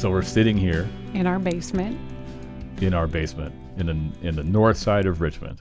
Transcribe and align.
So 0.00 0.10
we're 0.10 0.22
sitting 0.22 0.56
here 0.56 0.88
in 1.12 1.26
our 1.26 1.38
basement. 1.38 2.00
in 2.80 2.94
our 2.94 3.06
basement 3.06 3.54
in 3.76 3.84
the 3.84 4.26
in 4.26 4.34
the 4.34 4.42
north 4.42 4.78
side 4.78 5.04
of 5.04 5.20
Richmond. 5.20 5.60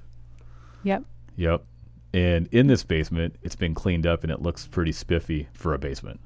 Yep. 0.84 1.04
Yep. 1.36 1.66
And 2.13 2.48
in 2.54 2.67
this 2.67 2.86
basement, 2.86 3.36
it's 3.44 3.57
been 3.57 3.75
cleaned 3.75 4.07
up 4.07 4.23
and 4.23 4.31
it 4.31 4.41
looks 4.41 4.66
pretty 4.66 4.94
spiffy 4.94 5.49
for 5.52 5.73
a 5.73 5.77
basement, 5.77 6.21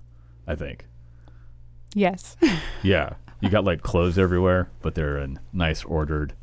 I 0.46 0.54
think. 0.54 0.86
Yes. 1.96 2.38
Yeah. 2.84 3.16
You 3.41 3.50
got 3.50 3.64
like 3.64 3.82
clothes 3.82 4.20
everywhere, 4.20 4.70
but 4.84 4.94
they're 4.94 5.18
in 5.18 5.40
nice 5.52 5.84
ordered 5.84 6.36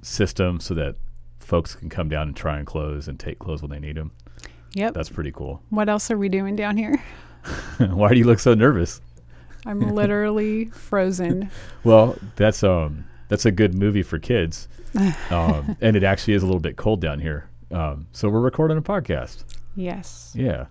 system 0.00 0.60
so 0.60 0.72
that 0.72 0.96
folks 1.40 1.74
can 1.74 1.90
come 1.90 2.08
down 2.08 2.28
and 2.28 2.34
try 2.34 2.58
on 2.58 2.64
clothes 2.64 3.06
and 3.06 3.20
take 3.20 3.38
clothes 3.38 3.60
when 3.60 3.70
they 3.70 3.80
need 3.80 3.98
them. 3.98 4.12
Yep. 4.72 4.94
That's 4.94 5.10
pretty 5.10 5.30
cool. 5.32 5.62
what 5.68 5.90
else 5.90 6.10
are 6.10 6.16
we 6.16 6.30
doing 6.30 6.56
down 6.56 6.78
here? 6.78 7.04
Why 7.78 8.08
do 8.08 8.16
you 8.18 8.24
look 8.24 8.38
so 8.38 8.54
nervous? 8.54 9.02
I'm 9.66 9.80
literally 9.80 10.64
frozen. 10.72 11.50
Well, 11.84 12.16
that's 12.36 12.62
um 12.62 13.04
that's 13.28 13.44
a 13.46 13.50
good 13.52 13.74
movie 13.74 14.02
for 14.02 14.18
kids. 14.18 14.68
Um, 15.30 15.76
and 15.80 15.94
it 15.96 16.02
actually 16.02 16.34
is 16.34 16.42
a 16.42 16.46
little 16.46 16.60
bit 16.60 16.76
cold 16.76 17.00
down 17.00 17.20
here. 17.20 17.48
Um, 17.70 18.08
so 18.10 18.28
we're 18.28 18.40
recording 18.40 18.76
a 18.76 18.82
podcast. 18.82 19.44
Yes. 19.76 20.32
Yeah. 20.36 20.66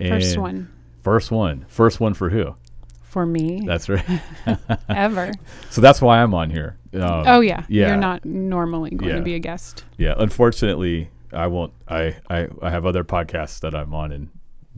First 0.00 0.34
And 0.34 0.42
one 0.42 0.68
First 1.04 1.30
one. 1.30 1.64
First 1.68 2.00
one 2.00 2.14
for 2.14 2.28
who? 2.30 2.54
for 3.02 3.24
me 3.24 3.62
That's 3.64 3.88
right. 3.88 4.04
ever. 4.90 5.32
so 5.70 5.80
that's 5.80 6.02
why 6.02 6.20
I'm 6.22 6.34
on 6.34 6.50
here. 6.50 6.76
Um, 6.94 7.24
oh 7.26 7.40
yeah. 7.40 7.64
yeah. 7.68 7.88
You're 7.88 7.96
not 7.96 8.24
normally 8.24 8.90
going 8.90 9.10
Yeah. 9.10 9.16
to 9.18 9.22
be 9.22 9.34
a 9.34 9.38
guest. 9.38 9.84
Yeah, 9.96 10.14
unfortunately, 10.18 11.08
I 11.32 11.46
won't. 11.46 11.72
I, 11.88 12.16
I 12.28 12.48
I 12.60 12.70
have 12.70 12.84
other 12.86 13.04
podcasts 13.04 13.60
that 13.60 13.74
I'm 13.74 13.94
on, 13.94 14.12
and 14.12 14.28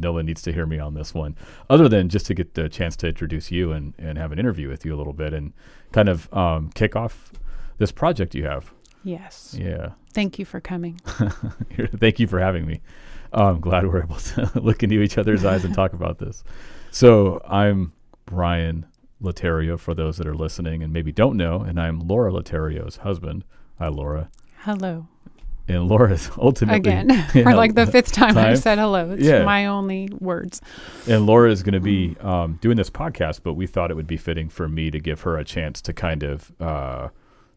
no 0.01 0.12
one 0.12 0.27
needs 0.27 0.43
to 0.43 0.53
hear 0.53 0.67
me 0.67 0.79
on 0.79 0.95
this 0.95 1.15
one, 1.15 1.37
other 1.69 1.89
than 1.89 2.09
just 2.09 2.27
to 2.27 2.34
get 2.34 2.55
the 2.55 2.69
chance 2.69 2.97
to 2.97 3.09
introduce 3.09 3.51
you 3.51 3.73
and 3.73 3.95
and 3.98 4.19
have 4.19 4.33
an 4.33 4.39
interview 4.39 4.69
with 4.69 4.84
you 4.84 4.95
a 4.95 4.98
little 4.98 5.12
bit 5.12 5.33
and 5.33 5.53
kind 5.93 6.09
of 6.09 6.33
um, 6.33 6.70
kick 6.70 6.97
off 6.97 7.33
this 7.79 7.93
project 7.93 8.34
you 8.34 8.45
have. 8.45 8.73
Yes. 9.03 9.56
Yeah, 9.59 9.93
Thank 10.12 10.39
you 10.39 10.45
for 10.45 10.61
coming. 10.61 11.01
thank 11.97 12.19
you 12.19 12.27
for 12.27 12.41
having 12.41 12.67
me. 12.67 12.81
I'm 13.33 13.61
glad 13.61 13.87
we're 13.87 14.03
able 14.03 14.17
to 14.17 14.51
look 14.61 14.83
into 14.83 15.01
each 15.01 15.17
other's 15.19 15.45
eyes 15.45 15.65
and 15.65 15.75
talk 15.75 15.93
about 15.93 16.19
this. 16.19 16.43
So 16.91 17.41
I'm 17.47 17.93
Ryan 18.31 18.87
Lauterio 19.23 19.78
for 19.78 19.95
those 19.95 20.17
that 20.17 20.27
are 20.27 20.34
listening 20.34 20.83
and 20.83 20.93
maybe 20.93 21.12
don't 21.12 21.37
know, 21.37 21.61
and 21.61 21.81
I'm 21.81 22.01
Laura 22.01 22.33
Lauterio's 22.33 22.97
husband. 22.98 23.45
Hi, 23.78 23.89
Laura. 23.89 24.31
Hello. 24.62 25.06
And 25.70 25.88
Laura's 25.88 26.30
ultimately 26.38 26.78
Again. 26.78 27.22
For 27.32 27.54
like 27.54 27.74
the 27.74 27.86
fifth 27.86 28.12
time, 28.12 28.34
time. 28.34 28.50
I've 28.52 28.58
said 28.58 28.78
hello. 28.78 29.12
It's 29.12 29.22
Yeah. 29.24 29.44
my 29.44 29.66
only 29.66 30.08
words. 30.18 30.60
and 31.08 31.26
Laura 31.26 31.50
is 31.50 31.62
going 31.62 31.74
to 31.74 31.80
be 31.80 32.16
um, 32.20 32.58
doing 32.60 32.76
this 32.76 32.90
podcast, 32.90 33.40
but 33.44 33.54
we 33.54 33.66
thought 33.66 33.91
it 33.91 33.94
would 33.94 34.06
be 34.06 34.16
fitting 34.16 34.48
for 34.48 34.68
me 34.68 34.91
to 34.91 34.98
give 34.98 35.20
her 35.22 35.36
a 35.38 35.44
chance 35.44 35.80
to 35.82 35.92
kind 35.92 36.22
of 36.22 36.50
uh, 36.60 37.08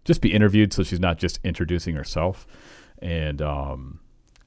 just 0.05 0.21
be 0.21 0.31
interviewed, 0.33 0.73
so 0.73 0.83
she's 0.83 0.99
not 0.99 1.17
just 1.17 1.39
introducing 1.43 1.95
herself, 1.95 2.45
and 3.01 3.41
um, 3.41 3.99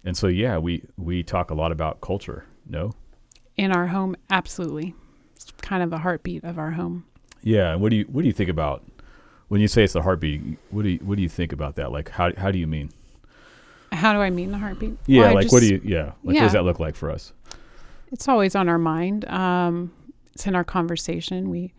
and 0.05 0.17
so 0.17 0.27
yeah, 0.29 0.59
we 0.59 0.85
we 0.97 1.23
talk 1.23 1.51
a 1.51 1.55
lot 1.55 1.73
about 1.73 2.01
culture. 2.01 2.45
No, 2.69 2.93
In 3.57 3.73
our 3.73 3.87
home, 3.89 4.17
absolutely. 4.31 4.95
It's 5.35 5.51
kind 5.63 5.83
of 5.83 5.91
the 5.91 5.99
heartbeat 5.99 6.45
of 6.45 6.59
our 6.59 6.73
home. 6.73 7.05
yeah. 7.43 7.73
And 7.73 7.81
what 7.81 7.91
do 7.91 7.97
you 7.97 8.05
what 8.05 8.23
do 8.23 8.27
you 8.27 8.33
think 8.33 8.51
about 8.51 8.85
when 9.49 9.61
you 9.61 9.69
say 9.69 9.85
it's 9.85 9.93
the 9.95 10.03
heartbeat? 10.03 10.59
What 10.71 10.83
do 10.83 10.91
you 10.91 10.99
what 10.99 11.17
do 11.17 11.23
you 11.23 11.29
think 11.29 11.53
about 11.53 11.77
that? 11.77 11.91
Like 11.93 12.11
how 12.11 12.33
how 12.37 12.51
do 12.51 12.59
you 12.59 12.67
mean? 12.67 12.91
How 13.97 14.13
do 14.13 14.21
I 14.21 14.31
mean 14.31 14.53
the 14.53 14.59
heartbeat? 14.59 14.97
Yeah, 15.07 15.23
Well, 15.23 15.35
like 15.35 15.53
what 15.53 15.61
do 15.61 15.67
you 15.67 15.81
yeah 15.85 16.05
like 16.05 16.15
what 16.23 16.35
does 16.35 16.53
that 16.53 16.65
look 16.65 16.79
like 16.79 16.95
for 16.95 17.11
us? 17.11 17.33
It's 18.13 18.29
always 18.29 18.55
on 18.55 18.69
our 18.69 18.79
mind. 18.79 19.25
Um, 19.27 19.93
it's 20.33 20.47
in 20.47 20.55
our 20.55 20.65
conversation. 20.65 21.51
We 21.51 21.73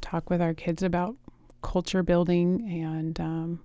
talk 0.00 0.28
with 0.28 0.42
our 0.42 0.54
kids 0.54 0.82
about 0.82 1.16
culture 1.62 2.02
building 2.02 2.68
and 2.84 3.18
um, 3.20 3.60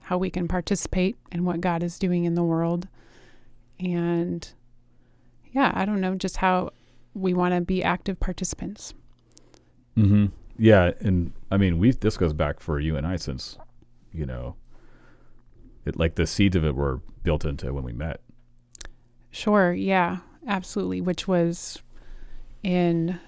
how 0.00 0.18
we 0.18 0.28
can 0.28 0.48
participate 0.48 1.16
in 1.30 1.44
what 1.44 1.60
God 1.60 1.82
is 1.82 1.98
doing 1.98 2.24
in 2.24 2.34
the 2.34 2.42
world. 2.42 2.88
And 3.78 4.46
yeah, 5.52 5.72
I 5.74 5.84
don't 5.84 6.00
know, 6.00 6.14
just 6.16 6.38
how 6.38 6.72
we 7.14 7.32
want 7.32 7.54
to 7.54 7.60
be 7.60 7.82
active 7.82 8.18
participants. 8.18 8.92
Mm-hmm. 9.96 10.26
Yeah, 10.58 10.90
and 11.00 11.32
I 11.50 11.56
mean, 11.56 11.78
we 11.78 11.92
this 11.92 12.16
goes 12.16 12.32
back 12.32 12.60
for 12.60 12.80
you 12.80 12.96
and 12.96 13.06
I 13.06 13.16
since, 13.16 13.56
you 14.12 14.26
know, 14.26 14.56
it 15.84 15.98
like 15.98 16.14
the 16.14 16.26
seeds 16.26 16.56
of 16.56 16.64
it 16.64 16.74
were 16.74 17.00
built 17.22 17.44
into 17.44 17.72
when 17.72 17.84
we 17.84 17.92
met. 17.92 18.20
Sure. 19.30 19.72
Yeah, 19.72 20.18
absolutely. 20.46 21.00
Which 21.00 21.26
was 21.26 21.82
in, 22.62 23.18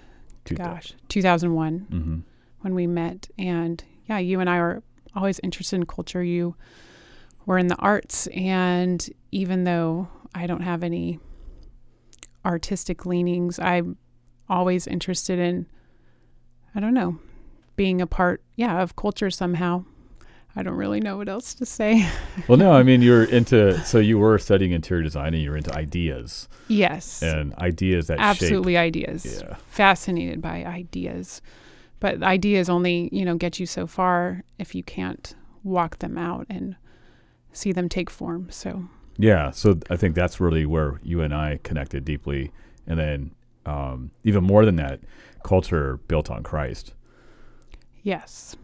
gosh, 0.45 0.95
2001. 1.09 1.87
Mm-hmm. 1.91 2.19
when 2.61 2.75
we 2.75 2.87
met. 2.87 3.29
And 3.39 3.83
yeah, 4.07 4.19
you 4.19 4.41
and 4.41 4.49
I 4.49 4.61
were 4.61 4.83
always 5.15 5.41
interested 5.41 5.77
in 5.77 5.87
culture. 5.87 6.23
You 6.23 6.55
were 7.45 7.59
in 7.59 7.69
the 7.69 7.77
arts. 7.77 8.27
And 8.29 9.09
even 9.33 9.65
though 9.65 10.09
I 10.35 10.47
don't 10.47 10.63
have 10.63 10.83
any 10.83 11.19
artistic 12.45 13.07
leanings, 13.07 13.59
I'm 13.59 13.97
always 14.49 14.87
interested 14.87 15.39
in, 15.39 15.67
I 16.75 16.81
don't 16.81 16.95
know, 16.95 17.19
being 17.75 18.01
a 18.01 18.07
part, 18.07 18.43
yeah, 18.55 18.81
of 18.81 18.97
culture 18.97 19.31
somehow. 19.31 19.85
I 20.59 20.63
don't 20.63 20.77
really 20.77 21.01
know 21.01 21.19
what 21.19 21.29
else 21.29 21.55
to 21.55 21.67
say. 21.67 22.09
Well, 22.49 22.59
no, 22.59 22.73
I 22.73 22.83
mean 22.83 23.03
you're 23.03 23.25
into 23.25 23.79
so 23.85 23.99
you 23.99 24.19
were 24.19 24.39
studying 24.39 24.73
interior 24.73 25.03
design 25.03 25.35
and 25.35 25.43
you're 25.43 25.57
into 25.57 25.75
ideas 25.75 26.49
yes. 26.69 27.23
and 27.23 27.55
ideas 27.55 28.07
that 28.07 28.21
Absolutely 28.21 28.77
ideas. 28.77 29.43
Yeah. 29.43 29.57
Fascinated 29.69 30.41
by 30.41 30.65
ideas. 30.65 31.43
But 31.99 32.23
ideas 32.23 32.69
only, 32.69 33.09
you 33.11 33.25
know, 33.25 33.37
get 33.37 33.59
you 33.59 33.67
so 33.67 33.87
far 33.87 34.45
if 34.59 34.75
you 34.75 34.83
can't 34.83 35.35
walk 35.65 35.99
them 35.99 36.17
out 36.17 36.47
and 36.49 36.77
see 37.53 37.73
them 37.73 37.89
take 37.89 38.11
form. 38.11 38.49
So, 38.51 38.85
Yeah. 39.17 39.51
So 39.51 39.79
I 39.91 39.97
think 39.97 40.15
that's 40.15 40.39
really 40.39 40.67
where 40.67 41.01
you 41.03 41.21
and 41.23 41.35
I 41.35 41.59
connected 41.63 42.05
deeply, 42.05 42.53
and 42.87 42.99
then 42.99 43.31
um, 43.65 44.11
even 44.25 44.45
more 44.45 44.65
than 44.65 44.77
that, 44.77 45.01
culture 45.43 45.99
built 46.07 46.31
on 46.31 46.43
Christ. 46.43 46.95
yes. 48.03 48.57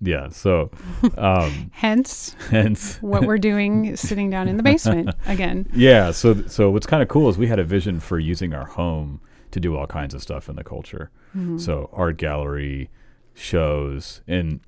Yeah. 0.00 0.28
So, 0.28 0.70
um, 1.16 1.70
Hence 1.74 2.36
hence, 2.50 2.98
what 2.98 3.24
we're 3.24 3.38
doing 3.38 3.96
sitting 4.08 4.30
down 4.30 4.48
in 4.48 4.56
the 4.56 4.62
basement 4.62 5.10
again. 5.26 5.68
yeah. 5.74 6.10
So, 6.12 6.46
so 6.46 6.70
what's 6.70 6.86
kind 6.86 7.02
of 7.02 7.08
cool 7.08 7.28
is 7.28 7.36
we 7.38 7.48
had 7.48 7.58
a 7.58 7.64
vision 7.64 8.00
for 8.00 8.18
using 8.18 8.54
our 8.54 8.66
home 8.66 9.20
to 9.50 9.60
do 9.60 9.76
all 9.76 9.86
kinds 9.86 10.14
of 10.14 10.22
stuff 10.22 10.48
in 10.48 10.56
the 10.56 10.64
culture. 10.64 11.10
Mhm. 11.36 11.60
So 11.60 11.88
art 11.92 12.16
gallery, 12.16 12.90
shows, 13.34 14.20
and 14.28 14.60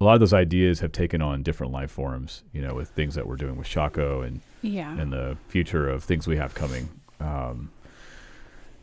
a 0.00 0.04
lot 0.04 0.14
of 0.14 0.20
those 0.20 0.32
ideas 0.34 0.80
have 0.80 0.92
taken 0.92 1.20
on 1.20 1.42
different 1.42 1.72
life 1.72 1.90
forms. 1.90 2.42
You 2.52 2.62
know, 2.62 2.74
with 2.74 2.88
things 2.88 3.14
that 3.14 3.26
we're 3.26 3.36
doing 3.36 3.56
with 3.56 3.66
Shockoe 3.68 4.26
and 4.26 4.40
yeah. 4.62 4.96
and 4.98 5.12
the 5.12 5.36
future 5.48 5.88
of 5.88 6.04
things 6.04 6.26
we 6.26 6.36
have 6.36 6.54
coming. 6.54 6.88
Um, 7.20 7.70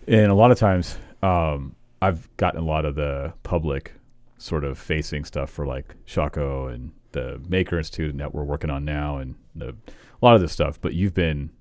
and 0.07 0.28
a 0.31 0.36
lot 0.36 0.52
of 0.52 0.59
times, 0.59 0.97
um, 1.24 1.75
I've 2.02 2.30
gotten 2.38 2.62
a 2.62 2.66
lot 2.66 2.86
of 2.86 2.96
the 2.96 3.34
public 3.44 3.94
sort 4.38 4.63
of 4.63 4.78
facing 4.78 5.25
stuff 5.25 5.50
for 5.50 5.66
like 5.66 5.96
Shockoe 6.06 6.73
and 6.73 6.91
the 7.12 7.41
Maker 7.47 7.78
Institute 7.78 8.18
that 8.18 8.34
we're 8.34 8.44
working 8.44 8.69
on 8.69 8.84
now, 8.85 9.18
and 9.18 9.35
the, 9.56 9.69
a 9.69 10.25
lot 10.25 10.35
of 10.35 10.41
this 10.41 10.51
stuff. 10.51 10.79
But 10.79 10.94
you've 10.94 11.13
been 11.13 11.51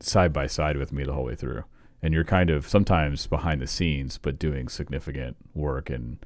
side 0.00 0.32
by 0.32 0.46
side 0.46 0.76
with 0.76 0.92
me 0.92 1.04
the 1.04 1.12
whole 1.12 1.24
way 1.24 1.34
through, 1.34 1.64
and 2.02 2.12
you're 2.12 2.24
kind 2.24 2.50
of 2.50 2.66
sometimes 2.68 3.26
behind 3.26 3.60
the 3.60 3.66
scenes, 3.66 4.18
but 4.18 4.38
doing 4.38 4.68
significant 4.68 5.36
work 5.54 5.90
in 5.90 6.18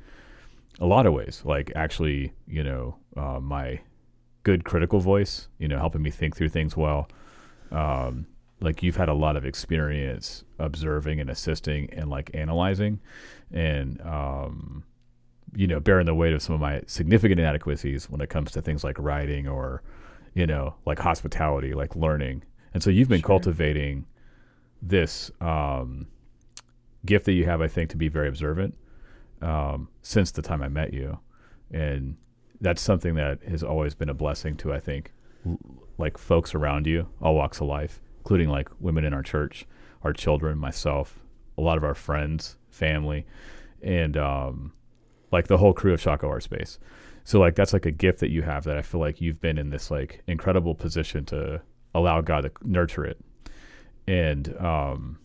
a 0.78 0.86
lot 0.86 1.06
of 1.06 1.12
ways. 1.12 1.42
Like 1.44 1.72
actually, 1.76 2.32
you 2.46 2.62
know, 2.62 2.96
uh, 3.16 3.40
my 3.40 3.80
good 4.42 4.64
critical 4.64 5.00
voice, 5.00 5.48
you 5.58 5.68
know, 5.68 5.78
helping 5.78 6.02
me 6.02 6.10
think 6.10 6.36
through 6.36 6.48
things 6.48 6.76
well 6.76 7.08
um, 7.72 8.26
like 8.60 8.82
you've 8.82 8.96
had 8.96 9.08
a 9.08 9.14
lot 9.14 9.36
of 9.36 9.44
experience 9.44 10.44
observing 10.58 11.20
and 11.20 11.30
assisting 11.30 11.88
and 11.92 12.10
like 12.10 12.30
analyzing 12.34 13.00
and 13.50 14.00
um, 14.02 14.84
you 15.54 15.66
know 15.66 15.80
bearing 15.80 16.06
the 16.06 16.14
weight 16.14 16.32
of 16.32 16.42
some 16.42 16.54
of 16.54 16.60
my 16.60 16.82
significant 16.86 17.40
inadequacies 17.40 18.08
when 18.08 18.20
it 18.20 18.28
comes 18.30 18.52
to 18.52 18.62
things 18.62 18.84
like 18.84 18.98
writing 18.98 19.48
or 19.48 19.82
you 20.34 20.46
know 20.46 20.74
like 20.86 20.98
hospitality 21.00 21.72
like 21.74 21.96
learning. 21.96 22.42
And 22.72 22.82
so 22.82 22.90
you've 22.90 23.08
been 23.08 23.20
Sure. 23.20 23.26
cultivating 23.28 24.06
this 24.80 25.30
um, 25.40 26.06
gift 27.04 27.24
that 27.26 27.32
you 27.32 27.44
have 27.46 27.60
i 27.60 27.68
think 27.68 27.90
to 27.90 27.96
be 27.96 28.08
very 28.08 28.28
observant 28.28 28.76
um, 29.42 29.88
since 30.02 30.30
the 30.30 30.42
time 30.42 30.62
i 30.62 30.68
met 30.68 30.92
you. 30.94 31.18
And 31.72 32.16
that's 32.60 32.80
something 32.82 33.14
that 33.14 33.42
has 33.44 33.62
always 33.62 33.94
been 33.94 34.08
a 34.08 34.14
blessing 34.14 34.54
to 34.56 34.72
i 34.72 34.78
think 34.80 35.12
like 35.98 36.18
folks 36.18 36.54
around 36.54 36.86
you, 36.86 37.08
all 37.22 37.34
walks 37.34 37.60
of 37.60 37.66
life, 37.66 38.00
including 38.18 38.48
like 38.50 38.68
women 38.78 39.04
in 39.04 39.12
our 39.14 39.22
church, 39.22 39.66
our 40.02 40.12
children, 40.12 40.58
myself, 40.58 41.18
a 41.56 41.60
lot 41.62 41.76
of 41.78 41.84
our 41.84 41.94
friends, 41.94 42.56
family, 42.70 43.26
and 43.82 44.16
um, 44.16 44.72
like 45.32 45.46
the 45.46 45.58
whole 45.58 45.72
crew 45.72 45.92
of 45.92 46.00
Shockoe 46.00 46.28
Art 46.28 46.42
Space. 46.42 46.78
So 47.24 47.38
like 47.38 47.54
that's 47.54 47.72
like 47.72 47.86
a 47.86 47.90
gift 47.90 48.20
that 48.20 48.30
you 48.30 48.42
have 48.42 48.64
that 48.64 48.76
I 48.76 48.82
feel 48.82 49.00
like 49.00 49.20
you've 49.20 49.40
been 49.40 49.58
in 49.58 49.70
this 49.70 49.90
like 49.90 50.22
incredible 50.26 50.74
position 50.74 51.24
to 51.26 51.60
allow 51.94 52.20
God 52.20 52.42
to 52.42 52.50
nurture 52.64 53.04
it. 53.04 53.18
And 54.06 54.56
um, 54.58 55.18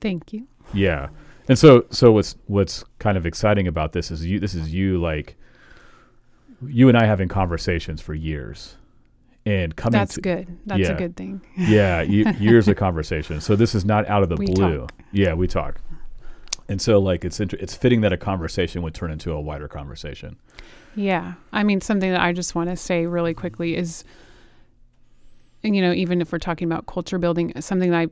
Thank 0.00 0.32
you. 0.32 0.46
yeah. 0.72 1.08
And 1.48 1.58
so, 1.58 1.84
so 1.90 2.12
what's 2.12 2.36
what's 2.46 2.84
kind 2.98 3.18
of 3.18 3.26
exciting 3.26 3.66
about 3.66 3.92
this 3.92 4.10
is 4.10 4.24
you. 4.24 4.38
This 4.38 4.54
is 4.54 4.72
you 4.72 4.98
like 5.00 5.36
you 6.66 6.88
and 6.88 6.96
I 6.96 7.06
having 7.06 7.28
conversations 7.28 8.00
for 8.00 8.14
years, 8.14 8.76
and 9.44 9.74
coming. 9.74 9.98
That's 9.98 10.14
to, 10.14 10.20
good. 10.20 10.58
That's 10.66 10.80
yeah. 10.82 10.92
a 10.92 10.96
good 10.96 11.16
thing. 11.16 11.40
Yeah, 11.56 12.02
years 12.02 12.68
of 12.68 12.76
conversation. 12.76 13.40
So 13.40 13.56
this 13.56 13.74
is 13.74 13.84
not 13.84 14.08
out 14.08 14.22
of 14.22 14.28
the 14.28 14.36
We 14.36 14.46
blue. 14.46 14.78
talk. 14.82 14.92
Yeah, 15.10 15.34
we 15.34 15.48
talk. 15.48 15.80
And 16.68 16.80
so, 16.80 16.98
like, 16.98 17.24
it's 17.24 17.40
inter- 17.40 17.58
it's 17.60 17.74
fitting 17.74 18.00
that 18.02 18.12
a 18.12 18.16
conversation 18.16 18.82
would 18.82 18.94
turn 18.94 19.10
into 19.10 19.32
a 19.32 19.40
wider 19.40 19.68
conversation. 19.68 20.36
Yeah. 20.94 21.34
I 21.52 21.62
mean, 21.64 21.80
something 21.80 22.10
that 22.10 22.20
I 22.20 22.32
just 22.32 22.54
want 22.54 22.70
to 22.70 22.76
say 22.76 23.06
really 23.06 23.34
quickly 23.34 23.76
is, 23.76 24.04
and, 25.64 25.74
you 25.74 25.82
know, 25.82 25.92
even 25.92 26.20
if 26.20 26.32
we're 26.32 26.38
talking 26.38 26.66
about 26.70 26.86
culture 26.86 27.18
building, 27.18 27.52
something 27.60 27.90
that 27.90 27.98
I 27.98 28.06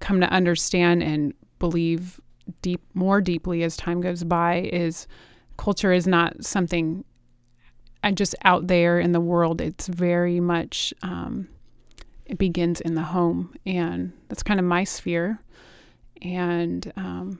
come 0.00 0.20
to 0.20 0.28
understand 0.28 1.02
and 1.02 1.34
believe 1.58 2.20
deep, 2.62 2.82
more 2.94 3.20
deeply 3.20 3.62
as 3.62 3.76
time 3.76 4.00
goes 4.00 4.22
by 4.22 4.68
is 4.72 5.06
culture 5.56 5.92
is 5.92 6.06
not 6.06 6.44
something 6.44 7.04
uh, 8.02 8.10
just 8.10 8.34
out 8.44 8.66
there 8.66 9.00
in 9.00 9.12
the 9.12 9.20
world. 9.20 9.60
It's 9.60 9.86
very 9.86 10.40
much, 10.40 10.92
um, 11.02 11.48
it 12.26 12.38
begins 12.38 12.80
in 12.80 12.94
the 12.94 13.02
home. 13.02 13.54
And 13.64 14.12
that's 14.28 14.42
kind 14.42 14.60
of 14.60 14.66
my 14.66 14.84
sphere. 14.84 15.40
And, 16.22 16.92
um, 16.96 17.38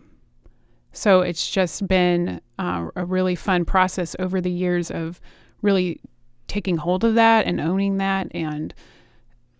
so 0.94 1.20
it's 1.20 1.50
just 1.50 1.86
been 1.86 2.40
uh, 2.58 2.88
a 2.96 3.04
really 3.04 3.34
fun 3.34 3.64
process 3.64 4.14
over 4.18 4.40
the 4.40 4.50
years 4.50 4.90
of 4.90 5.20
really 5.60 6.00
taking 6.46 6.76
hold 6.76 7.04
of 7.04 7.16
that 7.16 7.46
and 7.46 7.60
owning 7.60 7.96
that 7.98 8.28
and 8.32 8.72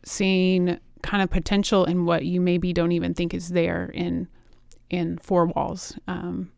seeing 0.05 0.79
kind 1.03 1.23
of 1.23 1.31
potential 1.31 1.85
in 1.85 2.07
what 2.07 2.25
you 2.25 2.41
maybe 2.41 2.73
don't 2.73 2.93
even 2.93 3.15
think 3.15 3.35
is 3.35 3.51
there 3.51 3.91
in 3.95 4.29
in 4.91 5.19
four 5.19 5.47
walls. 5.47 5.99
Um, 6.07 6.53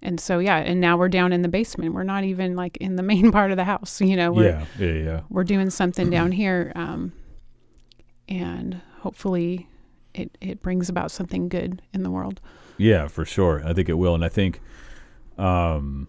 and 0.00 0.20
so 0.20 0.38
yeah, 0.38 0.58
and 0.58 0.80
now 0.80 0.96
we're 0.96 1.08
down 1.08 1.32
in 1.32 1.42
the 1.42 1.48
basement. 1.48 1.92
We're 1.92 2.04
not 2.04 2.24
even 2.24 2.54
like 2.54 2.76
in 2.76 2.96
the 2.96 3.02
main 3.12 3.32
part 3.32 3.50
of 3.50 3.56
the 3.56 3.64
house. 3.64 4.00
You 4.00 4.16
know, 4.16 4.32
we're 4.32 4.44
yeah, 4.50 4.66
yeah, 4.78 4.92
yeah. 4.92 5.20
we're 5.28 5.44
doing 5.44 5.70
something 5.70 6.08
down 6.08 6.30
here, 6.42 6.72
um, 6.76 7.12
and 8.28 8.80
hopefully 9.00 9.68
it 10.14 10.36
it 10.40 10.62
brings 10.62 10.88
about 10.88 11.10
something 11.10 11.48
good 11.48 11.82
in 11.92 12.04
the 12.04 12.10
world. 12.10 12.40
Yeah, 12.76 13.08
for 13.08 13.24
sure. 13.24 13.62
I 13.64 13.72
think 13.72 13.88
it 13.88 13.94
will, 13.94 14.14
and 14.14 14.24
I 14.24 14.28
think 14.28 14.60
um, 15.38 16.08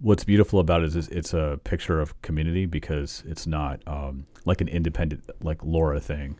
what's 0.00 0.24
beautiful 0.24 0.60
about 0.60 0.82
it 0.82 0.94
is 0.94 1.08
it's 1.08 1.34
a 1.34 1.60
picture 1.64 2.00
of 2.00 2.20
community 2.22 2.66
because 2.66 3.22
it's 3.26 3.46
not 3.46 3.80
um, 3.86 4.26
like 4.44 4.60
an 4.60 4.68
independent 4.68 5.24
like 5.42 5.62
Laura 5.64 6.00
thing. 6.00 6.38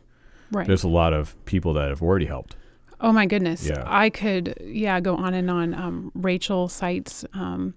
Right. 0.50 0.66
There's 0.66 0.84
a 0.84 0.88
lot 0.88 1.12
of 1.12 1.42
people 1.44 1.72
that 1.74 1.88
have 1.88 2.02
already 2.02 2.26
helped. 2.26 2.56
Oh 3.00 3.12
my 3.12 3.26
goodness. 3.26 3.66
Yeah. 3.66 3.82
I 3.84 4.10
could, 4.10 4.54
yeah, 4.62 5.00
go 5.00 5.16
on 5.16 5.34
and 5.34 5.50
on. 5.50 5.74
Um, 5.74 6.12
Rachel 6.14 6.68
Seitz 6.68 7.24
um, 7.34 7.74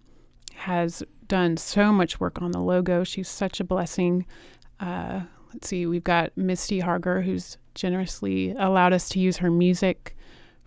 has 0.54 1.04
done 1.28 1.58
so 1.58 1.92
much 1.92 2.20
work 2.20 2.42
on 2.42 2.52
the 2.52 2.60
logo. 2.60 3.04
She's 3.04 3.28
such 3.28 3.60
a 3.60 3.64
blessing. 3.64 4.26
Uh, 4.80 5.22
let's 5.54 5.68
see, 5.68 5.86
we've 5.86 6.04
got 6.04 6.36
Misty 6.38 6.80
Harger, 6.80 7.22
who's 7.22 7.58
generously 7.76 8.52
allowed 8.58 8.94
us 8.94 9.10
to 9.10 9.20
use 9.20 9.38
her 9.38 9.52
music 9.52 10.16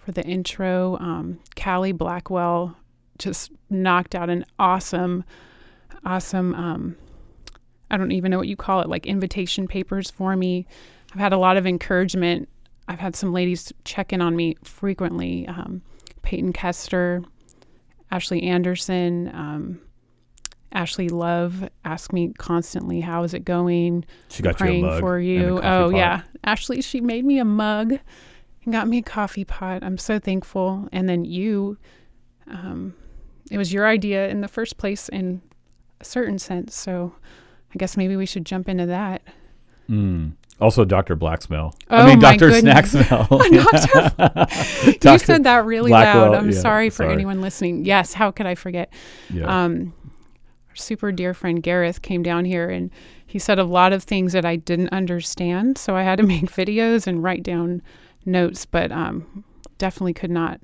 for 0.04 0.12
the 0.12 0.24
intro. 0.24 0.96
Um, 0.98 1.40
Callie 1.60 1.92
Blackwell 1.92 2.76
just 3.18 3.52
knocked 3.70 4.14
out 4.14 4.30
an 4.30 4.44
awesome, 4.58 5.24
awesome, 6.04 6.54
um, 6.54 6.96
I 7.90 7.96
don't 7.98 8.12
even 8.12 8.30
know 8.30 8.38
what 8.38 8.48
you 8.48 8.56
call 8.56 8.80
it, 8.80 8.88
like 8.88 9.06
invitation 9.06 9.68
papers 9.68 10.10
for 10.10 10.34
me. 10.34 10.66
I've 11.12 11.20
had 11.20 11.32
a 11.32 11.38
lot 11.38 11.58
of 11.58 11.66
encouragement 11.66 12.48
I've 12.88 13.00
had 13.00 13.16
some 13.16 13.32
ladies 13.32 13.72
check 13.84 14.12
in 14.12 14.20
on 14.20 14.36
me 14.36 14.56
frequently. 14.64 15.46
Um, 15.48 15.82
Peyton 16.22 16.52
Kester, 16.52 17.22
Ashley 18.10 18.42
Anderson, 18.42 19.30
um, 19.34 19.80
Ashley 20.72 21.08
Love 21.08 21.68
ask 21.84 22.12
me 22.12 22.32
constantly, 22.38 23.00
"How 23.00 23.22
is 23.24 23.34
it 23.34 23.44
going?" 23.44 24.04
She 24.30 24.42
got 24.42 24.56
Praying 24.56 24.80
you 24.80 24.86
a 24.86 24.90
mug 24.92 25.00
for 25.00 25.18
you. 25.18 25.58
Oh 25.58 25.90
pot. 25.90 25.96
yeah, 25.96 26.22
Ashley, 26.44 26.80
she 26.82 27.00
made 27.00 27.24
me 27.24 27.38
a 27.38 27.44
mug 27.44 27.98
and 28.64 28.72
got 28.72 28.88
me 28.88 28.98
a 28.98 29.02
coffee 29.02 29.44
pot. 29.44 29.82
I'm 29.82 29.98
so 29.98 30.18
thankful. 30.18 30.88
And 30.92 31.08
then 31.08 31.24
you, 31.24 31.78
um, 32.48 32.94
it 33.50 33.58
was 33.58 33.72
your 33.72 33.86
idea 33.86 34.28
in 34.28 34.40
the 34.40 34.48
first 34.48 34.76
place 34.76 35.08
in 35.08 35.42
a 36.00 36.04
certain 36.04 36.38
sense. 36.38 36.74
So 36.74 37.14
I 37.74 37.78
guess 37.78 37.96
maybe 37.96 38.16
we 38.16 38.26
should 38.26 38.46
jump 38.46 38.68
into 38.68 38.86
that. 38.86 39.22
Mm. 39.88 40.32
Also, 40.60 40.84
Dr. 40.84 41.16
Blacksmell. 41.16 41.74
Oh, 41.90 41.96
I 41.96 42.06
mean, 42.06 42.20
Dr. 42.20 42.52
Snack 42.52 42.84
goodness. 42.84 43.08
smell. 43.08 43.26
you 45.12 45.18
said 45.18 45.44
that 45.44 45.64
really 45.64 45.90
Blackwell, 45.90 46.32
loud. 46.32 46.34
I'm 46.36 46.50
yeah, 46.50 46.60
sorry 46.60 46.88
for 46.88 47.04
sorry. 47.04 47.12
anyone 47.12 47.40
listening. 47.40 47.84
Yes, 47.84 48.12
how 48.12 48.30
could 48.30 48.46
I 48.46 48.54
forget? 48.54 48.92
yeah. 49.30 49.64
Um, 49.64 49.92
our 50.68 50.76
super 50.76 51.12
dear 51.12 51.34
friend 51.34 51.62
Garreth 51.62 52.00
came 52.00 52.22
down 52.22 52.44
here 52.44 52.70
and 52.70 52.90
he 53.26 53.38
said 53.38 53.58
a 53.58 53.64
lot 53.64 53.92
of 53.92 54.04
things 54.04 54.32
that 54.32 54.44
I 54.46 54.56
didn't 54.56 54.90
understand. 54.90 55.76
So 55.76 55.96
I 55.96 56.02
had 56.02 56.16
to 56.18 56.22
make 56.22 56.44
videos 56.44 57.06
and 57.06 57.22
write 57.22 57.42
down 57.42 57.82
notes, 58.24 58.64
but 58.66 58.90
um, 58.92 59.44
definitely 59.78 60.14
could 60.14 60.30
not 60.30 60.60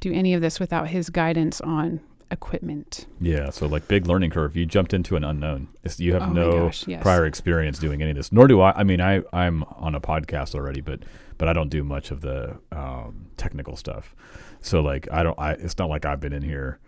do 0.00 0.12
any 0.12 0.34
of 0.34 0.40
this 0.40 0.58
without 0.60 0.88
his 0.88 1.10
guidance 1.10 1.60
on 1.60 2.00
equipment. 2.30 3.06
Yeah, 3.20 3.50
so 3.50 3.66
like 3.66 3.86
big 3.88 4.06
learning 4.06 4.30
curve. 4.30 4.56
You 4.56 4.66
jumped 4.66 4.94
into 4.94 5.16
an 5.16 5.24
unknown. 5.24 5.68
It's, 5.84 6.00
you 6.00 6.14
have 6.14 6.22
Oh 6.22 6.32
no 6.32 6.50
gosh, 6.66 6.86
yes. 6.88 7.02
prior 7.02 7.26
experience 7.26 7.78
doing 7.78 8.00
any 8.02 8.10
of 8.12 8.16
this. 8.16 8.32
Nor 8.32 8.48
do 8.48 8.60
I. 8.60 8.72
I 8.72 8.84
mean, 8.84 9.00
I 9.00 9.22
I'm 9.32 9.62
on 9.64 9.94
a 9.94 10.00
podcast 10.00 10.54
already, 10.54 10.80
but 10.80 11.00
but 11.38 11.48
I 11.48 11.52
don't 11.52 11.68
do 11.68 11.84
much 11.84 12.10
of 12.10 12.20
the 12.20 12.56
um, 12.72 13.26
technical 13.36 13.76
stuff. 13.76 14.14
So 14.60 14.80
like 14.80 15.08
I 15.12 15.22
don't. 15.22 15.38
I 15.38 15.52
it's 15.52 15.78
not 15.78 15.88
like 15.90 16.04
I've 16.04 16.20
been 16.20 16.32
in 16.32 16.42
here 16.42 16.78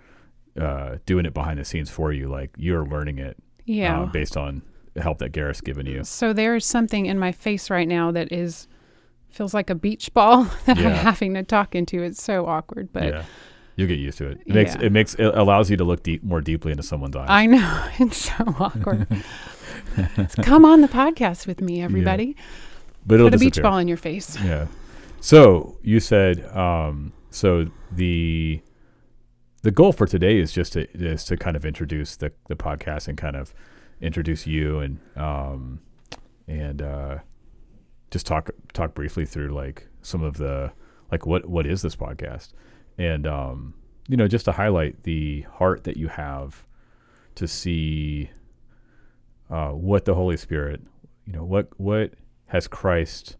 uh, 0.60 0.96
doing 1.06 1.26
it 1.26 1.34
behind 1.34 1.58
the 1.60 1.64
scenes 1.64 1.90
for 1.90 2.12
you. 2.12 2.28
Like 2.28 2.50
you're 2.56 2.86
learning 2.86 3.18
it 3.18 3.36
Yeah. 3.66 4.00
uh, 4.02 4.06
based 4.06 4.36
on 4.36 4.62
the 4.94 5.02
help 5.02 5.18
that 5.18 5.32
Garreth's 5.32 5.60
given 5.60 5.86
you. 5.86 6.04
So 6.04 6.32
there's 6.32 6.64
something 6.64 7.06
in 7.06 7.18
my 7.18 7.32
face 7.32 7.68
right 7.68 7.88
now 7.88 8.12
that 8.12 8.32
is 8.32 8.66
feels 9.34 9.52
like 9.54 9.68
a 9.70 9.74
beach 9.74 10.12
ball 10.14 10.44
that 10.66 10.78
I'm 10.78 10.84
having 10.92 11.34
to 11.34 11.42
talk 11.42 11.74
into. 11.74 12.02
It's 12.02 12.22
so 12.22 12.46
awkward, 12.46 12.92
but 12.92 13.04
yeah, 13.04 13.24
you'll 13.76 13.88
get 13.88 13.98
used 13.98 14.18
to 14.18 14.28
it. 14.28 14.40
It 14.46 14.54
makes 14.54 14.74
Yeah. 14.76 14.82
it 14.82 14.92
makes 14.92 15.14
it 15.14 15.24
allows 15.34 15.70
you 15.70 15.76
to 15.76 15.84
look 15.84 16.02
deep 16.02 16.22
more 16.22 16.40
deeply 16.40 16.70
into 16.70 16.82
someone's 16.82 17.16
eyes. 17.16 17.26
I 17.28 17.46
know 17.46 17.88
it's 17.98 18.16
so 18.16 18.34
awkward. 18.58 19.06
Come 20.42 20.64
on 20.64 20.80
the 20.80 20.88
podcast 20.88 21.46
with 21.46 21.60
me, 21.60 21.82
everybody. 21.82 22.36
but 23.06 23.16
it'll 23.16 23.28
Put 23.30 23.34
a 23.34 23.38
beach 23.38 23.60
ball 23.62 23.78
in 23.78 23.88
your 23.88 23.96
face. 23.96 24.36
Yeah. 24.42 24.66
So 25.20 25.78
you 25.82 26.00
said 26.00 26.44
um, 26.56 27.12
so 27.30 27.66
the 27.92 28.60
the 29.62 29.70
goal 29.70 29.92
for 29.92 30.06
today 30.06 30.38
is 30.38 30.52
just 30.52 30.74
to 30.74 30.86
is 30.96 31.24
to 31.24 31.36
kind 31.36 31.56
of 31.56 31.64
introduce 31.64 32.16
the 32.16 32.32
the 32.48 32.56
podcast 32.56 33.08
and 33.08 33.16
kind 33.16 33.34
of 33.36 33.54
introduce 34.00 34.46
you 34.46 34.80
and 34.80 34.98
um, 35.16 35.80
and 36.46 36.82
uh, 36.82 37.18
just 38.14 38.26
talk 38.26 38.48
talk 38.72 38.94
briefly 38.94 39.26
through 39.26 39.48
like 39.48 39.88
some 40.00 40.22
of 40.22 40.36
the 40.36 40.70
like 41.10 41.26
what 41.26 41.48
what 41.48 41.66
is 41.66 41.82
this 41.82 41.96
podcast 41.96 42.52
and 42.96 43.26
um, 43.26 43.74
you 44.06 44.16
know 44.16 44.28
just 44.28 44.44
to 44.44 44.52
highlight 44.52 45.02
the 45.02 45.40
heart 45.54 45.82
that 45.82 45.96
you 45.96 46.06
have 46.06 46.64
to 47.34 47.48
see 47.48 48.30
uh, 49.50 49.70
what 49.70 50.04
the 50.04 50.14
Holy 50.14 50.36
Spirit 50.36 50.80
you 51.26 51.32
know 51.32 51.42
what 51.42 51.68
what 51.76 52.12
has 52.46 52.68
Christ 52.68 53.36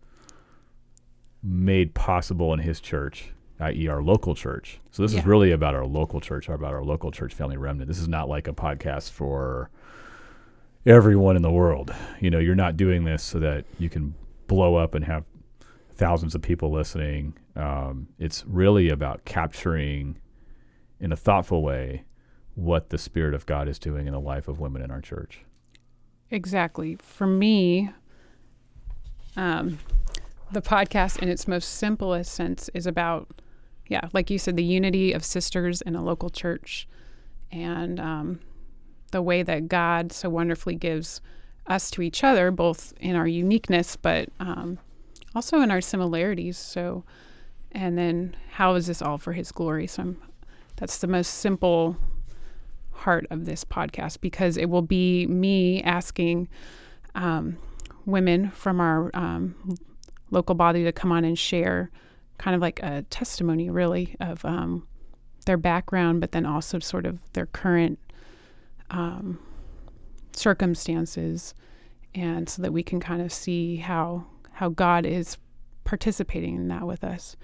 made 1.41 1.95
possible 1.95 2.53
in 2.53 2.59
his 2.59 2.81
church, 2.81 3.33
i.e., 3.61 3.87
our 3.87 4.03
local 4.03 4.35
church. 4.35 4.81
So 4.91 5.05
this 5.05 5.15
is 5.15 5.25
really 5.25 5.53
about 5.53 5.77
our 5.77 5.87
local 5.87 6.21
church, 6.21 6.49
about 6.49 6.75
our 6.75 6.83
local 6.83 7.13
church 7.13 7.33
family 7.33 7.57
remnant. 7.57 7.87
This 7.87 8.01
is 8.01 8.09
not 8.09 8.29
like 8.29 8.49
a 8.49 8.53
podcast 8.53 9.13
for 9.13 9.71
everyone 10.85 11.37
in 11.37 11.43
the 11.43 11.53
world. 11.53 11.95
You 12.19 12.31
know, 12.31 12.41
you're 12.41 12.57
not 12.57 12.77
doing 12.77 13.05
this 13.05 13.23
so 13.23 13.39
that 13.39 13.67
you 13.79 13.89
can 13.89 14.15
blow 14.47 14.77
up 14.77 14.95
and 14.95 15.05
have 15.05 15.25
thousands 15.95 16.35
of 16.35 16.43
people 16.43 16.71
listening. 16.71 17.35
Um, 17.57 18.09
it's 18.19 18.45
really 18.47 18.89
about 18.89 19.25
capturing, 19.25 20.19
in 21.01 21.13
a 21.13 21.17
thoughtful 21.17 21.63
way, 21.63 22.05
what 22.55 22.91
the 22.91 22.99
Spirit 22.99 23.35
of 23.35 23.47
God 23.47 23.69
is 23.69 23.79
doing 23.79 24.07
in 24.07 24.13
the 24.13 24.21
life 24.21 24.49
of 24.49 24.61
women 24.61 24.83
in 24.83 24.91
our 24.91 25.01
church. 25.01 25.45
Exactly. 26.31 26.97
For 27.01 27.27
me, 27.27 27.91
um, 29.37 29.79
the 30.53 30.63
podcast 30.63 31.21
in 31.21 31.29
its 31.29 31.47
most 31.47 31.75
simplest 31.75 32.33
sense 32.33 32.71
is 32.75 32.87
about, 32.87 33.29
yeah, 33.89 34.09
like 34.13 34.31
you 34.31 34.39
said, 34.39 34.57
the 34.57 34.65
unity 34.65 35.13
of 35.13 35.25
sisters 35.25 35.81
in 35.83 35.95
a 35.95 36.03
local 36.03 36.31
church 36.31 36.89
and 37.51 38.01
um, 38.01 38.41
the 39.11 39.23
way 39.23 39.43
that 39.43 39.69
God 39.69 40.13
so 40.13 40.29
wonderfully 40.29 40.75
gives 40.75 41.21
us 41.67 41.91
to 41.93 42.03
each 42.03 42.23
other, 42.23 42.51
both 42.51 42.93
in 43.01 43.17
our 43.17 43.27
uniqueness, 43.27 43.97
but 43.97 44.29
um, 44.41 44.79
also 45.35 45.61
in 45.61 45.71
our 45.71 45.81
similarities. 45.81 46.59
So, 46.59 47.05
and 47.73 47.99
then 47.99 48.37
how 48.53 48.75
is 48.75 48.87
this 48.87 49.03
all 49.03 49.19
for 49.19 49.33
His 49.33 49.51
glory? 49.53 49.87
So, 49.87 50.03
I'm, 50.03 50.23
that's 50.77 50.99
the 50.99 51.07
most 51.07 51.35
simple 51.35 51.97
heart 52.93 53.27
of 53.31 53.45
this 53.45 53.65
podcast 53.65 54.21
because 54.21 54.57
it 54.57 54.69
will 54.71 54.83
be 54.83 55.27
me 55.27 55.83
asking 55.83 56.49
um, 57.15 57.59
women 58.07 58.51
from 58.51 58.81
our 58.81 59.11
um, 59.15 59.77
local 60.31 60.55
body 60.55 60.85
to 60.85 60.93
come 60.93 61.13
on 61.13 61.25
and 61.25 61.39
share 61.39 61.91
kind 62.39 62.55
of 62.55 62.61
like 62.61 62.81
a 62.83 63.03
testimony, 63.11 63.71
really, 63.71 64.17
of 64.21 64.45
um, 64.45 64.87
their 65.47 65.57
background, 65.57 66.21
but 66.21 66.33
then 66.33 66.47
also 66.47 66.79
sort 66.79 67.07
of 67.07 67.21
their 67.33 67.47
current 67.47 67.99
um, 68.91 69.39
circumstances, 70.37 71.55
and 72.15 72.49
so 72.49 72.63
that 72.63 72.73
we 72.73 72.83
can 72.83 73.01
kind 73.01 73.23
of 73.23 73.33
see 73.33 73.77
how 73.77 74.27
how 74.53 74.69
God 74.69 75.05
is 75.05 75.37
participating 75.85 76.57
in 76.57 76.69
that 76.69 76.87
with 76.87 77.05
us. 77.05 77.37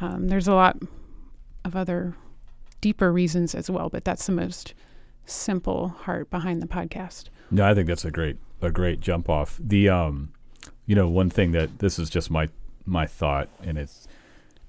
Um, 0.00 0.28
there's 0.28 0.48
a 0.48 0.54
lot 0.54 0.78
of 1.64 1.74
other 1.74 2.14
deeper 2.80 3.12
reasons 3.12 3.54
as 3.54 3.68
well, 3.68 3.88
but 3.88 4.04
that's 4.04 4.26
the 4.26 4.32
most 4.32 4.74
simple 5.26 5.88
heart 5.88 6.30
behind 6.30 6.62
the 6.62 6.66
podcast. 6.66 7.24
No, 7.50 7.68
I 7.68 7.74
think 7.74 7.88
that's 7.88 8.04
a 8.04 8.10
great 8.10 8.36
a 8.62 8.70
great 8.70 9.00
jump 9.00 9.28
off. 9.28 9.58
The 9.60 9.88
um, 9.88 10.32
you 10.86 10.94
know, 10.94 11.08
one 11.08 11.30
thing 11.30 11.52
that 11.52 11.78
this 11.78 11.98
is 11.98 12.10
just 12.10 12.30
my 12.30 12.48
my 12.86 13.06
thought, 13.06 13.48
and 13.62 13.78
it's 13.78 14.06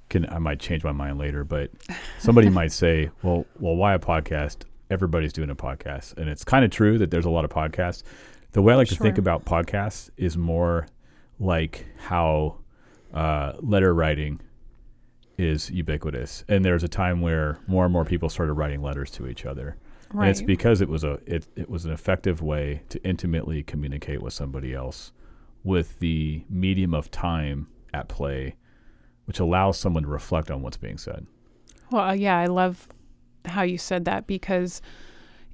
can 0.09 0.27
I 0.29 0.39
might 0.39 0.59
change 0.59 0.83
my 0.83 0.91
mind 0.91 1.17
later, 1.17 1.43
but 1.43 1.71
somebody 2.19 2.49
might 2.59 2.71
say, 2.71 3.09
well, 3.23 3.45
well, 3.59 3.75
why 3.75 3.93
a 3.93 3.99
podcast? 3.99 4.63
Everybody's 4.89 5.33
doing 5.33 5.49
a 5.49 5.55
podcast, 5.55 6.17
and 6.17 6.29
it's 6.29 6.43
kind 6.43 6.65
of 6.65 6.71
true 6.71 6.97
that 6.97 7.11
there's 7.11 7.25
a 7.25 7.29
lot 7.29 7.45
of 7.45 7.51
podcasts. 7.51 8.03
The 8.53 8.61
way 8.61 8.73
I 8.73 8.77
like 8.77 8.87
Sure. 8.87 8.97
to 8.97 9.03
think 9.03 9.17
about 9.17 9.45
podcasts 9.45 10.09
is 10.17 10.35
more 10.37 10.87
like 11.39 11.85
how 11.97 12.57
uh, 13.13 13.53
letter 13.59 13.93
writing 13.93 14.41
is 15.37 15.69
ubiquitous, 15.71 16.43
and 16.47 16.65
there's 16.65 16.83
a 16.83 16.87
time 16.87 17.21
where 17.21 17.59
more 17.67 17.85
and 17.85 17.93
more 17.93 18.03
people 18.05 18.29
started 18.29 18.53
writing 18.53 18.81
letters 18.81 19.11
to 19.11 19.27
each 19.27 19.45
other. 19.45 19.77
Right. 20.11 20.23
And 20.25 20.31
it's 20.31 20.41
because 20.41 20.81
it 20.81 20.89
was 20.89 21.03
a 21.03 21.19
it, 21.25 21.47
it 21.55 21.69
was 21.69 21.85
an 21.85 21.91
effective 21.91 22.41
way 22.41 22.81
to 22.89 23.01
intimately 23.03 23.61
communicate 23.63 24.21
with 24.23 24.33
somebody 24.33 24.73
else 24.73 25.11
with 25.63 25.99
the 25.99 26.43
medium 26.49 26.93
of 26.95 27.11
time 27.11 27.67
at 27.93 28.07
play, 28.07 28.55
which 29.25 29.39
allows 29.39 29.77
someone 29.77 30.03
to 30.03 30.09
reflect 30.09 30.49
on 30.49 30.61
what's 30.63 30.77
being 30.77 30.97
said. 30.97 31.27
Well, 31.91 32.09
uh, 32.09 32.13
yeah, 32.13 32.37
I 32.39 32.47
love 32.47 32.87
how 33.45 33.61
you 33.63 33.77
said 33.77 34.05
that 34.05 34.27
because 34.27 34.81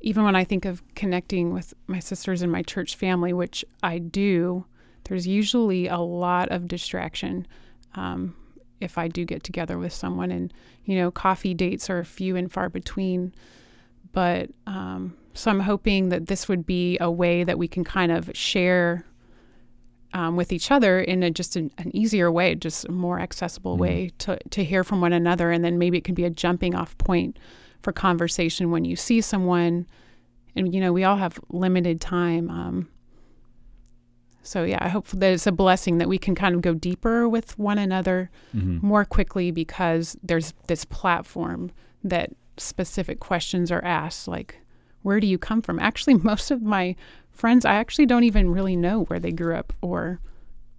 even 0.02 0.24
when 0.24 0.36
I 0.36 0.44
think 0.44 0.66
of 0.66 0.84
connecting 0.96 1.54
with 1.54 1.74
my 1.88 2.00
sisters 2.00 2.42
and 2.42 2.52
my 2.52 2.62
church 2.62 2.96
family, 2.96 3.34
which 3.34 3.66
I 3.82 3.98
do, 3.98 4.66
there's 5.06 5.26
usually 5.28 5.88
a 5.88 5.98
lot 6.00 6.50
of 6.50 6.68
distraction 6.68 7.48
um, 7.96 8.36
if 8.82 8.98
I 8.98 9.08
do 9.08 9.26
get 9.26 9.44
together 9.44 9.78
with 9.78 9.94
someone. 9.94 10.32
And, 10.32 10.54
you 10.84 10.98
know, 10.98 11.10
coffee 11.12 11.54
dates 11.54 11.90
are 11.90 12.04
few 12.04 12.36
and 12.36 12.52
far 12.52 12.70
between. 12.70 13.34
But 14.12 14.50
um, 14.68 15.16
so 15.34 15.50
I'm 15.50 15.62
hoping 15.62 16.10
that 16.10 16.28
this 16.28 16.48
would 16.48 16.66
be 16.66 16.98
a 17.00 17.10
way 17.10 17.44
that 17.44 17.58
we 17.58 17.68
can 17.68 17.84
kind 17.84 18.12
of 18.12 18.30
share 18.36 19.06
um, 20.14 20.36
with 20.36 20.54
each 20.54 20.72
other 20.72 21.00
in 21.00 21.24
a, 21.24 21.32
just 21.32 21.56
an, 21.56 21.72
an 21.78 21.94
easier 21.96 22.32
way, 22.32 22.56
just 22.56 22.86
a 22.86 22.92
more 22.92 23.20
accessible 23.20 23.76
Mhm. 23.76 23.80
way 23.80 24.12
to, 24.20 24.38
to 24.52 24.64
hear 24.64 24.84
from 24.84 25.02
one 25.02 25.14
another. 25.14 25.52
And 25.52 25.64
then 25.64 25.78
maybe 25.78 25.98
it 25.98 26.04
can 26.04 26.16
be 26.16 26.24
a 26.26 26.30
jumping 26.30 26.76
off 26.76 26.98
point 26.98 27.38
for 27.86 27.94
conversation 27.94 28.72
when 28.72 28.84
you 28.84 28.96
see 28.96 29.22
someone. 29.22 29.86
And, 30.56 30.74
you 30.74 30.82
know, 30.82 30.92
we 30.92 31.04
all 31.04 31.18
have 31.18 31.40
limited 31.50 32.02
time. 32.02 32.50
Um, 32.50 32.88
so, 34.42 34.64
yeah, 34.64 34.80
I 34.82 34.90
hope 34.90 35.08
that 35.10 35.34
it's 35.34 35.46
a 35.48 35.52
blessing 35.52 36.00
that 36.00 36.08
we 36.10 36.18
can 36.18 36.34
kind 36.36 36.56
of 36.56 36.62
go 36.62 36.74
deeper 36.74 37.30
with 37.30 37.58
one 37.60 37.78
another 37.78 38.30
Mm-hmm. 38.56 38.86
more 38.88 39.06
quickly 39.06 39.52
because 39.52 40.16
there's 40.24 40.54
this 40.68 40.84
platform 40.86 41.72
that 42.04 42.32
specific 42.58 43.20
questions 43.20 43.70
are 43.70 43.84
asked 43.84 44.30
like 44.30 44.58
where 45.02 45.20
do 45.20 45.28
you 45.28 45.38
come 45.38 45.62
from 45.62 45.78
actually 45.78 46.14
most 46.32 46.52
of 46.52 46.62
my 46.62 46.96
friends 47.32 47.66
i 47.66 47.76
actually 47.76 48.06
don't 48.06 48.24
even 48.24 48.50
really 48.50 48.78
know 48.78 49.04
where 49.04 49.20
they 49.20 49.32
grew 49.34 49.54
up 49.58 49.74
or 49.82 50.22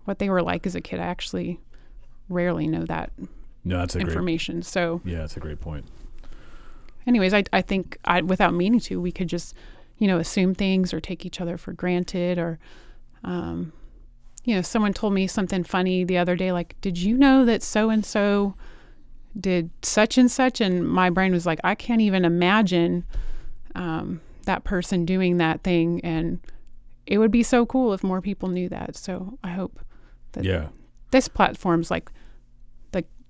what 0.06 0.18
they 0.18 0.30
were 0.30 0.40
like 0.42 0.66
as 0.66 0.74
a 0.74 0.80
kid 0.80 0.98
i 0.98 1.02
actually 1.04 1.60
rarely 2.30 2.66
know 2.66 2.82
that 2.86 3.12
No, 3.62 3.76
that's 3.76 3.94
a 3.94 3.98
great. 3.98 4.08
information 4.08 4.62
so 4.62 5.02
Yeah, 5.04 5.18
that's 5.18 5.36
a 5.36 5.40
great 5.40 5.60
point. 5.60 5.84
Anyways 7.06 7.34
i, 7.34 7.42
I 7.52 7.62
think 7.62 7.98
I, 8.04 8.20
without 8.22 8.54
meaning 8.54 8.80
to 8.80 9.00
we 9.00 9.12
could 9.12 9.28
just 9.28 9.54
you 9.98 10.06
know 10.06 10.18
assume 10.18 10.54
things 10.54 10.92
or 10.92 11.00
take 11.00 11.24
each 11.24 11.40
other 11.40 11.56
for 11.56 11.72
granted 11.72 12.38
or 12.38 12.58
um, 13.24 13.72
you 14.44 14.54
know 14.54 14.62
someone 14.62 14.92
told 14.92 15.12
me 15.12 15.26
something 15.26 15.64
funny 15.64 16.04
the 16.04 16.18
other 16.18 16.36
day 16.36 16.52
like 16.52 16.76
did 16.80 16.98
you 16.98 17.16
know 17.16 17.44
that 17.44 17.62
so 17.62 17.90
and 17.90 18.04
so 18.04 18.54
did 19.38 19.70
such 19.82 20.18
and 20.18 20.30
such? 20.30 20.60
And 20.60 20.88
my 20.88 21.10
brain 21.10 21.32
was 21.32 21.46
like 21.46 21.60
i 21.64 21.74
can't 21.74 22.00
even 22.00 22.24
imagine 22.24 23.04
um, 23.74 24.20
that 24.44 24.64
person 24.64 25.04
doing 25.04 25.36
that 25.36 25.62
thing. 25.62 26.00
And 26.02 26.40
it 27.06 27.18
would 27.18 27.30
be 27.30 27.42
so 27.42 27.66
cool 27.66 27.92
if 27.92 28.02
more 28.02 28.22
people 28.22 28.48
knew 28.48 28.68
that. 28.68 28.96
So 28.96 29.38
i 29.44 29.50
hope 29.50 29.80
that 30.32 30.44
Yeah, 30.44 30.68
this 31.10 31.28
platform's 31.28 31.90
like 31.90 32.10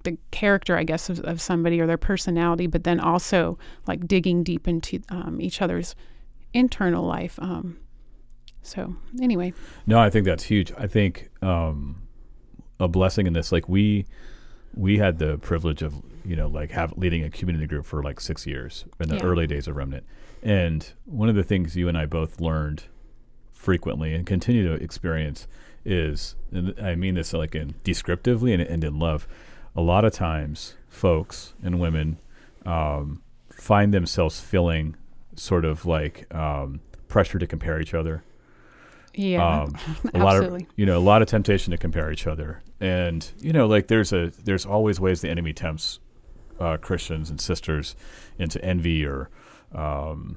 the 0.07 0.17
character, 0.31 0.77
I 0.77 0.85
guess, 0.85 1.09
of, 1.11 1.21
of 1.21 1.41
somebody 1.41 1.79
or 1.81 1.87
their 1.87 1.99
personality, 1.99 2.67
but 2.67 2.85
then 2.85 2.99
also 2.99 3.59
like 3.87 4.07
digging 4.09 4.43
deep 4.43 4.67
into 4.67 5.01
um, 5.11 5.39
each 5.41 5.61
other's 5.61 5.95
internal 6.55 7.05
life. 7.05 7.39
Um, 7.43 7.77
so 8.63 8.97
anyway, 9.21 9.53
no, 9.87 9.99
I 9.99 10.11
think 10.11 10.25
that's 10.25 10.45
huge. 10.45 10.73
I 10.79 10.87
think 10.87 11.29
um, 11.43 12.03
a 12.81 12.89
blessing 12.89 13.27
in 13.27 13.33
this, 13.35 13.53
like 13.53 13.69
we 13.69 14.07
we 14.75 14.99
had 14.99 15.19
the 15.19 15.39
privilege 15.39 15.83
of 15.83 15.95
you 16.25 16.35
know 16.37 16.49
like 16.49 16.71
have 16.73 16.93
leading 16.99 17.23
a 17.25 17.31
community 17.31 17.67
group 17.67 17.87
for 17.87 18.03
like 18.03 18.21
six 18.21 18.47
years 18.47 18.85
in 19.01 19.09
the 19.09 19.17
Yeah. 19.17 19.23
early 19.23 19.47
days 19.47 19.69
of 19.69 19.77
Remnant, 19.77 20.05
and 20.43 20.93
one 21.05 21.29
of 21.29 21.35
the 21.37 21.45
things 21.45 21.77
you 21.77 21.89
and 21.89 21.97
I 21.97 22.07
both 22.07 22.41
learned 22.41 22.85
frequently 23.53 24.15
and 24.15 24.27
continue 24.27 24.65
to 24.69 24.83
experience 24.83 25.47
is, 25.85 26.35
and 26.53 26.75
I 26.81 26.97
mean 26.97 27.15
this 27.15 27.33
like 27.33 27.55
in 27.55 27.75
descriptively 27.85 28.53
and, 28.53 28.61
and 28.63 28.83
in 28.83 28.99
love, 28.99 29.29
a 29.77 29.83
lot 29.83 30.05
of 30.05 30.13
times 30.13 30.75
folks 30.89 31.55
and 31.63 31.79
women 31.79 32.19
um, 32.65 33.23
find 33.51 33.93
themselves 33.93 34.41
feeling 34.41 34.97
sort 35.35 35.65
of 35.65 35.85
like 35.85 36.33
um, 36.35 36.81
pressure 37.09 37.39
to 37.39 37.47
compare 37.47 37.81
each 37.81 37.95
other 37.95 38.23
yeah, 39.15 39.63
um, 39.63 39.75
a 40.15 40.19
lot 40.19 40.37
absolutely. 40.37 40.65
of 40.65 40.69
you 40.77 40.87
know 40.87 40.99
a 40.99 41.01
lot 41.01 41.23
of 41.23 41.29
temptation 41.29 41.71
to 41.71 41.79
compare 41.79 42.13
each 42.13 42.27
other 42.27 42.63
and 42.81 43.33
you 43.41 43.53
know 43.53 43.67
like 43.67 43.89
there's 43.89 44.13
a 44.13 44.31
there's 44.45 44.67
always 44.67 45.01
ways 45.01 45.21
the 45.23 45.29
enemy 45.31 45.53
tempts 45.53 46.01
uh, 46.61 46.77
christians 46.77 47.31
and 47.31 47.41
sisters 47.41 47.97
into 48.39 48.63
envy 48.65 49.05
or 49.05 49.31
um, 49.75 50.37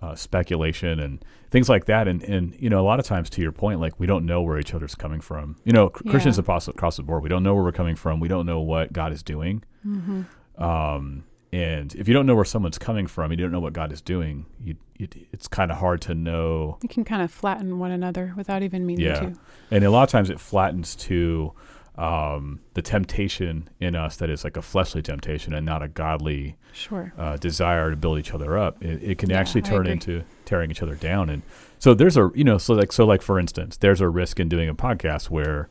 uh, 0.00 0.14
speculation 0.14 0.98
and 0.98 1.24
things 1.50 1.68
like 1.68 1.84
that. 1.86 2.08
And 2.08 2.22
and 2.22 2.54
you 2.58 2.70
know 2.70 2.80
a 2.80 2.86
lot 2.86 2.98
of 2.98 3.04
times 3.06 3.28
to 3.30 3.42
your 3.42 3.52
point 3.52 3.80
like 3.80 3.98
we 4.00 4.06
don't 4.06 4.24
know 4.26 4.42
where 4.42 4.58
each 4.58 4.74
other's 4.74 4.94
coming 4.94 5.20
from. 5.20 5.56
You 5.64 5.72
know 5.72 5.88
christians 5.90 6.38
across, 6.38 6.68
across 6.68 6.96
the 6.96 7.02
board 7.02 7.22
we 7.22 7.28
don't 7.28 7.42
know 7.42 7.54
where 7.54 7.64
we're 7.64 7.72
coming 7.72 7.96
from. 7.96 8.20
We 8.20 8.28
don't 8.28 8.46
know 8.46 8.60
what 8.60 8.92
god 8.92 9.12
is 9.12 9.22
doing. 9.22 9.62
Hmm 9.82 10.22
um, 10.58 11.24
and 11.52 11.94
if 11.94 12.06
you 12.06 12.14
don't 12.14 12.26
know 12.26 12.34
where 12.34 12.44
someone's 12.44 12.78
coming 12.78 13.06
from 13.06 13.30
you 13.32 13.36
don't 13.36 13.50
know 13.50 13.60
what 13.60 13.72
god 13.72 13.90
is 13.92 14.00
doing 14.00 14.46
you, 14.62 14.76
you, 14.98 15.08
it's 15.32 15.48
kind 15.48 15.70
of 15.72 15.78
hard 15.78 16.00
to 16.02 16.14
know 16.14 16.78
We 16.82 16.88
can 16.88 17.02
kind 17.04 17.22
of 17.22 17.30
flatten 17.32 17.78
one 17.78 17.90
another 17.90 18.34
without 18.36 18.62
even 18.62 18.86
meaning 18.86 19.06
Yeah. 19.06 19.20
to. 19.20 19.32
and 19.70 19.84
a 19.84 19.90
lot 19.90 20.02
of 20.04 20.10
times 20.10 20.30
it 20.30 20.38
flattens 20.38 20.94
to 20.96 21.52
um, 21.96 22.60
the 22.74 22.82
temptation 22.82 23.68
in 23.80 23.94
us 23.94 24.16
that 24.16 24.30
is 24.30 24.44
like 24.44 24.56
a 24.56 24.62
fleshly 24.62 25.02
temptation 25.02 25.52
and 25.52 25.66
not 25.66 25.82
a 25.82 25.88
godly 25.88 26.56
Sure. 26.72 27.12
uh, 27.18 27.36
desire 27.36 27.90
to 27.90 27.96
build 27.96 28.18
each 28.18 28.32
other 28.32 28.56
up. 28.56 28.82
It, 28.82 29.02
it 29.02 29.18
can 29.18 29.30
Yeah, 29.30 29.38
actually 29.40 29.62
turn 29.62 29.86
into 29.86 30.24
tearing 30.44 30.70
each 30.70 30.82
other 30.82 30.94
down. 30.94 31.28
And 31.28 31.42
so 31.78 31.92
there's 31.94 32.16
a 32.16 32.30
you 32.34 32.44
know 32.44 32.58
so 32.58 32.74
like 32.74 32.92
so 32.92 33.04
like 33.04 33.22
for 33.22 33.38
instance, 33.38 33.76
there's 33.76 34.00
a 34.00 34.08
risk 34.08 34.38
in 34.40 34.48
doing 34.48 34.68
a 34.68 34.74
podcast 34.74 35.30
where 35.30 35.68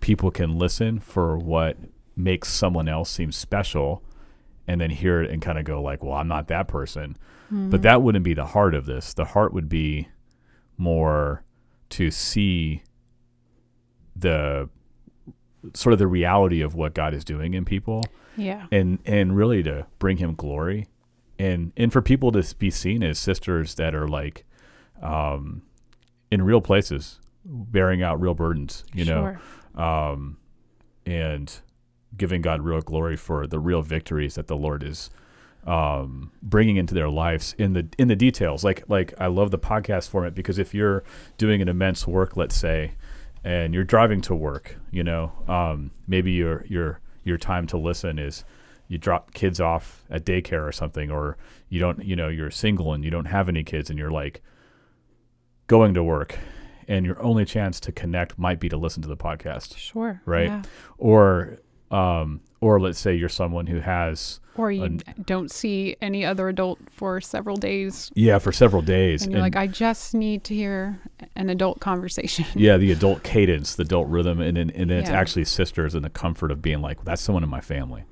people 0.00 0.30
can 0.30 0.58
listen 0.58 0.98
for 0.98 1.38
what 1.38 1.76
makes 2.16 2.48
someone 2.52 2.88
else 2.88 3.08
seem 3.10 3.30
special, 3.32 4.02
and 4.66 4.80
then 4.80 4.90
hear 4.90 5.22
it 5.22 5.30
and 5.30 5.40
kind 5.40 5.58
of 5.58 5.64
go 5.64 5.80
like, 5.80 6.02
well, 6.02 6.14
I'm 6.14 6.28
not 6.28 6.48
that 6.48 6.68
person. 6.68 7.16
Mm-hmm. 7.46 7.70
But 7.70 7.82
that 7.82 8.02
wouldn't 8.02 8.24
be 8.24 8.34
the 8.34 8.46
heart 8.46 8.74
of 8.74 8.86
this. 8.86 9.14
The 9.14 9.24
heart 9.24 9.52
would 9.54 9.68
be 9.68 10.08
more 10.76 11.44
to 11.90 12.10
see 12.10 12.82
the 14.16 14.68
sort 15.74 15.92
of 15.92 15.98
the 15.98 16.06
reality 16.06 16.60
of 16.62 16.74
what 16.74 16.94
God 16.94 17.12
is 17.14 17.24
doing 17.24 17.54
in 17.54 17.64
people 17.64 18.04
Yeah. 18.36 18.66
and 18.72 18.98
and 19.04 19.36
really 19.36 19.62
to 19.64 19.86
bring 19.98 20.16
him 20.18 20.34
glory 20.34 20.86
and 21.38 21.72
and 21.76 21.92
for 21.92 22.00
people 22.02 22.32
to 22.32 22.54
be 22.56 22.70
seen 22.70 23.02
as 23.02 23.18
sisters 23.18 23.74
that 23.76 23.94
are 23.94 24.08
like 24.08 24.44
um 25.02 25.62
in 26.30 26.42
real 26.42 26.60
places 26.60 27.18
bearing 27.44 28.02
out 28.02 28.20
real 28.20 28.34
burdens 28.34 28.84
you 28.94 29.04
know 29.04 29.36
um, 29.82 30.36
and 31.06 31.60
giving 32.16 32.42
God 32.42 32.62
real 32.62 32.80
glory 32.80 33.16
for 33.16 33.46
the 33.46 33.58
real 33.58 33.82
victories 33.82 34.34
that 34.34 34.46
the 34.48 34.56
Lord 34.56 34.82
is 34.82 35.10
um, 35.66 36.32
bringing 36.42 36.76
into 36.76 36.94
their 36.94 37.08
lives 37.08 37.54
in 37.58 37.72
the 37.74 37.86
in 37.98 38.08
the 38.08 38.16
details. 38.16 38.64
Like 38.64 38.82
like 38.88 39.14
I 39.18 39.26
love 39.28 39.50
the 39.50 39.58
podcast 39.58 40.08
format 40.08 40.34
because 40.34 40.58
if 40.58 40.74
you're 40.74 41.04
doing 41.38 41.60
an 41.62 41.68
immense 41.68 42.06
work, 42.06 42.36
let's 42.36 42.56
say, 42.56 42.92
and 43.44 43.74
you're 43.74 43.84
driving 43.84 44.20
to 44.22 44.34
work, 44.34 44.76
you 44.90 45.02
know, 45.02 45.32
um, 45.48 45.90
maybe 46.06 46.32
your 46.32 46.64
your 46.66 47.00
your 47.24 47.38
time 47.38 47.66
to 47.68 47.76
listen 47.78 48.18
is 48.18 48.44
you 48.88 48.98
drop 48.98 49.32
kids 49.34 49.60
off 49.60 50.04
at 50.10 50.24
daycare 50.24 50.66
or 50.66 50.72
something, 50.72 51.10
or 51.10 51.36
you 51.68 51.78
don't, 51.78 52.04
you 52.04 52.16
know, 52.16 52.28
you're 52.28 52.50
single 52.50 52.92
and 52.92 53.04
you 53.04 53.10
don't 53.10 53.26
have 53.26 53.48
any 53.48 53.62
kids, 53.62 53.88
and 53.90 53.98
you're 53.98 54.10
like 54.10 54.42
going 55.68 55.94
to 55.94 56.02
work, 56.02 56.38
and 56.88 57.06
your 57.06 57.22
only 57.22 57.44
chance 57.44 57.78
to 57.80 57.92
connect 57.92 58.38
might 58.38 58.58
be 58.58 58.68
to 58.68 58.76
listen 58.76 59.00
to 59.02 59.08
the 59.08 59.16
podcast 59.16 59.76
Sure. 59.76 60.20
Right. 60.26 60.48
Yeah. 60.48 60.62
or 60.98 61.58
um, 61.90 62.40
or 62.60 62.78
let's 62.80 62.98
say 62.98 63.14
you're 63.14 63.28
someone 63.28 63.66
who 63.66 63.80
has 63.80 64.38
Or 64.56 64.70
you 64.70 64.82
An- 64.84 65.00
don't 65.24 65.50
see 65.50 65.96
any 66.02 66.24
other 66.24 66.48
adult 66.48 66.78
for 66.90 67.20
several 67.20 67.56
days. 67.56 68.10
yeah 68.14 68.38
for 68.38 68.52
several 68.52 68.82
days 68.82 69.22
And 69.22 69.32
you're 69.32 69.40
like, 69.40 69.56
I 69.56 69.66
just 69.66 70.14
need 70.14 70.44
to 70.44 70.54
hear 70.54 71.00
an 71.36 71.48
adult 71.50 71.80
conversation. 71.80 72.44
yeah 72.54 72.76
the 72.76 72.92
adult 72.92 73.22
cadence 73.22 73.74
the 73.74 73.82
adult 73.82 74.08
rhythm 74.08 74.40
and 74.40 74.56
then, 74.56 74.70
and 74.70 74.90
then 74.90 74.98
it's 74.98 75.10
Yeah. 75.10 75.18
actually 75.20 75.44
sisters 75.44 75.94
and 75.94 76.04
the 76.04 76.10
comfort 76.10 76.50
of 76.50 76.60
being 76.60 76.80
like 76.82 77.04
that's 77.04 77.22
someone 77.22 77.42
in 77.44 77.50
my 77.50 77.60
family 77.62 78.04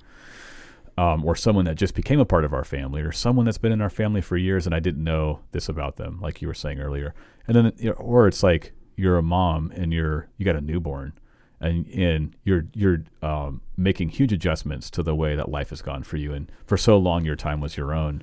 um, 0.97 1.25
or 1.25 1.37
someone 1.37 1.64
that 1.67 1.76
just 1.76 1.95
became 1.95 2.19
a 2.19 2.25
part 2.25 2.45
of 2.45 2.52
our 2.52 2.64
family 2.64 3.02
or 3.02 3.12
someone 3.12 3.45
that's 3.45 3.59
been 3.59 3.71
in 3.73 3.81
our 3.81 3.90
family 3.90 4.21
for 4.21 4.37
years 4.37 4.67
and 4.67 4.75
i 4.75 4.81
didn't 4.81 5.05
know 5.05 5.40
this 5.52 5.69
about 5.69 5.97
them 5.97 6.21
like 6.21 6.43
you 6.43 6.49
were 6.49 6.55
saying 6.55 6.81
earlier 6.81 7.14
and 7.47 7.55
then 7.57 7.73
you 7.78 7.90
know, 7.90 7.95
or 7.97 8.26
it's 8.26 8.43
like 8.43 8.73
you're 8.97 9.17
a 9.19 9.23
mom 9.23 9.71
and 9.76 9.93
you're 9.93 10.28
you 10.38 10.45
got 10.45 10.57
a 10.57 10.61
newborn 10.61 11.12
and 11.61 11.87
and 11.88 12.37
you're 12.45 12.67
you're 12.75 13.03
um, 13.23 13.61
making 13.77 14.11
huge 14.11 14.33
adjustments 14.33 14.91
to 14.91 15.03
the 15.03 15.15
way 15.15 15.35
that 15.35 15.49
life 15.49 15.71
has 15.71 15.83
gone 15.83 16.03
for 16.03 16.17
you 16.17 16.33
and 16.33 16.50
for 16.67 16.77
so 16.77 16.97
long 16.97 17.25
your 17.25 17.37
time 17.37 17.61
was 17.61 17.77
your 17.77 17.93
own 17.93 18.23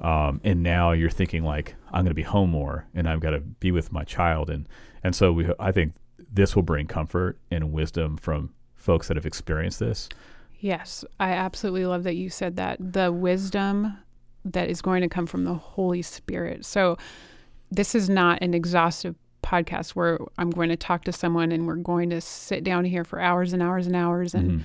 um, 0.00 0.40
and 0.44 0.62
now 0.62 0.92
you're 0.92 1.10
thinking 1.10 1.44
like 1.44 1.74
I'm 1.86 2.02
going 2.02 2.06
to 2.06 2.14
be 2.14 2.22
home 2.22 2.50
more 2.50 2.86
and 2.94 3.08
I've 3.08 3.20
got 3.20 3.30
to 3.30 3.40
be 3.40 3.70
with 3.70 3.92
my 3.92 4.04
child 4.04 4.50
and 4.50 4.68
and 5.02 5.14
so 5.14 5.32
we 5.32 5.48
I 5.58 5.72
think 5.72 5.94
this 6.32 6.56
will 6.56 6.62
bring 6.62 6.86
comfort 6.86 7.38
and 7.50 7.72
wisdom 7.72 8.16
from 8.16 8.52
folks 8.74 9.08
that 9.08 9.16
have 9.16 9.26
experienced 9.26 9.78
this. 9.78 10.08
Yes, 10.58 11.04
I 11.20 11.30
absolutely 11.30 11.86
love 11.86 12.02
that 12.04 12.16
you 12.16 12.28
said 12.28 12.56
that. 12.56 12.78
The 12.80 13.12
wisdom 13.12 13.98
that 14.44 14.68
is 14.68 14.82
going 14.82 15.02
to 15.02 15.08
come 15.08 15.26
from 15.26 15.44
the 15.44 15.54
Holy 15.54 16.02
Spirit. 16.02 16.64
So, 16.64 16.98
this 17.70 17.94
is 17.94 18.08
not 18.08 18.40
an 18.42 18.54
exhaustive 18.54 19.16
podcast 19.62 19.90
where 19.90 20.18
I'm 20.38 20.50
going 20.50 20.68
to 20.70 20.76
talk 20.76 21.04
to 21.04 21.12
someone 21.12 21.52
and 21.52 21.66
we're 21.66 21.76
going 21.76 22.10
to 22.10 22.20
sit 22.20 22.64
down 22.64 22.84
here 22.84 23.04
for 23.04 23.20
hours 23.20 23.52
and 23.52 23.62
hours 23.62 23.86
and 23.86 23.94
hours 23.96 24.34
and, 24.34 24.50
Mhm. 24.50 24.64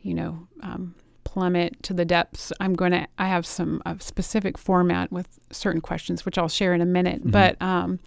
you 0.00 0.14
know, 0.14 0.48
um, 0.62 0.94
plummet 1.24 1.82
to 1.84 1.92
the 1.94 2.04
depths. 2.04 2.52
I'm 2.60 2.74
going 2.74 2.92
to, 2.92 3.06
I 3.18 3.28
have 3.28 3.44
some 3.46 3.82
a 3.86 3.96
specific 4.00 4.56
format 4.58 5.12
with 5.12 5.38
certain 5.50 5.80
questions, 5.80 6.24
which 6.24 6.38
I'll 6.38 6.48
share 6.48 6.74
in 6.74 6.80
a 6.80 6.86
minute. 6.86 7.24
Mhm. 7.24 7.30
But 7.32 7.60
um, 7.62 7.98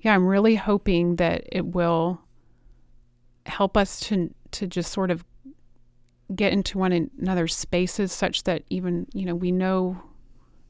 yeah, 0.00 0.14
I'm 0.14 0.26
really 0.26 0.54
hoping 0.56 1.16
that 1.16 1.44
it 1.50 1.66
will 1.66 2.20
help 3.46 3.76
us 3.76 4.00
to 4.00 4.32
to 4.52 4.66
just 4.66 4.92
sort 4.92 5.10
of 5.10 5.24
get 6.34 6.52
into 6.52 6.78
one 6.78 6.92
another's 7.18 7.54
spaces 7.54 8.12
such 8.12 8.44
that 8.44 8.62
even 8.70 9.06
you 9.12 9.26
know 9.26 9.34
we 9.34 9.52
know 9.52 10.00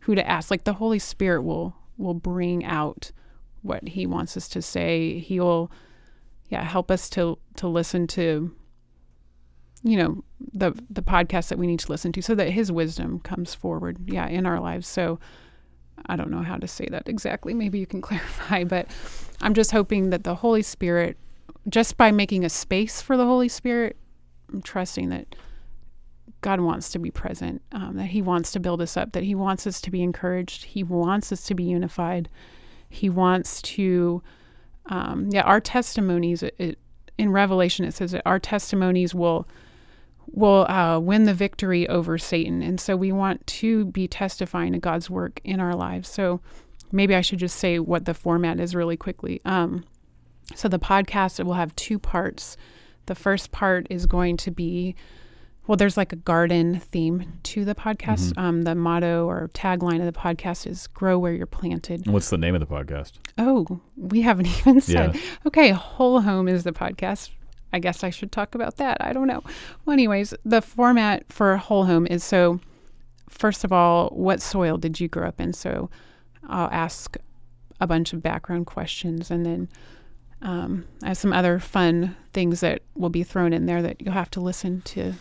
who 0.00 0.14
to 0.14 0.28
ask 0.28 0.50
like 0.50 0.64
the 0.64 0.72
holy 0.74 0.98
spirit 0.98 1.42
will 1.42 1.76
will 1.96 2.14
bring 2.14 2.64
out 2.64 3.12
what 3.64 3.88
he 3.88 4.06
wants 4.06 4.37
us 4.37 4.49
to 4.49 4.62
say. 4.62 5.18
He'll 5.18 5.71
yeah 6.50 6.62
help 6.62 6.90
us 6.90 7.09
to 7.11 7.38
to 7.56 7.66
listen 7.66 8.06
to 8.06 8.54
you 9.83 9.97
know 9.97 10.25
the 10.52 10.73
the 10.90 11.02
podcast 11.02 11.49
that 11.49 11.59
we 11.59 11.66
need 11.66 11.80
to 11.80 11.90
listen 11.90 12.12
to 12.12 12.23
so 12.23 12.35
that 12.35 12.50
his 12.50 12.71
wisdom 12.71 13.18
comes 13.21 13.54
forward 13.54 13.99
yeah 14.06 14.28
in 14.28 14.47
our 14.47 14.61
lives. 14.61 14.87
So 14.87 15.18
i 16.06 16.16
don't 16.16 16.30
know 16.30 16.42
how 16.42 16.56
to 16.56 16.68
say 16.68 16.87
that 16.90 17.09
exactly. 17.09 17.54
Maybe 17.54 17.78
you 17.78 17.87
can 17.87 18.00
clarify 18.09 18.64
but 18.64 18.88
i'm 19.40 19.54
just 19.54 19.71
hoping 19.71 20.11
that 20.11 20.25
the 20.25 20.35
holy 20.35 20.62
spirit 20.62 21.16
just 21.68 21.97
by 21.97 22.11
making 22.11 22.44
a 22.44 22.49
space 22.49 23.00
for 23.00 23.16
the 23.16 23.25
holy 23.25 23.49
spirit 23.49 23.97
i'm 24.52 24.61
trusting 24.61 25.09
that 25.11 25.35
god 26.40 26.61
wants 26.61 26.90
to 26.90 26.99
be 26.99 27.11
present 27.11 27.62
um, 27.73 27.97
that 27.97 28.06
he 28.06 28.21
wants 28.21 28.52
to 28.52 28.61
build 28.61 28.83
us 28.83 28.97
up 28.97 29.12
that 29.12 29.23
he 29.23 29.35
wants 29.35 29.66
us 29.66 29.80
to 29.80 29.90
be 29.90 30.02
encouraged 30.02 30.64
he 30.64 30.83
wants 30.83 31.33
us 31.33 31.44
to 31.44 31.54
be 31.54 31.64
unified 31.64 32.28
he 32.94 33.10
wants 33.10 33.60
to 33.62 34.22
um, 34.86 35.28
yeah 35.30 35.42
our 35.42 35.60
testimonies 35.60 36.42
it, 36.42 36.54
it, 36.58 36.78
in 37.18 37.30
revelation 37.30 37.84
it 37.84 37.94
says 37.94 38.12
that 38.12 38.22
our 38.24 38.38
testimonies 38.38 39.14
will 39.14 39.46
will 40.35 40.66
uh, 40.68 40.98
win 40.98 41.24
the 41.24 41.35
victory 41.35 41.88
over 41.88 42.18
Satan. 42.18 42.62
And 42.62 42.80
so 42.80 42.96
we 42.96 43.12
want 43.12 43.46
to 43.46 43.87
be 43.87 44.09
testifying 44.09 44.72
to 44.72 44.78
God's 44.78 45.09
work 45.09 45.40
in 45.44 45.61
our 45.61 45.74
lives. 45.74 46.09
So 46.09 46.40
maybe 46.90 47.14
I 47.14 47.20
should 47.20 47.38
just 47.38 47.57
say 47.57 47.78
what 47.78 48.04
the 48.04 48.14
format 48.14 48.59
is 48.59 48.74
really 48.74 48.96
quickly. 48.96 49.40
Um, 49.44 49.85
so 50.54 50.68
the 50.68 50.78
podcast 50.78 51.42
will 51.44 51.54
have 51.54 51.74
two 51.76 51.98
parts. 51.98 52.57
The 53.07 53.14
first 53.14 53.52
part 53.52 53.87
is 53.90 54.07
going 54.07 54.37
to 54.38 54.50
be 54.50 54.94
well, 55.66 55.77
there's 55.77 55.96
like 55.96 56.12
a 56.12 56.16
garden 56.16 56.79
theme 56.81 57.38
to 57.44 57.64
the 57.64 57.74
podcast. 57.74 58.33
Mhm. 58.35 58.38
Um, 58.38 58.62
the 58.62 58.74
motto 58.74 59.27
or 59.27 59.48
tagline 59.55 60.00
of 60.00 60.07
the 60.12 60.18
podcast 60.18 60.66
is 60.66 60.87
"Grow 60.88 61.18
where 61.18 61.33
you're 61.33 61.46
planted." 61.46 62.07
What's 62.07 62.31
the 62.31 62.38
name 62.38 62.55
of 62.55 62.61
the 62.61 62.66
podcast? 62.66 63.12
Oh, 63.38 63.81
we 63.96 64.22
haven't 64.22 64.46
even 64.59 64.81
said. 64.81 65.14
Yeah. 65.14 65.20
Okay, 65.46 65.70
Whole 65.70 66.20
Home 66.20 66.48
is 66.48 66.64
the 66.64 66.72
podcast. 66.72 67.31
I 67.72 67.79
guess 67.81 68.05
I 68.05 68.11
should 68.11 68.31
talk 68.31 68.55
about 68.55 68.77
that. 68.77 68.98
I 69.00 69.12
don't 69.12 69.27
know. 69.27 69.42
Well, 69.85 69.92
anyways, 69.94 70.33
the 70.44 70.62
format 70.62 71.24
for 71.33 71.57
Whole 71.57 71.87
Home 71.87 72.07
is 72.07 72.22
so, 72.22 72.61
first 73.29 73.64
of 73.64 73.72
all, 73.72 74.11
what 74.11 74.40
soil 74.40 74.77
did 74.77 75.00
you 75.00 75.09
grow 75.09 75.27
up 75.27 75.40
in? 75.40 75.53
So 75.53 75.90
I'll 76.46 76.68
ask 76.70 77.16
a 77.81 77.87
bunch 77.88 78.12
of 78.12 78.22
background 78.22 78.66
questions 78.66 79.31
and 79.31 79.44
then 79.44 79.68
um, 80.40 80.85
I 81.03 81.09
have 81.09 81.16
some 81.16 81.33
other 81.33 81.59
fun 81.59 82.14
things 82.33 82.61
that 82.61 82.83
will 82.94 83.09
be 83.11 83.24
thrown 83.24 83.53
in 83.53 83.66
there 83.66 83.83
that 83.83 84.00
you'll 84.00 84.12
have 84.14 84.31
to 84.33 84.40
listen 84.40 84.83
to 84.83 85.14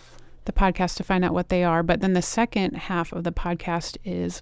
the 0.46 0.52
podcast 0.52 0.96
to 0.98 1.04
find 1.04 1.24
out 1.24 1.34
what 1.34 1.50
they 1.50 1.64
are. 1.64 1.84
But 1.84 2.02
then 2.02 2.14
the 2.14 2.22
second 2.22 2.76
half 2.76 3.12
of 3.12 3.24
the 3.24 3.32
podcast 3.32 3.98
is 4.04 4.42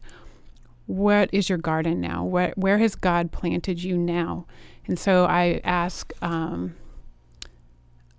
what 0.85 1.29
is 1.31 1.47
your 1.47 1.57
garden 1.57 2.01
now? 2.01 2.23
Where, 2.23 2.53
where 2.55 2.77
has 2.79 2.95
God 2.95 3.31
planted 3.31 3.81
you 3.83 3.97
now? 3.97 4.45
And 4.87 4.99
so 4.99 5.25
I 5.25 5.61
ask, 5.63 6.11
um, 6.21 6.75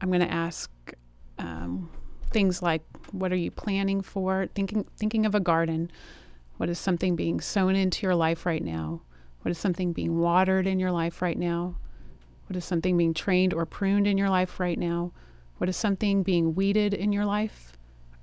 I'm 0.00 0.08
going 0.08 0.20
to 0.20 0.32
ask 0.32 0.70
um, 1.38 1.90
things 2.30 2.62
like, 2.62 2.82
what 3.10 3.32
are 3.32 3.36
you 3.36 3.50
planning 3.50 4.00
for? 4.00 4.48
Thinking, 4.54 4.86
thinking 4.96 5.26
of 5.26 5.34
a 5.34 5.40
garden. 5.40 5.90
What 6.56 6.68
is 6.68 6.78
something 6.78 7.16
being 7.16 7.40
sown 7.40 7.74
into 7.74 8.06
your 8.06 8.14
life 8.14 8.46
right 8.46 8.64
now? 8.64 9.02
What 9.42 9.50
is 9.50 9.58
something 9.58 9.92
being 9.92 10.20
watered 10.20 10.66
in 10.66 10.78
your 10.78 10.92
life 10.92 11.20
right 11.20 11.38
now? 11.38 11.76
What 12.46 12.56
is 12.56 12.64
something 12.64 12.96
being 12.96 13.14
trained 13.14 13.52
or 13.52 13.66
pruned 13.66 14.06
in 14.06 14.16
your 14.16 14.30
life 14.30 14.60
right 14.60 14.78
now? 14.78 15.12
What 15.58 15.68
is 15.68 15.76
something 15.76 16.22
being 16.22 16.54
weeded 16.54 16.94
in 16.94 17.12
your 17.12 17.24
life? 17.24 17.72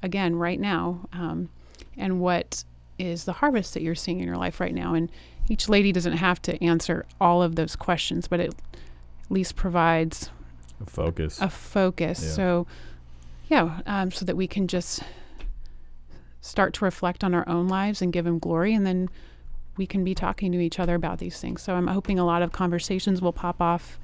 Again, 0.04 0.36
right 0.36 0.60
now. 0.60 1.08
Um, 1.14 1.50
and 1.98 2.20
what 2.20 2.64
is 2.98 3.26
the 3.26 3.34
harvest 3.34 3.74
that 3.74 3.84
you're 3.84 3.96
seeing 3.96 4.20
in 4.20 4.28
your 4.28 4.38
life 4.38 4.60
right 4.60 4.74
now? 4.74 4.94
And 4.94 5.12
each 5.50 5.68
lady 5.68 5.92
doesn't 5.92 6.18
have 6.18 6.42
to 6.44 6.64
answer 6.64 7.06
all 7.20 7.42
of 7.42 7.56
those 7.56 7.76
questions, 7.76 8.28
but 8.28 8.40
it 8.40 8.54
at 8.74 9.32
least 9.32 9.56
provides 9.56 10.30
Focus. 10.86 11.42
a 11.42 11.50
focus. 11.50 12.22
Yeah. 12.24 12.30
So, 12.30 12.68
yeah, 13.50 13.80
um, 13.86 14.12
so 14.12 14.26
that 14.26 14.38
we 14.38 14.48
can 14.48 14.68
just 14.68 15.02
start 16.42 16.74
to 16.76 16.86
reflect 16.86 17.24
on 17.24 17.34
our 17.34 17.48
own 17.50 17.68
lives 17.68 18.02
and 18.02 18.14
give 18.14 18.26
Him 18.28 18.40
glory, 18.40 18.74
and 18.74 18.86
then 18.86 19.10
we 19.76 19.86
can 19.86 20.04
be 20.04 20.14
talking 20.14 20.52
to 20.52 20.60
each 20.60 20.80
other 20.80 20.96
about 20.96 21.20
these 21.20 21.40
things. 21.40 21.62
So, 21.62 21.74
I'm 21.74 21.88
hoping 21.88 22.20
a 22.20 22.26
lot 22.26 22.42
of 22.42 22.52
conversations 22.52 23.22
will 23.22 23.34
pop 23.34 23.60
off, 23.60 24.00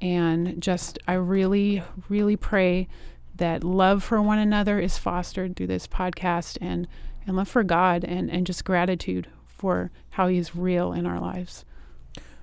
and 0.00 0.60
just 0.60 0.98
I 1.06 1.14
really, 1.14 1.82
really 2.08 2.36
pray 2.36 2.88
that 3.36 3.64
love 3.64 4.02
for 4.04 4.20
one 4.20 4.38
another 4.38 4.78
is 4.78 4.98
fostered 4.98 5.56
through 5.56 5.68
this 5.68 5.86
podcast, 5.86 6.58
and 6.60 6.86
and 7.26 7.36
love 7.36 7.48
for 7.48 7.62
God, 7.62 8.04
and 8.04 8.30
and 8.30 8.46
just 8.46 8.64
gratitude 8.64 9.28
for 9.46 9.90
how 10.10 10.28
He's 10.28 10.54
real 10.56 10.92
in 10.92 11.06
our 11.06 11.20
lives. 11.20 11.64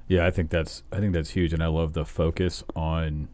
Yeah, 0.08 0.26
I 0.26 0.32
think 0.32 0.50
that's 0.50 0.84
I 0.91 1.00
think 1.00 1.13
that's 1.13 1.32
huge, 1.32 1.54
and 1.54 1.63
I 1.63 1.67
love 1.67 1.93
the 1.93 2.06
focus 2.06 2.63
on 2.76 3.28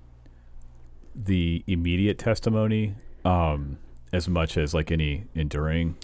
the 1.15 1.63
immediate 1.67 2.17
testimony 2.17 2.95
um, 3.23 3.77
as 4.12 4.27
much 4.27 4.57
as 4.57 4.73
like 4.73 4.91
any 4.91 5.25
enduring. 5.36 5.95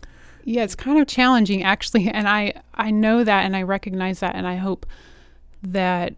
Yeah, 0.44 0.64
it's 0.64 0.76
kind 0.76 1.00
of 1.00 1.08
challenging 1.08 1.64
actually, 1.64 2.10
and 2.10 2.28
I 2.28 2.54
I 2.74 2.92
know 2.92 3.24
that 3.24 3.46
and 3.46 3.56
I 3.56 3.64
recognize 3.64 4.20
that, 4.20 4.36
and 4.36 4.48
I 4.48 4.56
hope 4.56 4.86
that 5.64 6.14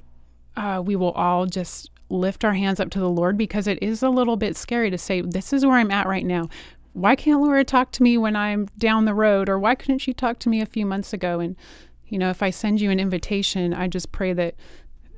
uh, 0.56 0.82
we 0.84 0.96
will 0.96 1.12
all 1.12 1.46
just 1.46 1.90
lift 2.10 2.44
our 2.44 2.54
hands 2.54 2.80
up 2.80 2.90
to 2.92 3.00
the 3.00 3.10
Lord 3.10 3.38
because 3.38 3.68
it 3.68 3.82
is 3.82 4.04
a 4.04 4.10
little 4.10 4.36
bit 4.36 4.58
scary 4.58 4.90
to 4.90 4.98
say 4.98 5.22
this 5.22 5.54
is 5.54 5.66
where 5.66 5.78
I'm 5.78 5.92
at 5.92 6.08
right 6.08 6.26
now. 6.26 6.50
Why 6.94 7.16
can't 7.16 7.42
Laura 7.42 7.64
talk 7.64 7.92
to 7.94 8.04
me 8.04 8.18
when 8.18 8.36
I'm 8.36 8.68
down 8.78 9.06
the 9.06 9.14
road, 9.14 9.48
or 9.48 9.58
why 9.58 9.76
couldn't 9.76 10.00
she 10.00 10.14
talk 10.14 10.40
to 10.40 10.50
me 10.50 10.60
a 10.62 10.66
few 10.66 10.86
months 10.86 11.14
ago? 11.14 11.40
And 11.40 11.56
you 12.08 12.18
know, 12.18 12.30
if 12.30 12.44
I 12.44 12.50
send 12.50 12.82
you 12.82 12.92
an 12.92 13.00
invitation, 13.00 13.74
I 13.74 13.88
just 13.88 14.12
pray 14.12 14.34
that 14.34 14.56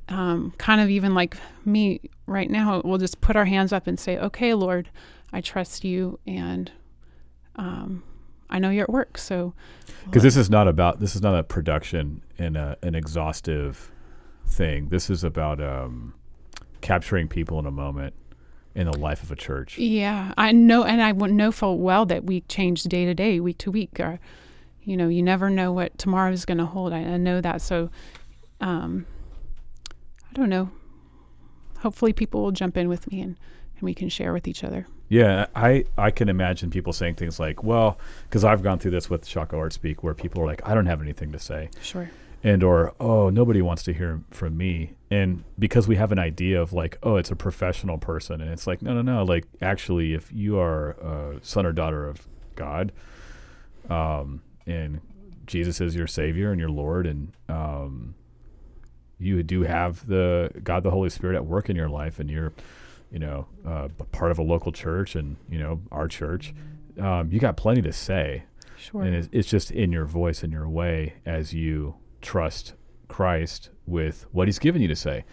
um, 0.10 0.54
kind 0.60 0.80
of 0.80 0.89
even 0.89 1.15
like 1.15 1.36
me 1.65 2.02
right 2.28 2.50
now, 2.50 2.82
we'll 2.86 3.00
just 3.00 3.22
put 3.22 3.36
our 3.36 3.46
hands 3.46 3.74
up 3.74 3.88
and 3.88 4.00
say, 4.00 4.17
"Okay, 4.17 4.54
Lord, 4.54 4.89
I 5.32 5.41
trust 5.41 5.84
you, 5.84 6.19
and 6.28 6.72
um, 7.56 8.04
I 8.52 8.60
know 8.60 8.69
you're 8.69 8.84
at 8.84 8.89
work." 8.91 9.17
So, 9.17 9.56
because 10.06 10.22
this 10.22 10.38
is 10.38 10.52
not 10.52 10.67
about 10.67 11.00
this 11.00 11.15
is 11.15 11.24
not 11.24 11.38
a 11.38 11.43
production 11.43 12.22
and 12.38 12.56
a, 12.56 12.78
an 12.84 12.93
exhaustive 12.93 13.91
thing. 14.46 14.90
This 14.90 15.10
is 15.10 15.24
about 15.24 15.62
um, 15.62 16.14
capturing 16.82 17.28
people 17.28 17.60
in 17.60 17.66
a 17.66 17.72
moment 17.72 18.14
in 18.76 18.90
the 18.90 18.98
life 18.98 19.22
of 19.22 19.32
a 19.32 19.36
church. 19.36 19.78
yeah, 19.78 20.34
I 20.38 20.52
know, 20.52 20.84
and 20.84 21.02
I 21.02 21.12
know 21.12 21.52
full 21.52 21.78
well 21.78 22.06
that 22.08 22.24
we 22.24 22.42
change 22.42 22.84
day 22.84 23.06
to 23.06 23.14
day, 23.14 23.40
week 23.40 23.60
to 23.60 23.72
week. 23.72 24.00
Or, 24.00 24.20
you 24.84 24.98
know, 24.98 25.08
you 25.08 25.22
never 25.22 25.50
know 25.50 25.72
what 25.72 25.98
tomorrow 25.98 26.32
is 26.32 26.46
going 26.46 26.58
to 26.58 26.66
hold. 26.66 26.92
I, 26.92 27.00
I 27.00 27.18
know 27.18 27.40
that. 27.40 27.62
So, 27.62 27.90
um, 28.62 29.06
I 30.30 30.34
don't 30.34 30.50
know. 30.50 30.72
Hopefully, 31.80 32.14
people 32.14 32.42
will 32.42 32.52
jump 32.52 32.78
in 32.78 32.90
with 32.90 33.12
me, 33.12 33.22
and, 33.22 33.38
and 33.76 33.84
we 33.84 33.94
can 33.94 34.10
share 34.10 34.34
with 34.34 34.48
each 34.48 34.64
other. 34.64 34.88
Yeah, 35.10 35.46
I, 35.56 35.86
I 35.96 36.10
can 36.10 36.28
imagine 36.28 36.72
people 36.72 36.94
saying 36.94 37.16
things 37.16 37.40
like, 37.40 37.62
well, 37.64 38.00
because 38.24 38.44
I've 38.44 38.64
gone 38.64 38.80
through 38.80 38.92
this 38.92 39.10
with 39.12 39.28
Shockoe 39.28 39.60
Art 39.60 39.74
Space 39.74 39.98
where 40.02 40.16
people 40.16 40.42
are 40.42 40.46
like, 40.46 40.68
I 40.68 40.74
don't 40.74 40.88
have 40.88 41.02
anything 41.02 41.32
to 41.34 41.40
say. 41.40 41.70
Sure. 41.82 42.10
And 42.44 42.62
or, 42.62 42.94
oh, 43.00 43.30
nobody 43.30 43.62
wants 43.62 43.84
to 43.84 43.94
hear 43.94 44.22
from 44.30 44.58
me. 44.58 44.96
And 45.10 45.46
because 45.58 45.88
we 45.88 45.96
have 45.96 46.12
an 46.12 46.20
idea 46.20 46.62
of 46.62 46.74
like, 46.74 46.98
oh, 47.02 47.16
it's 47.16 47.32
a 47.32 47.38
professional 47.38 47.98
person. 47.98 48.42
And 48.42 48.52
it's 48.52 48.68
like, 48.68 48.82
no, 48.82 48.94
no, 48.94 49.02
no. 49.02 49.24
Like, 49.24 49.46
actually, 49.62 50.14
if 50.14 50.30
you 50.32 50.60
are 50.60 50.90
a 50.92 51.40
son 51.42 51.66
or 51.66 51.72
daughter 51.72 52.06
of 52.06 52.28
God, 52.56 52.92
um, 53.90 54.42
and 54.66 55.00
Jesus 55.46 55.80
is 55.80 55.96
your 55.96 56.08
Savior 56.08 56.52
and 56.52 56.60
your 56.60 56.70
Lord, 56.70 57.08
and 57.08 57.32
um, 57.48 58.16
you 59.20 59.42
do 59.44 59.62
have 59.64 60.06
the 60.08 60.52
God, 60.64 60.84
the 60.84 60.92
Holy 60.92 61.10
Spirit 61.10 61.36
at 61.36 61.46
work 61.46 61.70
in 61.70 61.76
your 61.76 61.90
life, 61.90 62.20
and 62.20 62.30
you're, 62.30 62.52
you 63.12 63.20
know, 63.20 63.46
uh, 63.66 63.88
part 64.12 64.32
of 64.32 64.40
a 64.40 64.44
local 64.44 64.72
church, 64.72 65.16
and 65.16 65.38
you 65.50 65.60
know 65.60 65.82
our 65.92 66.08
church. 66.08 66.54
Um, 67.00 67.32
you 67.32 67.40
got 67.40 67.58
plenty 67.58 67.82
to 67.82 67.92
say, 67.94 68.44
Sure. 68.78 69.02
and 69.02 69.16
it's, 69.16 69.30
it's 69.32 69.50
just 69.50 69.72
in 69.72 69.92
your 69.92 70.06
voice 70.06 70.44
and 70.44 70.54
your 70.54 70.68
way 70.70 71.16
as 71.26 71.54
you 71.54 71.96
trust 72.24 72.74
Christ 73.08 73.70
with 73.86 74.26
what 74.32 74.48
He's 74.48 74.58
given 74.58 74.82
you 74.82 74.88
to 74.88 74.96
say, 74.96 75.26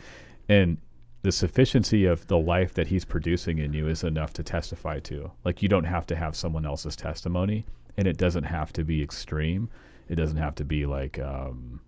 and 0.48 0.76
the 1.22 1.32
sufficiency 1.32 2.04
of 2.04 2.26
the 2.26 2.38
life 2.38 2.74
that 2.74 2.88
He's 2.88 3.04
producing 3.06 3.58
in 3.58 3.72
you 3.72 3.88
is 3.88 4.04
enough 4.04 4.32
to 4.34 4.42
testify 4.42 5.00
to. 5.00 5.30
Like 5.44 5.62
you 5.62 5.68
don't 5.68 5.84
have 5.84 6.06
to 6.08 6.16
have 6.16 6.36
someone 6.36 6.66
else's 6.66 6.96
testimony, 6.96 7.64
and 7.96 8.06
it 8.06 8.18
doesn't 8.18 8.44
have 8.44 8.72
to 8.74 8.84
be 8.84 9.02
extreme. 9.02 9.70
It 10.08 10.16
doesn't 10.16 10.36
have 10.38 10.54
to 10.56 10.64
be 10.64 10.84
like. 10.84 11.18
Um, 11.18 11.80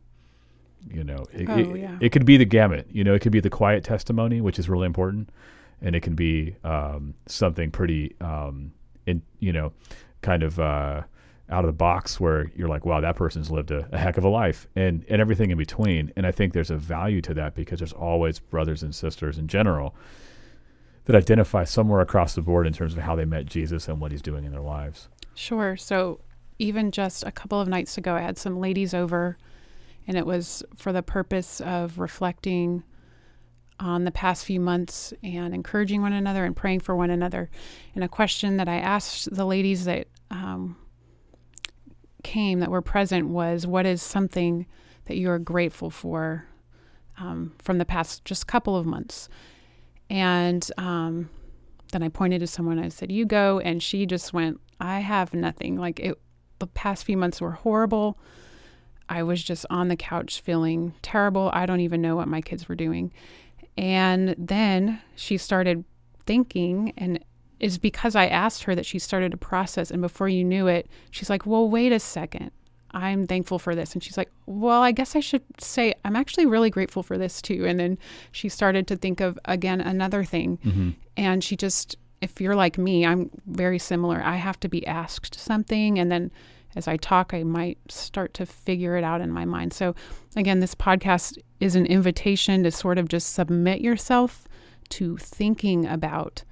you 0.91 1.05
know, 1.05 1.25
it, 1.33 1.49
Oh, 1.49 1.57
it, 1.59 1.79
yeah. 1.81 1.97
it 2.01 2.11
could 2.11 2.27
be 2.27 2.37
the 2.37 2.45
gamut. 2.45 2.89
You 2.91 3.05
know, 3.05 3.15
it 3.15 3.21
could 3.21 3.31
be 3.31 3.39
the 3.39 3.49
quiet 3.51 3.85
testimony, 3.85 4.41
which 4.41 4.59
is 4.59 4.69
really 4.69 4.87
important, 4.87 5.31
and 5.81 5.95
it 5.95 6.01
can 6.01 6.17
be 6.17 6.57
um, 6.65 7.15
something 7.27 7.71
pretty, 7.71 8.17
um, 8.21 8.73
in 9.07 9.23
you 9.39 9.53
know, 9.53 9.73
kind 10.23 10.43
of 10.43 10.59
uh, 10.59 11.03
out 11.53 11.65
of 11.65 11.69
the 11.69 11.73
box 11.73 12.19
where 12.19 12.51
you're 12.57 12.69
like, 12.69 12.85
wow, 12.85 13.01
that 13.01 13.15
person's 13.15 13.51
lived 13.51 13.71
a, 13.71 13.89
a 13.93 13.99
heck 13.99 14.17
of 14.17 14.25
a 14.25 14.29
life, 14.29 14.67
and 14.75 15.05
and 15.09 15.21
everything 15.21 15.51
in 15.51 15.59
between. 15.59 16.13
And 16.17 16.27
I 16.27 16.33
think 16.33 16.53
there's 16.53 16.71
a 16.71 16.77
value 16.77 17.21
to 17.23 17.35
that 17.35 17.55
because 17.55 17.79
there's 17.79 17.93
always 17.93 18.39
brothers 18.39 18.83
and 18.83 18.95
sisters 18.95 19.39
in 19.39 19.47
general 19.49 19.95
that 21.05 21.17
identify 21.17 21.65
somewhere 21.65 22.01
across 22.01 22.35
the 22.35 22.43
board 22.43 22.67
in 22.67 22.73
terms 22.73 22.95
of 22.95 23.01
how 23.01 23.17
they 23.17 23.25
met 23.25 23.47
Jesus 23.47 23.89
and 23.89 24.01
what 24.01 24.11
He's 24.11 24.23
doing 24.23 24.45
in 24.45 24.53
their 24.53 24.61
lives. 24.61 25.09
Sure. 25.35 25.77
So 25.77 26.21
even 26.59 26.91
just 26.91 27.25
a 27.25 27.33
couple 27.33 27.61
of 27.61 27.69
nights 27.69 27.99
ago, 27.99 28.15
I 28.15 28.21
had 28.21 28.39
some 28.39 28.59
ladies 28.59 28.95
over, 28.95 29.37
and 30.07 30.17
it 30.17 30.27
was 30.27 30.63
for 30.77 30.93
the 30.93 31.03
purpose 31.03 31.61
of 31.61 31.99
reflecting 31.99 32.85
on 33.81 34.05
the 34.05 34.13
past 34.13 34.45
few 34.45 34.61
months 34.61 35.13
and 35.25 35.55
encouraging 35.55 36.03
one 36.03 36.13
another 36.13 36.45
and 36.45 36.55
praying 36.55 36.81
for 36.81 36.95
one 36.95 37.11
another. 37.11 37.51
And 37.95 38.05
a 38.05 38.09
question 38.09 38.57
that 38.59 38.69
I 38.69 38.77
asked 38.77 39.35
the 39.35 39.45
ladies 39.45 39.87
that 39.87 40.07
um, 40.31 40.77
came 42.23 42.61
that 42.61 42.71
were 42.71 42.83
present 42.83 43.29
was, 43.29 43.67
"What 43.67 43.87
is 43.87 44.03
something 44.03 44.67
that 45.07 45.17
you 45.17 45.31
are 45.31 45.39
grateful 45.39 45.91
for 45.91 46.47
um, 47.19 47.53
from 47.59 47.79
the 47.79 47.85
past 47.85 48.25
just 48.25 48.47
couple 48.47 48.77
of 48.77 48.87
months?" 48.87 49.29
And 50.11 50.69
um, 50.79 51.31
then 51.93 52.03
I 52.03 52.09
pointed 52.09 52.41
to 52.41 52.47
someone. 52.47 52.79
I 52.79 52.89
said, 52.89 53.11
"You 53.13 53.25
go," 53.25 53.59
and 53.61 53.83
she 53.83 54.07
just 54.07 54.33
went, 54.33 54.61
"I 54.81 55.01
have 55.01 55.35
nothing. 55.35 55.77
Like 55.77 56.01
it, 56.01 56.21
the 56.59 56.67
past 56.67 57.05
few 57.05 57.17
months 57.17 57.41
were 57.41 57.53
horrible. 57.53 58.19
I 59.09 59.23
was 59.23 59.43
just 59.43 59.67
on 59.69 59.89
the 59.89 59.97
couch 59.97 60.41
feeling 60.41 60.95
terrible. 61.03 61.51
I 61.53 61.67
don't 61.67 61.81
even 61.81 62.01
know 62.01 62.17
what 62.17 62.29
my 62.29 62.41
kids 62.41 62.69
were 62.69 62.77
doing." 62.77 63.13
And 63.77 64.35
then 64.37 65.01
she 65.17 65.39
started 65.39 65.85
thinking, 66.27 66.93
and 66.97 67.25
is 67.63 67.79
because 67.79 68.15
I 68.15 68.27
asked 68.27 68.65
her 68.65 68.75
that 68.75 68.85
she 68.85 68.99
started 68.99 69.31
to 69.31 69.39
process. 69.39 69.91
And 69.91 70.03
before 70.03 70.29
you 70.29 70.45
knew 70.45 70.67
it, 70.67 70.89
she's 71.11 71.31
like, 71.31 71.47
"Well, 71.47 71.69
wait 71.71 71.93
a 71.93 72.01
second. 72.01 72.51
I'm 72.91 73.27
thankful 73.27 73.59
for 73.59 73.75
this." 73.75 73.95
And 73.95 74.03
she's 74.03 74.19
like, 74.19 74.31
"Well, 74.45 74.83
I 74.83 74.93
guess 74.93 75.17
I 75.17 75.21
should 75.21 75.45
say 75.59 75.95
I'm 76.05 76.17
actually 76.17 76.45
really 76.45 76.69
grateful 76.69 77.03
for 77.03 77.17
this 77.17 77.41
too." 77.41 77.65
And 77.65 77.81
then 77.81 77.99
she 78.33 78.49
started 78.51 78.87
to 78.89 78.97
think 78.97 79.21
of 79.21 79.39
again 79.47 79.81
another 79.81 80.25
thing 80.25 80.59
mm-hmm. 80.59 80.91
and 81.17 81.43
she 81.43 81.57
just 81.57 81.97
if 82.23 82.41
you're 82.41 82.55
like 82.55 82.79
me 82.79 83.05
i'm 83.05 83.29
very 83.47 83.79
similar 83.79 84.23
i 84.25 84.37
have 84.37 84.59
to 84.61 84.69
be 84.69 84.87
asked 84.87 85.39
something 85.39 85.99
and 85.99 86.11
then 86.11 86.31
as 86.75 86.89
i 86.89 86.97
talk 86.97 87.35
i 87.35 87.43
might 87.43 87.79
start 87.89 88.33
to 88.33 88.47
figure 88.47 88.97
it 88.97 89.05
out 89.05 89.21
in 89.21 89.31
my 89.31 89.45
mind 89.45 89.73
so 89.73 89.95
again 90.37 90.61
this 90.61 90.75
podcast 90.75 91.37
is 91.61 91.75
an 91.75 91.85
invitation 91.85 92.63
to 92.63 92.71
sort 92.71 92.97
of 92.97 93.09
just 93.09 93.35
submit 93.35 93.81
yourself 93.81 94.45
to 94.89 95.17
thinking 95.19 95.87
about 95.87 96.45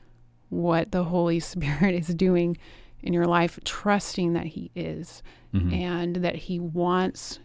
what 0.51 0.93
the 0.93 1.05
holy 1.05 1.41
spirit 1.53 1.95
is 1.95 2.15
doing 2.15 2.57
in 3.03 3.13
your 3.13 3.27
life 3.27 3.59
trusting 3.65 4.35
that 4.35 4.47
he 4.47 4.71
is 4.75 5.23
and 5.73 6.17
that 6.17 6.37
he 6.37 6.61
wants 6.61 7.41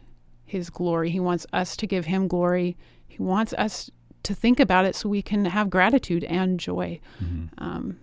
his 0.46 0.70
glory 0.70 1.10
he 1.10 1.20
wants 1.20 1.48
us 1.54 1.76
to 1.78 1.88
give 1.88 2.06
him 2.06 2.28
glory 2.28 2.78
he 3.08 3.22
wants 3.22 3.54
us 3.54 3.90
to 4.24 4.34
think 4.34 4.60
about 4.60 4.86
it 4.86 4.96
so 4.96 5.08
we 5.08 5.22
can 5.22 5.46
have 5.46 5.70
gratitude 5.70 6.24
and 6.26 6.60
joy. 6.60 7.00
Um, 7.60 7.98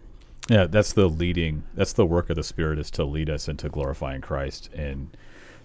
Yeah, 0.49 0.67
that's 0.67 0.93
the 0.93 1.09
leading. 1.09 1.65
That's 1.75 1.93
the 1.93 2.07
work 2.07 2.31
of 2.31 2.37
the 2.37 2.43
Spirit 2.43 2.79
is 2.79 2.91
to 2.93 3.05
lead 3.05 3.29
us 3.29 3.49
into 3.49 3.69
glorifying 3.69 4.21
Christ 4.21 4.71
and 4.73 5.17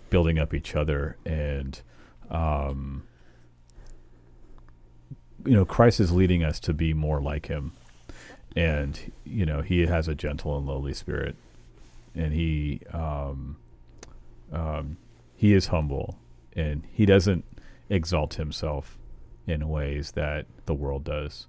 building 0.09 0.37
up 0.37 0.53
each 0.53 0.75
other. 0.75 1.17
And, 1.25 1.81
um, 2.29 3.03
you 5.45 5.53
know, 5.53 5.65
Christ 5.65 5.99
is 5.99 6.11
leading 6.11 6.43
us 6.43 6.59
to 6.61 6.73
be 6.73 6.93
more 6.93 7.21
like 7.21 7.47
Him. 7.47 7.73
And, 8.55 9.11
you 9.23 9.45
know, 9.45 9.61
He 9.61 9.85
has 9.85 10.07
a 10.07 10.15
gentle 10.15 10.57
and 10.57 10.65
lowly 10.65 10.93
spirit. 10.93 11.35
And 12.15 12.33
He, 12.33 12.81
um, 12.93 13.57
um, 14.51 14.97
He 15.35 15.53
is 15.53 15.67
humble 15.67 16.17
and 16.55 16.83
He 16.91 17.05
doesn't 17.05 17.45
exalt 17.89 18.35
Himself 18.35 18.97
in 19.45 19.67
ways 19.69 20.11
that 20.11 20.45
the 20.65 20.73
world 20.73 21.03
does. 21.03 21.47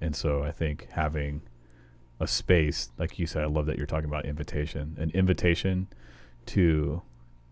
And 0.00 0.16
so 0.16 0.42
I 0.42 0.50
think 0.50 0.88
having 0.92 1.42
a 2.20 2.26
space 2.26 2.92
like 2.98 3.18
you 3.18 3.26
said 3.26 3.42
i 3.42 3.46
love 3.46 3.66
that 3.66 3.76
you're 3.76 3.86
talking 3.86 4.08
about 4.08 4.24
invitation 4.24 4.94
an 5.00 5.10
invitation 5.10 5.88
to 6.46 7.02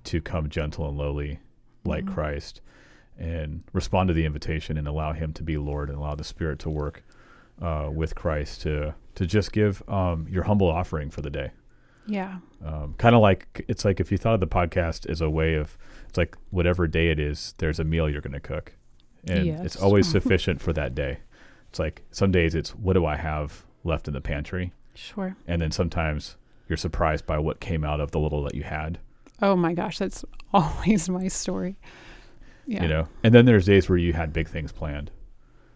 to 0.04 0.20
come 0.20 0.48
gentle 0.48 0.88
and 0.88 0.96
lowly 0.96 1.40
like 1.84 2.04
Mhm. 2.04 2.14
christ 2.14 2.60
and 3.18 3.64
respond 3.72 4.06
to 4.08 4.14
the 4.14 4.24
invitation 4.24 4.76
and 4.76 4.86
allow 4.86 5.12
him 5.12 5.32
to 5.32 5.42
be 5.42 5.56
lord 5.56 5.88
and 5.88 5.98
allow 5.98 6.14
the 6.14 6.22
spirit 6.22 6.60
to 6.60 6.70
work 6.70 7.02
uh, 7.60 7.90
with 7.92 8.14
christ 8.14 8.62
to 8.62 8.94
to 9.14 9.26
just 9.26 9.52
give 9.52 9.82
um, 9.88 10.26
your 10.30 10.44
humble 10.44 10.68
offering 10.68 11.10
for 11.10 11.20
the 11.20 11.30
day. 11.30 11.50
Yeah, 12.06 12.38
um, 12.64 12.94
kind 12.96 13.14
of 13.14 13.20
like 13.20 13.64
it's 13.68 13.84
like 13.84 14.00
if 14.00 14.10
you 14.10 14.18
thought 14.18 14.34
of 14.34 14.40
the 14.40 14.46
podcast 14.46 15.08
as 15.08 15.20
a 15.20 15.28
way 15.28 15.54
of 15.54 15.76
it's 16.08 16.16
like 16.18 16.36
whatever 16.48 16.86
day 16.86 17.10
it 17.10 17.20
is 17.20 17.54
there's 17.58 17.78
a 17.78 17.84
meal 17.84 18.08
you're 18.08 18.22
going 18.22 18.32
to 18.32 18.40
cook. 18.40 18.74
And 19.28 19.46
it's 19.46 19.76
always 19.76 20.08
sufficient 20.10 20.62
for 20.62 20.72
that 20.72 20.94
day. 20.94 21.18
It's 21.68 21.78
like 21.78 22.02
some 22.10 22.32
days 22.32 22.54
it's 22.54 22.74
what 22.74 22.94
do 22.94 23.04
i 23.04 23.16
have 23.16 23.64
left 23.84 24.08
in 24.08 24.14
the 24.14 24.20
pantry? 24.20 24.72
Sure. 24.94 25.36
and 25.46 25.62
then 25.62 25.70
sometimes 25.70 26.36
you're 26.68 26.76
surprised 26.76 27.24
by 27.26 27.38
what 27.38 27.60
came 27.60 27.84
out 27.84 28.00
of 28.00 28.10
the 28.10 28.18
little 28.18 28.42
that 28.44 28.54
you 28.54 28.62
had. 28.62 28.98
Oh 29.40 29.54
my 29.54 29.74
gosh, 29.74 29.98
that's 29.98 30.24
always 30.52 31.08
my 31.08 31.28
story. 31.28 31.76
Yeah, 32.66 32.82
you 32.82 32.88
know? 32.88 33.08
And 33.22 33.34
then 33.34 33.44
there's 33.44 33.66
days 33.66 33.88
where 33.88 33.98
you 33.98 34.14
had 34.14 34.32
big 34.32 34.48
things 34.48 34.72
planned 34.72 35.10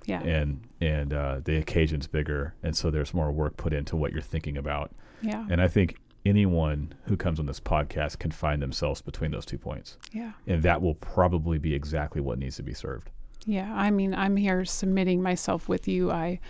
yeah, 0.04 0.22
and 0.22 0.60
and 0.80 1.12
uh, 1.12 1.40
the 1.44 1.56
occasion's 1.56 2.06
bigger 2.06 2.54
and 2.62 2.76
so 2.76 2.90
there's 2.90 3.14
more 3.14 3.32
work 3.32 3.56
put 3.56 3.72
into 3.72 3.96
what 3.96 4.12
you're 4.12 4.22
thinking 4.22 4.56
about 4.56 4.92
yeah, 5.22 5.46
and 5.50 5.60
i 5.60 5.68
think 5.68 5.96
anyone 6.26 6.94
who 7.04 7.16
comes 7.16 7.38
on 7.38 7.46
this 7.46 7.60
podcast 7.60 8.18
can 8.18 8.30
find 8.30 8.62
themselves 8.62 9.02
between 9.02 9.30
those 9.30 9.44
two 9.44 9.58
points 9.58 9.98
yeah, 10.12 10.32
and 10.46 10.62
that 10.62 10.80
will 10.80 10.94
probably 10.94 11.58
be 11.58 11.74
exactly 11.74 12.20
what 12.20 12.38
needs 12.38 12.56
to 12.56 12.62
be 12.62 12.74
served 12.74 13.10
yeah. 13.46 13.72
I 13.74 13.90
mean, 13.90 14.14
I'm 14.14 14.36
here 14.36 14.64
submitting 14.64 15.22
myself 15.22 15.68
with 15.68 15.86
you. 15.86 16.10
I 16.10 16.40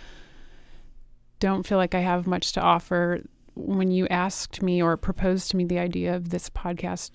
don't 1.39 1.65
feel 1.65 1.77
like 1.77 1.95
I 1.95 1.99
have 1.99 2.27
much 2.27 2.53
to 2.53 2.61
offer. 2.61 3.21
When 3.55 3.91
you 3.91 4.07
asked 4.07 4.61
me 4.61 4.81
or 4.81 4.97
proposed 4.97 5.51
to 5.51 5.57
me 5.57 5.65
the 5.65 5.79
idea 5.79 6.15
of 6.15 6.29
this 6.29 6.49
podcast, 6.49 7.11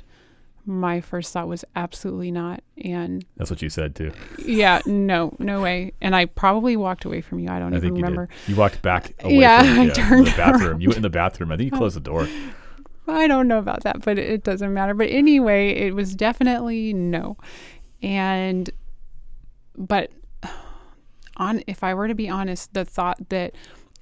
my 0.67 1.01
first 1.01 1.33
thought 1.33 1.49
was 1.49 1.65
absolutely 1.75 2.31
not. 2.31 2.63
And 2.85 3.25
that's 3.37 3.51
what 3.51 3.63
you 3.63 3.69
said 3.69 3.95
too 3.95 4.13
yeah, 4.39 4.81
no, 4.87 5.35
no 5.39 5.61
way. 5.61 5.93
And 6.01 6.15
I 6.15 6.27
probably 6.27 6.77
walked 6.77 7.05
away 7.05 7.21
from 7.21 7.39
you. 7.41 7.49
I 7.51 7.59
don't 7.59 7.73
i 7.75 7.77
even 7.79 7.81
think 7.89 7.99
you 7.99 8.03
remember. 8.05 8.27
did 8.47 8.53
you 8.53 8.57
walked 8.57 8.83
back 8.83 9.15
away 9.21 9.35
Yeah, 9.39 9.63
from 9.63 9.81
I 9.81 9.89
turned 9.89 10.27
the 10.27 10.37
bathroom 10.37 10.71
around. 10.71 10.81
you 10.83 10.89
went 10.89 10.97
in 10.99 11.03
the 11.03 11.11
bathroom 11.11 11.53
i 11.53 11.57
think 11.57 11.73
you 11.73 11.77
closed 11.79 11.97
the 11.97 12.01
door 12.01 12.29
I 13.09 13.27
don't 13.27 13.49
know 13.49 13.59
about 13.59 13.83
that, 13.83 14.05
but 14.05 14.21
it 14.21 14.45
doesn't 14.45 14.73
matter. 14.73 14.95
But 14.95 15.09
anyway, 15.11 15.71
it 15.71 15.97
was 15.97 16.15
definitely 16.15 16.93
no. 16.95 17.37
And 18.03 18.71
but 19.77 20.13
on 21.37 21.63
if 21.67 21.83
I 21.83 21.93
were 21.95 22.07
to 22.07 22.15
be 22.15 22.29
honest, 22.29 22.73
the 22.73 22.85
thought 22.85 23.31
that 23.31 23.55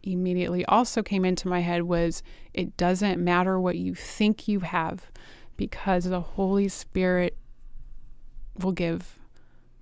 immediately 0.03 0.65
also 0.67 1.03
came 1.03 1.25
into 1.25 1.49
my 1.49 1.61
head 1.61 1.83
was 1.85 2.23
it 2.53 2.77
doesn't 2.77 3.19
matter 3.23 3.59
what 3.59 3.77
you 3.79 3.95
think 3.95 4.47
you 4.47 4.61
have 4.61 5.07
because 5.59 6.05
the 6.05 6.21
Holy 6.23 6.69
Spirit 6.69 7.37
will 8.59 8.73
give 8.73 9.19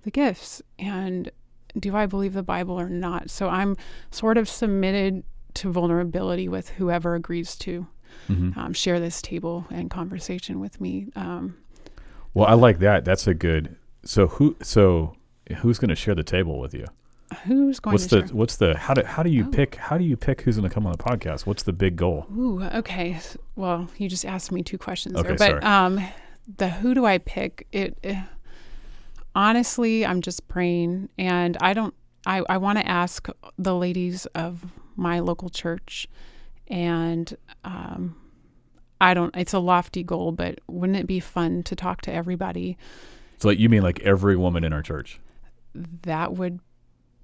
the 0.03 0.11
gifts. 0.11 0.61
And 0.77 1.31
do 1.79 1.95
I 1.95 2.05
believe 2.05 2.33
the 2.33 2.43
Bible 2.43 2.77
or 2.77 2.89
not? 2.89 3.29
So 3.29 3.47
I'm 3.47 3.77
sort 4.11 4.37
of 4.37 4.49
submitted 4.49 5.23
to 5.53 5.71
vulnerability 5.71 6.49
with 6.49 6.69
whoever 6.71 7.15
agrees 7.15 7.55
to 7.57 7.87
Mhm. 8.27 8.57
um, 8.57 8.73
share 8.73 8.99
this 8.99 9.21
table 9.21 9.65
and 9.69 9.89
conversation 9.89 10.59
with 10.59 10.81
me. 10.81 11.07
Um, 11.15 11.55
Well, 12.33 12.45
I 12.47 12.53
like 12.53 12.79
that. 12.79 13.05
That's 13.05 13.25
a 13.27 13.33
good. 13.33 13.75
So 14.03 14.27
who? 14.27 14.55
So 14.61 15.15
who's 15.57 15.79
going 15.79 15.89
to 15.89 15.95
share 15.95 16.13
the 16.15 16.23
table 16.23 16.59
with 16.59 16.73
you? 16.73 16.85
Who's 17.45 17.79
going 17.79 17.91
to 17.97 18.01
What's 18.01 18.07
to 18.07 18.21
the? 18.21 18.27
share? 18.27 18.35
What's 18.35 18.55
the? 18.57 18.77
How 18.77 18.93
do? 18.93 19.03
How 19.03 19.23
do 19.23 19.29
you 19.29 19.45
Oh. 19.47 19.51
pick? 19.51 19.75
How 19.75 19.97
do 19.97 20.03
you 20.03 20.15
pick 20.17 20.41
who's 20.41 20.57
going 20.57 20.67
to 20.69 20.73
come 20.73 20.85
on 20.85 20.91
the 20.91 20.97
podcast? 20.97 21.45
What's 21.45 21.63
the 21.63 21.73
big 21.73 21.95
goal? 21.95 22.25
Ooh, 22.35 22.63
okay. 22.63 23.19
Well, 23.55 23.89
you 23.97 24.07
just 24.09 24.25
asked 24.25 24.51
me 24.51 24.63
two 24.63 24.77
questions 24.77 25.15
Okay, 25.15 25.35
there, 25.35 25.37
but 25.37 25.61
sorry. 25.61 25.63
um, 25.63 26.07
the 26.57 26.69
who 26.69 26.93
do 26.93 27.05
I 27.05 27.17
pick? 27.17 27.67
It 27.71 27.97
eh, 28.03 28.21
honestly, 29.35 30.05
I'm 30.05 30.21
just 30.21 30.47
praying, 30.47 31.09
and 31.17 31.57
I 31.61 31.73
don't. 31.73 31.93
I 32.25 32.43
I 32.49 32.57
want 32.57 32.77
to 32.79 32.87
ask 32.87 33.27
the 33.57 33.75
ladies 33.75 34.25
of 34.27 34.65
my 34.95 35.19
local 35.19 35.49
church, 35.49 36.07
and 36.67 37.35
um, 37.63 38.15
I 38.99 39.13
don't. 39.13 39.35
It's 39.35 39.53
a 39.53 39.59
lofty 39.59 40.03
goal, 40.03 40.31
but 40.31 40.59
wouldn't 40.67 40.97
it 40.97 41.07
be 41.07 41.19
fun 41.19 41.63
to 41.63 41.75
talk 41.75 42.01
to 42.01 42.13
everybody? 42.13 42.77
So 43.39 43.49
like 43.49 43.59
you 43.59 43.69
mean 43.69 43.83
like 43.83 43.99
every 44.01 44.35
woman 44.35 44.63
in 44.63 44.73
our 44.73 44.81
church? 44.81 45.19
That 45.75 46.33
would 46.33 46.59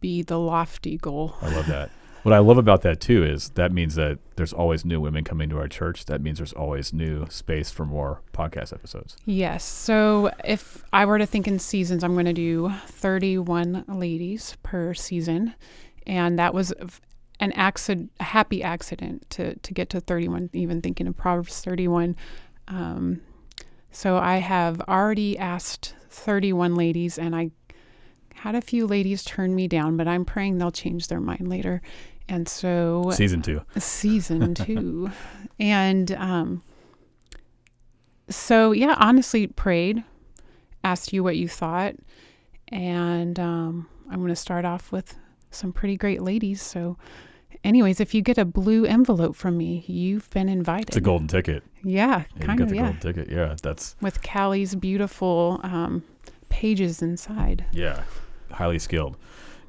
be 0.04 0.22
the 0.22 0.38
lofty 0.38 0.98
goal. 0.98 1.34
I 1.42 1.48
love 1.56 1.66
that. 1.68 1.90
What 2.24 2.34
I 2.34 2.40
love 2.40 2.58
about 2.58 2.82
that 2.82 3.00
too 3.00 3.24
is 3.24 3.50
that 3.52 3.72
means 3.72 3.96
that 3.96 4.20
there's 4.36 4.54
always 4.54 4.84
new 4.84 5.00
women 5.00 5.24
coming 5.24 5.50
to 5.50 5.58
our 5.58 5.68
church. 5.68 6.06
That 6.06 6.22
means 6.22 6.40
there's 6.40 6.54
always 6.54 6.94
new 6.94 7.26
space 7.30 7.72
for 7.72 7.86
more 7.86 8.22
podcast 8.34 8.74
episodes. 8.74 9.16
Yes. 9.26 9.64
So 9.64 10.30
if 10.44 10.84
I 10.92 11.06
were 11.06 11.18
to 11.18 11.26
think 11.26 11.48
in 11.48 11.58
seasons, 11.58 12.04
I'm 12.04 12.14
going 12.14 12.26
to 12.26 12.34
do 12.34 12.72
31 12.88 13.86
ladies 13.88 14.58
per 14.62 14.94
season. 14.94 15.54
And 16.06 16.38
that 16.38 16.54
was 16.54 16.74
an 17.40 17.54
accident, 17.54 18.12
a 18.20 18.24
happy 18.24 18.62
accident 18.62 19.30
to, 19.32 19.56
to 19.56 19.74
get 19.74 19.90
to 19.92 20.02
31, 20.02 20.50
even 20.54 20.82
thinking 20.82 21.08
of 21.08 21.16
Proverbs 21.16 21.62
31. 21.62 22.16
Um, 22.68 23.22
so 23.92 24.18
I 24.18 24.38
have 24.38 24.82
already 24.82 25.38
asked 25.38 25.96
31 26.10 26.76
ladies, 26.76 27.18
and 27.18 27.36
I 27.36 27.52
had 28.44 28.56
a 28.56 28.62
few 28.62 28.86
ladies 28.86 29.24
turn 29.24 29.56
me 29.56 29.68
down, 29.68 29.96
but 29.98 30.08
I'm 30.08 30.26
praying 30.26 30.58
they'll 30.58 30.72
change 30.72 31.08
their 31.08 31.22
mind 31.22 31.48
later. 31.48 31.82
And 32.28 32.48
so 32.48 33.12
Season 33.14 33.42
two. 33.42 33.62
season 33.78 34.54
two. 34.66 35.10
and 35.60 36.12
um, 36.14 36.62
so, 38.30 38.72
yeah, 38.72 38.96
honestly, 39.00 39.48
prayed, 39.48 40.04
asked 40.84 41.14
you 41.14 41.24
what 41.24 41.38
you 41.38 41.48
thought. 41.48 41.96
And 42.70 43.40
um, 43.40 43.88
I'm 44.10 44.18
going 44.20 44.30
to 44.30 44.36
start 44.36 44.66
off 44.66 44.92
with 44.92 45.16
some 45.52 45.72
pretty 45.74 45.98
great 45.98 46.22
ladies. 46.22 46.62
So, 46.62 46.98
anyways, 47.64 48.00
if 48.00 48.14
you 48.14 48.22
get 48.22 48.38
a 48.38 48.46
blue 48.46 48.86
envelope 48.86 49.36
from 49.36 49.58
me, 49.58 49.84
you've 49.88 50.30
been 50.32 50.50
invited. 50.50 50.90
It's 50.90 50.98
a 50.98 51.02
golden 51.02 51.28
ticket. 51.28 51.64
Yeah, 51.84 52.24
Yeah, 52.36 52.46
kind 52.46 52.52
you 52.52 52.58
got 52.58 52.62
of, 52.64 52.70
the 52.70 52.76
yeah. 52.76 52.82
golden 52.84 53.00
ticket. 53.02 53.30
Yeah, 53.30 53.56
that's 53.62 53.96
With 54.02 54.24
Callie's 54.24 54.74
beautiful 54.76 55.60
um, 55.64 56.04
pages 56.50 57.02
inside. 57.02 57.66
yeah, 57.74 58.04
highly 58.54 58.80
skilled. 58.80 59.18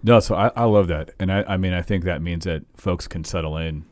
No, 0.02 0.20
so 0.20 0.34
I, 0.34 0.48
I 0.54 0.64
love 0.64 0.88
that, 0.88 1.12
and 1.18 1.32
I, 1.32 1.42
I 1.44 1.56
mean 1.56 1.72
I 1.72 1.82
think 1.82 2.04
that 2.04 2.20
means 2.22 2.44
that 2.44 2.62
folks 2.76 3.08
can 3.08 3.24
settle 3.24 3.56
in 3.56 3.84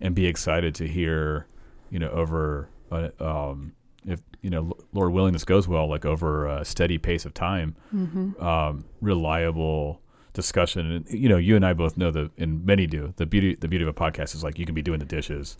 and 0.00 0.14
be 0.14 0.26
excited 0.26 0.74
to 0.76 0.88
hear, 0.88 1.46
you 1.90 1.98
know, 1.98 2.08
over 2.10 2.68
uh, 2.90 3.10
um, 3.20 3.72
if 4.06 4.20
you 4.40 4.48
know 4.50 4.72
Lord 4.94 5.12
willing 5.12 5.32
this 5.34 5.44
goes 5.44 5.68
well, 5.68 5.86
like 5.88 6.04
over 6.06 6.46
a 6.46 6.64
steady 6.64 6.96
pace 6.98 7.24
of 7.26 7.34
time, 7.34 7.76
Mm-hmm. 7.94 8.42
um, 8.42 8.84
reliable 9.02 10.00
discussion. 10.32 10.90
And 10.90 11.08
you 11.10 11.28
know, 11.28 11.36
you 11.36 11.56
and 11.56 11.66
I 11.66 11.74
both 11.74 11.96
know 11.98 12.10
that, 12.10 12.30
and 12.38 12.64
many 12.64 12.86
do. 12.86 13.12
The 13.16 13.26
beauty 13.26 13.54
the 13.56 13.68
beauty 13.68 13.84
of 13.84 13.88
a 13.88 13.92
podcast 13.92 14.34
is 14.34 14.42
like 14.42 14.58
you 14.58 14.64
can 14.64 14.74
be 14.74 14.82
doing 14.82 14.98
the 15.00 15.04
dishes 15.04 15.58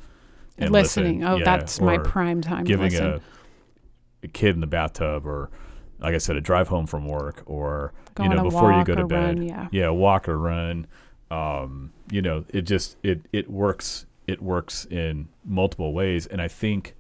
and 0.57 0.71
Listening. 0.73 1.21
listen. 1.21 1.33
Oh, 1.35 1.37
Yeah, 1.37 1.45
that's 1.45 1.79
my 1.81 1.99
prime 1.99 2.41
time. 2.41 2.65
Giving 2.65 2.95
a, 2.97 3.21
a 4.23 4.29
kid 4.29 4.55
in 4.55 4.61
the 4.61 4.67
bathtub, 4.67 5.27
or 5.27 5.51
like 6.01 6.15
I 6.15 6.19
said, 6.19 6.37
a 6.37 6.41
drive 6.41 6.69
home 6.69 6.87
from 6.87 7.07
work, 7.07 7.43
or 7.47 7.93
Go 8.15 8.25
you 8.25 8.29
know 8.31 8.43
before 8.43 8.73
you 8.73 8.85
go 8.85 8.95
to 8.95 9.07
bed. 9.07 9.39
run, 9.39 9.43
yeah. 9.43 9.69
yeah, 9.71 9.89
walk 9.91 10.29
or 10.29 10.39
run. 10.39 10.87
Um, 11.31 11.93
you 12.11 12.23
know, 12.23 12.45
it 12.49 12.63
just 12.63 12.97
it 13.03 13.23
it 13.33 13.51
works. 13.51 14.07
It 14.27 14.43
works 14.43 14.85
in 14.87 15.29
multiple 15.45 15.93
ways, 15.93 16.27
and 16.27 16.41
I 16.41 16.49
think 16.49 16.95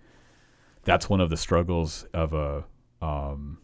that's 0.84 1.08
one 1.08 1.20
of 1.20 1.30
the 1.30 1.36
struggles 1.36 2.04
of 2.12 2.32
a 2.32 2.64
um, 3.02 3.58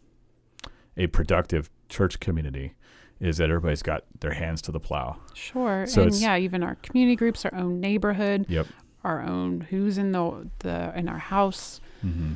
a 0.95 1.07
productive 1.07 1.69
church 1.89 2.19
community 2.19 2.73
is 3.19 3.37
that 3.37 3.49
everybody's 3.49 3.81
got 3.81 4.03
their 4.19 4.33
hands 4.33 4.61
to 4.63 4.71
the 4.71 4.79
plow. 4.79 5.17
Sure. 5.33 5.85
So 5.87 6.03
and 6.03 6.13
yeah, 6.15 6.37
even 6.37 6.63
our 6.63 6.75
community 6.75 7.15
groups, 7.15 7.45
our 7.45 7.55
own 7.55 7.79
neighborhood, 7.79 8.45
Yep. 8.47 8.67
our 9.03 9.21
own 9.23 9.61
who's 9.69 9.97
in 9.97 10.11
the 10.11 10.49
the 10.59 10.93
in 10.95 11.09
our 11.09 11.17
house. 11.17 11.81
Mm-hmm. 12.05 12.33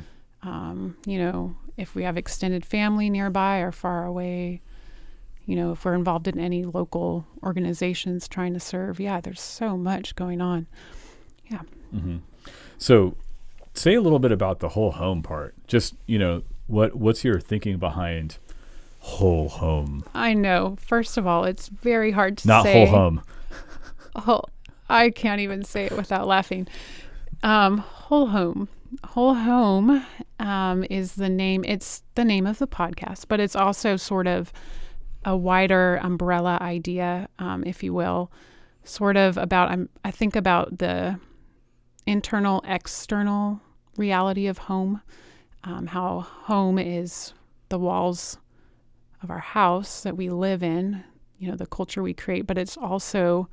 Um, 0.48 0.96
you 1.06 1.18
know, 1.18 1.54
if 1.76 1.94
we 1.94 2.04
have 2.04 2.16
extended 2.16 2.64
family 2.64 3.10
nearby 3.10 3.58
or 3.58 3.72
far 3.72 4.04
away, 4.04 4.60
you 5.44 5.56
know, 5.56 5.72
if 5.72 5.84
we're 5.84 5.94
involved 5.94 6.28
in 6.28 6.38
any 6.38 6.64
local 6.64 7.26
organizations 7.42 8.28
trying 8.28 8.54
to 8.54 8.60
serve, 8.60 9.00
yeah, 9.00 9.20
there's 9.20 9.40
so 9.40 9.76
much 9.76 10.14
going 10.14 10.40
on. 10.40 10.66
Mm-hmm. 11.94 12.18
So, 12.78 13.16
say 13.74 13.94
a 13.94 14.00
little 14.00 14.18
bit 14.18 14.32
about 14.32 14.60
the 14.60 14.70
whole 14.70 14.92
home 14.92 15.22
part. 15.22 15.54
Just 15.66 15.94
you 16.06 16.18
know, 16.18 16.42
what 16.66 16.94
what's 16.94 17.24
your 17.24 17.40
thinking 17.40 17.78
behind 17.78 18.38
whole 19.02 19.48
home, 19.48 20.04
I 20.14 20.32
know. 20.32 20.76
First 20.80 21.18
of 21.18 21.26
all, 21.26 21.44
it's 21.44 21.68
very 21.68 22.12
hard 22.12 22.38
to 22.38 22.48
not 22.48 22.62
say. 22.62 22.72
whole 22.72 22.86
home? 22.86 23.22
oh, 24.28 24.42
I 24.88 25.10
can't 25.10 25.40
even 25.40 25.64
say 25.64 25.86
it 25.86 25.92
without 25.96 26.28
laughing. 26.28 26.68
Um, 27.42 27.78
whole 27.78 28.28
home. 28.28 28.68
Whole 29.04 29.34
home 29.34 30.04
um, 30.38 30.84
is 30.90 31.14
the 31.14 31.28
name. 31.28 31.64
It's 31.66 32.02
the 32.14 32.24
name 32.24 32.46
of 32.46 32.58
the 32.58 32.66
podcast, 32.66 33.24
but 33.28 33.40
it's 33.40 33.56
also 33.56 33.96
sort 33.96 34.26
of 34.26 34.52
a 35.24 35.36
wider 35.36 35.96
umbrella 36.02 36.58
idea, 36.60 37.28
um, 37.38 37.64
if 37.64 37.82
you 37.82 37.94
will, 37.94 38.30
sort 38.84 39.16
of 39.16 39.36
about. 39.36 39.70
I'm, 39.70 39.88
I 40.04 40.10
think 40.10 40.36
about 40.36 40.78
the 40.78 41.18
internal, 42.06 42.62
external 42.66 43.60
reality 43.96 44.46
of 44.46 44.58
home. 44.58 45.00
Um, 45.64 45.86
how 45.86 46.20
home 46.20 46.78
is 46.78 47.34
the 47.68 47.78
walls 47.78 48.36
of 49.22 49.30
our 49.30 49.38
house 49.38 50.02
that 50.02 50.16
we 50.16 50.28
live 50.28 50.62
in. 50.62 51.04
You 51.38 51.50
know, 51.50 51.56
the 51.56 51.66
culture 51.66 52.02
we 52.02 52.14
create, 52.14 52.46
but 52.46 52.58
it's 52.58 52.76
also 52.76 53.48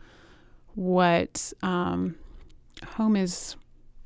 what 0.76 1.54
um, 1.64 2.16
home 2.96 3.16
is 3.16 3.56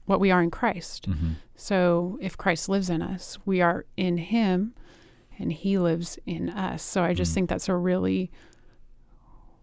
what 0.05 0.19
we 0.19 0.31
are 0.31 0.41
in 0.41 0.51
Christ. 0.51 1.09
Mm-hmm. 1.09 1.33
So 1.55 2.17
if 2.21 2.37
Christ 2.37 2.67
lives 2.69 2.89
in 2.89 3.01
us, 3.01 3.37
we 3.45 3.61
are 3.61 3.85
in 3.97 4.17
him 4.17 4.73
and 5.39 5.51
he 5.51 5.77
lives 5.77 6.19
in 6.25 6.49
us. 6.49 6.83
So 6.83 7.03
I 7.03 7.13
just 7.13 7.31
Mhm. 7.31 7.35
think 7.35 7.49
that's 7.49 7.69
a 7.69 7.75
really, 7.75 8.31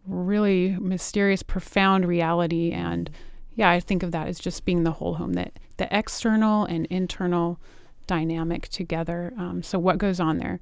really 0.07 0.77
mysterious, 0.81 1.43
profound 1.43 2.07
reality. 2.07 2.71
And 2.73 3.11
yeah, 3.55 3.71
I 3.71 3.81
think 3.81 4.03
of 4.03 4.13
that 4.13 4.27
as 4.29 4.39
just 4.39 4.65
being 4.65 4.85
the 4.85 4.93
whole 4.93 5.15
home, 5.15 5.35
that 5.35 5.59
the 5.77 5.89
external 5.97 6.65
and 6.65 6.87
internal 6.87 7.59
dynamic 8.07 8.69
together. 8.69 9.33
Um, 9.37 9.63
so 9.63 9.79
what 9.79 9.99
goes 9.99 10.19
on 10.21 10.39
there 10.39 10.59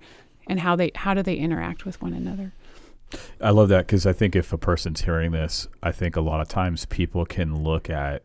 and 0.47 0.61
how 0.61 0.77
they 0.77 0.91
how 0.95 1.15
do 1.15 1.23
they 1.23 1.37
interact 1.37 1.85
with 1.85 2.01
one 2.03 2.13
another? 2.13 2.53
I 3.41 3.51
love 3.51 3.71
that 3.71 3.87
because 3.87 4.07
I 4.07 4.13
think 4.13 4.37
if 4.37 4.53
a 4.53 4.59
person's 4.59 5.03
hearing 5.03 5.33
this, 5.33 5.67
I 5.83 5.93
think 5.93 6.17
a 6.17 6.21
lot 6.21 6.41
of 6.41 6.49
times 6.49 6.85
people 6.87 7.25
can 7.25 7.63
look 7.63 7.89
at 7.89 8.23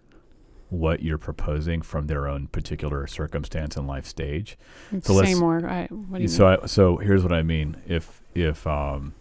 what 0.73 1.03
you're 1.03 1.17
proposing 1.19 1.81
from 1.81 2.07
their 2.07 2.27
own 2.27 2.47
particular 2.47 3.05
circumstance 3.07 3.77
and 3.77 3.87
life 3.87 4.05
stage. 4.05 4.57
So 5.03 5.13
let's- 5.13 5.31
Say 5.33 5.35
more. 5.39 5.65
I, 5.67 5.85
what 5.87 6.17
do 6.17 6.23
you 6.23 6.27
so? 6.27 6.47
I, 6.47 6.65
so 6.65 6.97
here's 6.97 7.23
what 7.23 7.31
I 7.31 7.43
mean. 7.43 7.77
If 7.87 8.21
if 8.35 8.65
um 8.67 9.13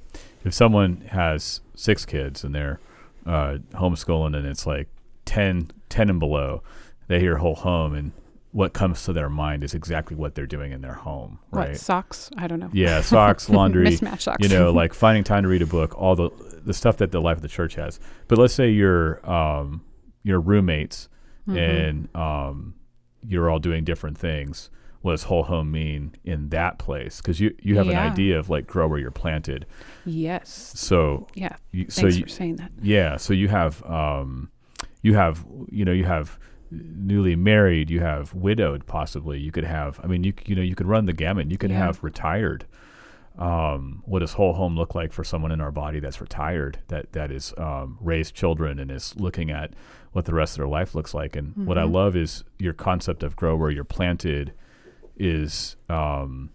if 0.45 0.55
someone 0.55 1.03
has 1.11 1.61
six 1.75 2.05
kids 2.07 2.43
and 2.43 2.55
they're 2.55 2.81
uh, 3.27 3.59
homeschooling 3.75 4.35
and 4.37 4.45
it's 4.47 4.67
like 4.67 4.88
10, 5.27 5.71
10 5.88 6.11
and 6.11 6.19
below, 6.19 6.62
they 7.07 7.21
hear 7.21 7.37
whole 7.37 7.55
home 7.55 7.95
and 7.95 8.11
what 8.51 8.73
comes 8.73 9.05
to 9.05 9.12
their 9.12 9.29
mind 9.31 9.62
is 9.62 9.73
exactly 9.73 10.17
what 10.17 10.35
they're 10.35 10.47
doing 10.47 10.73
in 10.73 10.81
their 10.83 10.93
home, 10.95 11.38
What 11.51 11.69
right? 11.69 11.77
socks? 11.77 12.29
I 12.37 12.49
don't 12.49 12.59
know. 12.59 12.69
Yeah, 12.73 13.01
socks, 13.03 13.49
laundry, 13.59 13.87
mismatch 13.87 14.23
socks. 14.23 14.38
you 14.43 14.49
know, 14.49 14.73
like 14.83 14.93
finding 14.95 15.23
time 15.25 15.45
to 15.45 15.49
read 15.49 15.62
a 15.62 15.67
book, 15.67 15.95
all 16.01 16.17
the 16.17 16.31
the 16.65 16.75
stuff 16.75 16.97
that 16.99 17.12
the 17.12 17.21
life 17.21 17.37
of 17.37 17.43
the 17.43 17.49
church 17.49 17.77
has. 17.77 18.01
But 18.29 18.38
let's 18.38 18.53
say 18.55 18.69
you're 18.71 19.25
um 19.31 19.83
you're 20.25 20.41
roommates 20.41 21.09
Mhm. 21.49 21.57
and 21.59 22.17
um 22.17 22.75
you're 23.25 23.49
all 23.51 23.59
doing 23.59 23.85
different 23.85 24.19
things. 24.19 24.71
What 25.01 25.13
does 25.13 25.25
whole 25.25 25.45
home 25.45 25.73
mean 25.73 26.13
in 26.25 26.49
that 26.51 26.79
place? 26.79 27.21
Because 27.21 27.41
you 27.41 27.55
you 27.61 27.77
have 27.77 27.87
Yeah. 27.87 28.05
an 28.05 28.13
idea 28.13 28.39
of 28.39 28.49
like 28.51 28.67
grow 28.67 28.87
where 28.89 28.99
you're 28.99 29.11
planted. 29.11 29.67
yes, 30.05 30.73
So 30.77 31.27
yeah. 31.35 31.57
you, 31.73 31.87
so 31.89 32.03
Thanks 32.03 32.17
you, 32.19 32.23
for 32.25 32.29
saying 32.29 32.57
that. 32.57 32.71
yeah, 32.81 33.17
so 33.17 33.33
you 33.33 33.49
have 33.49 33.85
um 33.85 34.51
you 35.03 35.15
have 35.15 35.45
you 35.71 35.85
know 35.85 35.93
you 35.93 36.05
have 36.05 36.39
newly 36.71 37.37
married, 37.37 37.91
you 37.91 38.01
have 38.01 38.33
widowed 38.33 38.87
possibly. 38.87 39.39
You 39.39 39.51
could 39.53 39.65
have 39.65 40.01
I 40.03 40.07
mean 40.07 40.23
you 40.25 40.33
you 40.47 40.55
know 40.55 40.63
you 40.63 40.75
could 40.75 40.87
run 40.87 41.05
the 41.07 41.13
gamut. 41.13 41.51
You 41.51 41.59
could 41.59 41.71
Yeah. 41.73 41.79
have 41.87 42.03
retired. 42.03 42.65
um, 43.39 44.03
what 44.05 44.19
does 44.19 44.35
whole 44.35 44.53
home 44.53 44.77
look 44.77 44.95
like 44.95 45.11
for 45.11 45.25
someone 45.25 45.51
in 45.51 45.59
our 45.59 45.71
body 45.71 46.01
that's 46.01 46.21
retired, 46.21 46.81
that 46.89 47.13
that 47.13 47.31
is 47.33 47.55
um, 47.57 47.97
raised 47.99 48.35
children 48.35 48.79
and 48.79 48.91
is 48.91 49.15
looking 49.19 49.51
at 49.51 49.73
what 50.12 50.25
the 50.25 50.35
rest 50.35 50.55
of 50.55 50.59
their 50.59 50.68
life 50.68 50.94
looks 50.94 51.14
like. 51.14 51.37
And 51.37 51.48
mm-hmm. 51.48 51.66
what 51.66 51.79
I 51.79 51.83
mm-hmm. 51.83 51.94
love 51.94 52.16
is 52.16 52.44
your 52.59 52.72
concept 52.72 53.22
of 53.22 53.37
grow 53.37 53.57
where 53.57 53.70
you're 53.70 53.85
planted 53.85 54.53
is 55.16 55.77
um, 55.88 56.51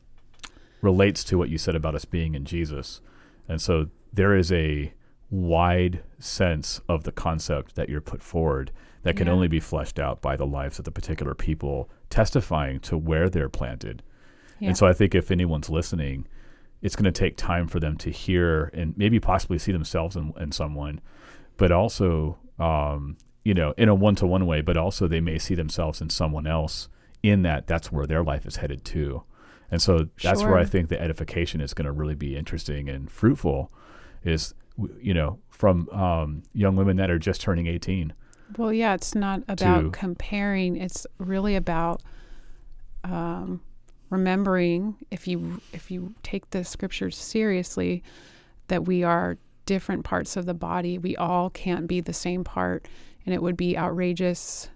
relates 0.82 1.24
to 1.26 1.38
what 1.38 1.50
you 1.50 1.58
said 1.58 1.76
about 1.76 1.96
us 1.96 2.06
being 2.06 2.36
in 2.36 2.46
Jesus, 2.46 3.02
and 3.48 3.62
so 3.62 3.88
there 4.14 4.36
is 4.36 4.52
a 4.52 4.94
wide 5.30 6.04
sense 6.20 6.82
of 6.88 7.04
the 7.04 7.12
concept 7.12 7.76
that 7.76 7.90
you're 7.90 8.02
put 8.02 8.24
forward 8.24 8.72
that 9.04 9.16
can 9.16 9.28
yeah. 9.28 9.34
only 9.34 9.48
be 9.48 9.60
fleshed 9.60 10.00
out 10.00 10.22
by 10.22 10.36
the 10.36 10.46
lives 10.46 10.80
of 10.80 10.86
the 10.86 10.92
particular 10.92 11.34
people 11.34 11.90
testifying 12.10 12.80
to 12.80 12.98
where 12.98 13.30
they're 13.30 13.50
planted. 13.50 14.02
Yeah. 14.60 14.70
And 14.70 14.78
so 14.78 14.88
I 14.88 14.94
think 14.94 15.14
if 15.14 15.30
anyone's 15.30 15.70
listening, 15.70 16.28
it's 16.82 16.96
going 16.96 17.06
to 17.06 17.12
take 17.12 17.38
time 17.38 17.68
for 17.68 17.80
them 17.80 17.98
to 17.98 18.10
hear 18.10 18.72
and 18.74 18.98
maybe 18.98 19.20
possibly 19.20 19.58
see 19.58 19.72
themselves 19.72 20.16
in, 20.16 20.34
in 20.40 20.52
someone, 20.52 21.02
but 21.58 21.72
also, 21.72 22.38
um, 22.60 23.18
you 23.48 23.54
know, 23.54 23.74
in 23.78 23.88
a 23.88 23.96
one 23.96 24.14
to 24.14 24.28
one 24.28 24.46
way, 24.46 24.60
but 24.60 24.76
also 24.76 25.08
they 25.08 25.22
may 25.22 25.40
see 25.40 25.56
themselves 25.56 26.02
in 26.02 26.10
someone 26.10 26.46
else 26.46 26.90
in 27.24 27.44
that 27.44 27.66
that's 27.66 27.90
where 27.94 28.06
their 28.06 28.22
life 28.22 28.46
is 28.46 28.58
headed 28.58 28.84
to. 28.84 29.24
And 29.72 29.82
so 29.82 30.10
that's 30.22 30.42
sure. 30.42 30.50
where 30.50 30.60
I 30.60 30.66
think 30.66 30.90
the 30.90 31.02
edification 31.02 31.62
is 31.62 31.74
going 31.74 31.86
to 31.86 31.94
really 31.94 32.14
be 32.14 32.36
interesting 32.36 32.90
and 32.90 33.10
fruitful 33.10 33.72
is, 34.22 34.54
you 35.00 35.14
know, 35.14 35.40
from 35.48 35.88
um, 35.92 36.44
young 36.52 36.76
women 36.76 36.98
that 36.98 37.10
are 37.10 37.18
just 37.18 37.40
turning 37.40 37.68
18. 37.68 38.12
Well, 38.58 38.74
yeah, 38.74 38.94
it's 38.94 39.16
not 39.16 39.44
about 39.48 39.94
comparing. 39.94 40.76
It's 40.76 41.08
really 41.18 41.56
about 41.56 42.04
um, 43.06 43.62
remembering 44.10 44.98
if 45.10 45.26
you 45.26 45.62
if 45.72 45.90
you 45.90 46.16
take 46.22 46.50
the 46.50 46.66
scriptures 46.66 47.16
seriously 47.16 48.04
that 48.68 48.84
we 48.84 49.04
are 49.04 49.38
different 49.66 50.04
parts 50.04 50.36
of 50.36 50.46
the 50.46 50.54
body. 50.54 50.98
We 50.98 51.16
all 51.16 51.50
can't 51.50 51.88
be 51.88 52.02
the 52.02 52.14
same 52.14 52.44
part, 52.44 52.88
and 53.28 53.34
it 53.34 53.42
would 53.44 53.58
be 53.58 53.78
outrageous 53.78 54.70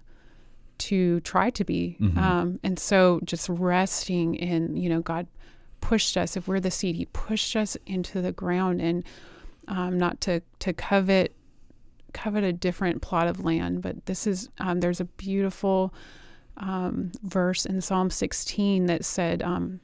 to 0.76 1.20
try 1.20 1.48
to 1.48 1.64
be. 1.64 1.96
Mm-hmm. 1.98 2.18
Um, 2.18 2.60
and 2.62 2.78
so, 2.78 3.18
just 3.24 3.48
resting 3.48 4.34
in, 4.34 4.76
you 4.76 4.90
know, 4.90 5.00
God 5.00 5.26
pushed 5.80 6.18
us. 6.18 6.36
If 6.36 6.46
we're 6.46 6.60
the 6.60 6.70
seed, 6.70 6.94
He 6.96 7.06
pushed 7.06 7.56
us 7.56 7.78
into 7.86 8.20
the 8.20 8.30
ground, 8.30 8.82
and 8.82 9.04
um, 9.68 9.98
not 9.98 10.20
to 10.22 10.42
to 10.58 10.74
covet 10.74 11.34
covet 12.12 12.44
a 12.44 12.52
different 12.52 13.00
plot 13.00 13.26
of 13.26 13.42
land. 13.42 13.80
But 13.80 14.04
this 14.04 14.26
is 14.26 14.50
um, 14.58 14.80
there's 14.80 15.00
a 15.00 15.06
beautiful 15.06 15.94
um, 16.58 17.10
verse 17.22 17.64
in 17.64 17.80
Psalm 17.80 18.10
16 18.10 18.84
that 18.84 19.02
said, 19.02 19.40
um, 19.42 19.80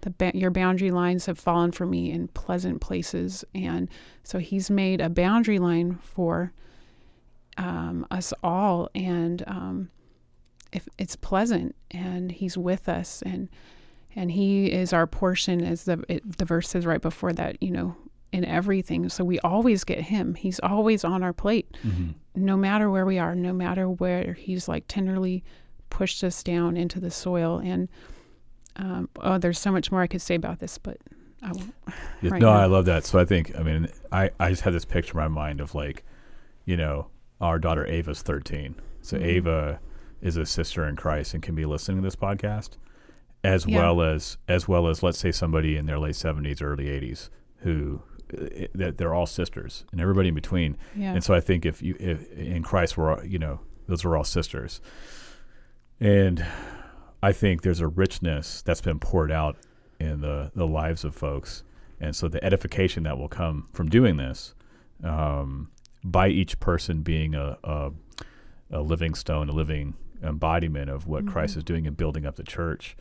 the 0.00 0.10
ba- 0.10 0.32
"Your 0.34 0.50
boundary 0.50 0.90
lines 0.90 1.26
have 1.26 1.38
fallen 1.38 1.70
for 1.70 1.86
me 1.86 2.10
in 2.10 2.26
pleasant 2.26 2.80
places," 2.80 3.44
and 3.54 3.88
so 4.24 4.40
He's 4.40 4.68
made 4.68 5.00
a 5.00 5.08
boundary 5.08 5.60
line 5.60 6.00
for 6.02 6.52
um, 7.56 8.06
us 8.10 8.32
all, 8.42 8.88
and 8.94 9.42
um, 9.46 9.90
if 10.72 10.88
it's 10.98 11.16
pleasant, 11.16 11.74
and 11.90 12.30
He's 12.30 12.56
with 12.56 12.88
us, 12.88 13.22
and 13.22 13.48
and 14.16 14.30
He 14.30 14.72
is 14.72 14.92
our 14.92 15.06
portion, 15.06 15.62
as 15.62 15.84
the 15.84 16.04
it, 16.08 16.38
the 16.38 16.44
verse 16.44 16.68
says 16.68 16.86
right 16.86 17.02
before 17.02 17.32
that. 17.32 17.62
You 17.62 17.70
know, 17.70 17.96
in 18.34 18.44
everything. 18.44 19.08
So 19.08 19.22
we 19.22 19.38
always 19.40 19.84
get 19.84 20.00
him. 20.00 20.34
He's 20.34 20.58
always 20.58 21.04
on 21.04 21.22
our 21.22 21.32
plate, 21.32 21.76
mm-hmm. 21.86 22.10
no 22.34 22.56
matter 22.56 22.90
where 22.90 23.06
we 23.06 23.16
are, 23.16 23.32
no 23.32 23.52
matter 23.52 23.88
where 23.88 24.32
he's 24.32 24.66
like 24.66 24.86
tenderly 24.88 25.44
pushed 25.88 26.24
us 26.24 26.42
down 26.42 26.76
into 26.76 26.98
the 26.98 27.12
soil. 27.12 27.60
And 27.64 27.88
um, 28.74 29.08
oh, 29.20 29.38
there's 29.38 29.60
so 29.60 29.70
much 29.70 29.92
more 29.92 30.00
I 30.00 30.08
could 30.08 30.20
say 30.20 30.34
about 30.34 30.58
this, 30.58 30.78
but 30.78 30.98
I 31.44 31.52
won't. 31.52 31.74
Right 32.22 32.40
no, 32.40 32.52
now. 32.52 32.58
I 32.58 32.64
love 32.64 32.86
that. 32.86 33.04
So 33.04 33.20
I 33.20 33.24
think, 33.24 33.56
I 33.56 33.62
mean, 33.62 33.86
I, 34.10 34.30
I 34.40 34.50
just 34.50 34.62
had 34.62 34.72
this 34.72 34.84
picture 34.84 35.12
in 35.12 35.18
my 35.18 35.28
mind 35.28 35.60
of 35.60 35.76
like, 35.76 36.02
you 36.64 36.76
know, 36.76 37.06
our 37.44 37.58
daughter 37.58 37.86
Ava's 37.86 38.22
13. 38.22 38.74
So 39.02 39.16
mm-hmm. 39.16 39.26
Ava 39.26 39.80
is 40.22 40.36
a 40.36 40.46
sister 40.46 40.88
in 40.88 40.96
Christ 40.96 41.34
and 41.34 41.42
can 41.42 41.54
be 41.54 41.66
listening 41.66 41.98
to 41.98 42.02
this 42.02 42.16
podcast 42.16 42.70
as 43.44 43.66
yeah. 43.66 43.78
well 43.78 44.00
as 44.00 44.38
as 44.48 44.66
well 44.66 44.88
as 44.88 45.02
let's 45.02 45.18
say 45.18 45.30
somebody 45.30 45.76
in 45.76 45.84
their 45.84 45.98
late 45.98 46.14
70s 46.14 46.62
early 46.62 46.86
80s 46.86 47.28
who 47.58 48.02
that 48.74 48.96
they're 48.96 49.12
all 49.12 49.26
sisters 49.26 49.84
and 49.92 50.00
everybody 50.00 50.28
in 50.28 50.34
between. 50.34 50.78
Yeah. 50.96 51.12
And 51.12 51.22
so 51.22 51.34
I 51.34 51.40
think 51.40 51.66
if 51.66 51.82
you 51.82 51.94
if 52.00 52.32
in 52.32 52.62
Christ 52.62 52.96
we're 52.96 53.12
all, 53.12 53.24
you 53.24 53.38
know 53.38 53.60
those 53.86 54.04
are 54.04 54.16
all 54.16 54.24
sisters, 54.24 54.80
and 56.00 56.44
I 57.22 57.32
think 57.32 57.60
there's 57.60 57.80
a 57.80 57.86
richness 57.86 58.62
that's 58.62 58.80
been 58.80 58.98
poured 58.98 59.30
out 59.30 59.56
in 60.00 60.22
the 60.22 60.50
the 60.54 60.66
lives 60.66 61.04
of 61.04 61.14
folks, 61.14 61.62
and 62.00 62.16
so 62.16 62.26
the 62.26 62.42
edification 62.42 63.02
that 63.02 63.18
will 63.18 63.28
come 63.28 63.68
from 63.72 63.90
doing 63.90 64.16
this, 64.16 64.54
um, 65.04 65.70
by 66.04 66.28
each 66.28 66.60
person 66.60 67.00
being 67.00 67.34
a, 67.34 67.56
a, 67.64 67.90
a 68.70 68.80
living 68.82 69.14
stone, 69.14 69.48
a 69.48 69.52
living 69.52 69.94
embodiment 70.22 70.90
of 70.90 71.06
what 71.06 71.24
mm-hmm. 71.24 71.32
Christ 71.32 71.56
is 71.56 71.64
doing 71.64 71.86
and 71.86 71.96
building 71.96 72.26
up 72.26 72.36
the 72.36 72.44
church. 72.44 72.96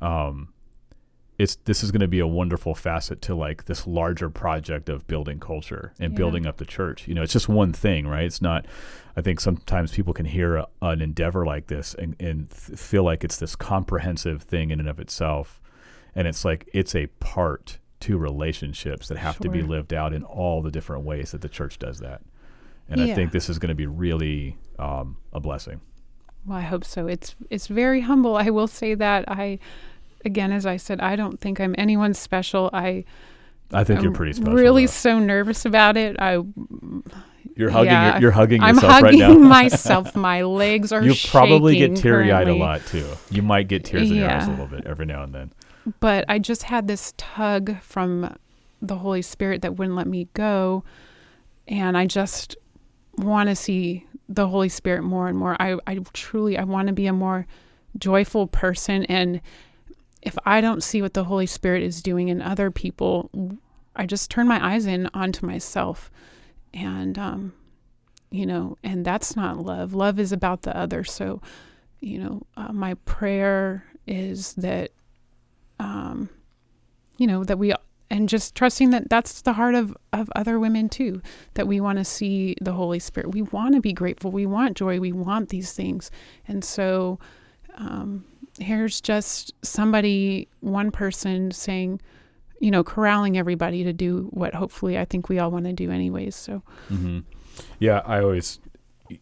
Um, 0.00 0.52
it's 1.38 1.56
this 1.64 1.82
is 1.82 1.90
going 1.90 2.02
to 2.02 2.08
be 2.08 2.20
a 2.20 2.26
wonderful 2.26 2.74
facet 2.74 3.22
to 3.22 3.34
like 3.34 3.64
this 3.64 3.86
larger 3.86 4.28
project 4.28 4.88
of 4.88 5.06
building 5.06 5.40
culture 5.40 5.92
and 5.98 6.12
yeah. 6.12 6.16
building 6.16 6.46
up 6.46 6.58
the 6.58 6.66
church. 6.66 7.08
You 7.08 7.14
know, 7.14 7.22
it's 7.22 7.32
just 7.32 7.48
one 7.48 7.72
thing, 7.72 8.06
right? 8.06 8.24
It's 8.24 8.42
not. 8.42 8.66
I 9.16 9.22
think 9.22 9.40
sometimes 9.40 9.92
people 9.92 10.12
can 10.12 10.26
hear 10.26 10.56
a, 10.56 10.68
an 10.82 11.00
endeavor 11.00 11.44
like 11.44 11.66
this 11.66 11.94
and, 11.94 12.16
and 12.20 12.50
th- 12.50 12.78
feel 12.78 13.02
like 13.02 13.24
it's 13.24 13.36
this 13.38 13.56
comprehensive 13.56 14.42
thing 14.42 14.70
in 14.70 14.78
and 14.78 14.88
of 14.88 15.00
itself, 15.00 15.60
and 16.14 16.28
it's 16.28 16.44
like 16.44 16.68
it's 16.72 16.94
a 16.94 17.06
part 17.18 17.78
to 18.00 18.18
relationships 18.18 19.08
that 19.08 19.18
have 19.18 19.36
sure. 19.36 19.44
to 19.44 19.50
be 19.50 19.62
lived 19.62 19.94
out 19.94 20.12
in 20.12 20.22
all 20.22 20.60
the 20.60 20.70
different 20.70 21.04
ways 21.04 21.30
that 21.30 21.40
the 21.40 21.48
church 21.48 21.78
does 21.78 21.98
that. 22.00 22.20
And 22.88 23.00
yeah. 23.00 23.12
I 23.12 23.14
think 23.14 23.32
this 23.32 23.48
is 23.48 23.58
going 23.58 23.70
to 23.70 23.74
be 23.74 23.86
really 23.86 24.58
um, 24.78 25.16
a 25.32 25.40
blessing. 25.40 25.80
Well, 26.46 26.58
I 26.58 26.62
hope 26.62 26.84
so. 26.84 27.06
It's 27.06 27.36
it's 27.50 27.68
very 27.68 28.00
humble. 28.00 28.36
I 28.36 28.50
will 28.50 28.66
say 28.66 28.94
that 28.94 29.24
I 29.28 29.58
again, 30.24 30.52
as 30.52 30.66
I 30.66 30.76
said, 30.76 31.00
I 31.00 31.16
don't 31.16 31.40
think 31.40 31.60
I'm 31.60 31.74
anyone 31.78 32.14
special. 32.14 32.68
I 32.72 33.04
I 33.72 33.84
think 33.84 33.98
I'm 33.98 34.04
you're 34.04 34.12
pretty 34.12 34.32
special. 34.32 34.54
Really, 34.54 34.86
though. 34.86 34.92
so 34.92 35.18
nervous 35.18 35.64
about 35.64 35.96
it. 35.96 36.16
I. 36.18 36.42
You're 37.54 37.70
hugging. 37.70 37.92
Yeah, 37.92 38.12
you're, 38.12 38.22
you're 38.22 38.30
hugging 38.30 38.62
I'm 38.62 38.76
yourself 38.76 38.92
hugging 38.92 39.20
right 39.20 39.28
now. 39.30 39.34
myself. 39.34 40.16
My 40.16 40.42
legs 40.42 40.90
are. 40.92 41.02
You 41.02 41.14
probably 41.28 41.76
get 41.76 41.96
teary 41.96 42.32
eyed 42.32 42.48
a 42.48 42.54
lot 42.54 42.84
too. 42.86 43.06
You 43.30 43.42
might 43.42 43.68
get 43.68 43.84
tears 43.84 44.10
in 44.10 44.16
your 44.16 44.30
eyes 44.30 44.46
a 44.46 44.50
little 44.50 44.66
bit 44.66 44.86
every 44.86 45.06
now 45.06 45.22
and 45.22 45.34
then. 45.34 45.52
But 46.00 46.24
I 46.28 46.38
just 46.38 46.64
had 46.64 46.86
this 46.86 47.12
tug 47.16 47.80
from 47.82 48.36
the 48.80 48.96
Holy 48.96 49.22
Spirit 49.22 49.62
that 49.62 49.76
wouldn't 49.76 49.96
let 49.96 50.06
me 50.06 50.28
go, 50.34 50.84
and 51.68 51.96
I 51.96 52.06
just 52.06 52.56
want 53.18 53.48
to 53.48 53.56
see 53.56 54.06
the 54.28 54.48
Holy 54.48 54.68
Spirit 54.68 55.02
more 55.02 55.28
and 55.28 55.36
more. 55.38 55.56
I, 55.60 55.76
I 55.86 55.98
truly, 56.12 56.56
I 56.56 56.64
want 56.64 56.88
to 56.88 56.94
be 56.94 57.06
a 57.06 57.12
more 57.12 57.46
joyful 57.98 58.46
person 58.46 59.04
and 59.04 59.40
if 60.22 60.38
I 60.46 60.60
don't 60.60 60.82
see 60.82 61.02
what 61.02 61.14
the 61.14 61.24
Holy 61.24 61.46
Spirit 61.46 61.82
is 61.82 62.00
doing 62.00 62.28
in 62.28 62.40
other 62.40 62.70
people, 62.70 63.30
I 63.96 64.06
just 64.06 64.30
turn 64.30 64.46
my 64.46 64.64
eyes 64.64 64.86
in 64.86 65.10
onto 65.12 65.44
myself. 65.44 66.10
And, 66.72 67.18
um, 67.18 67.52
you 68.30 68.46
know, 68.46 68.78
and 68.82 69.04
that's 69.04 69.36
not 69.36 69.58
love. 69.58 69.94
Love 69.94 70.18
is 70.18 70.32
about 70.32 70.62
the 70.62 70.76
other. 70.76 71.02
So, 71.02 71.42
you 72.00 72.18
know, 72.18 72.46
uh, 72.56 72.72
my 72.72 72.94
prayer 73.04 73.84
is 74.06 74.54
that, 74.54 74.92
um, 75.80 76.30
you 77.18 77.26
know, 77.26 77.42
that 77.44 77.58
we, 77.58 77.74
and 78.12 78.28
just 78.28 78.54
trusting 78.54 78.90
that 78.90 79.08
that's 79.08 79.40
the 79.40 79.54
heart 79.54 79.74
of, 79.74 79.96
of 80.12 80.30
other 80.36 80.60
women 80.60 80.90
too, 80.90 81.22
that 81.54 81.66
we 81.66 81.80
want 81.80 81.96
to 81.96 82.04
see 82.04 82.54
the 82.60 82.74
Holy 82.74 82.98
Spirit. 82.98 83.32
We 83.32 83.40
want 83.40 83.74
to 83.74 83.80
be 83.80 83.94
grateful. 83.94 84.30
We 84.30 84.44
want 84.44 84.76
joy. 84.76 85.00
We 85.00 85.12
want 85.12 85.48
these 85.48 85.72
things. 85.72 86.10
And 86.46 86.62
so, 86.62 87.18
um, 87.78 88.22
here's 88.60 89.00
just 89.00 89.54
somebody, 89.62 90.46
one 90.60 90.90
person 90.90 91.52
saying, 91.52 92.02
you 92.60 92.70
know, 92.70 92.84
corralling 92.84 93.38
everybody 93.38 93.82
to 93.82 93.94
do 93.94 94.28
what 94.30 94.54
hopefully 94.54 94.98
I 94.98 95.06
think 95.06 95.30
we 95.30 95.38
all 95.38 95.50
want 95.50 95.64
to 95.64 95.72
do 95.72 95.90
anyways. 95.90 96.36
So, 96.36 96.62
mm-hmm. 96.90 97.20
yeah, 97.78 98.02
I 98.04 98.20
always, 98.20 98.60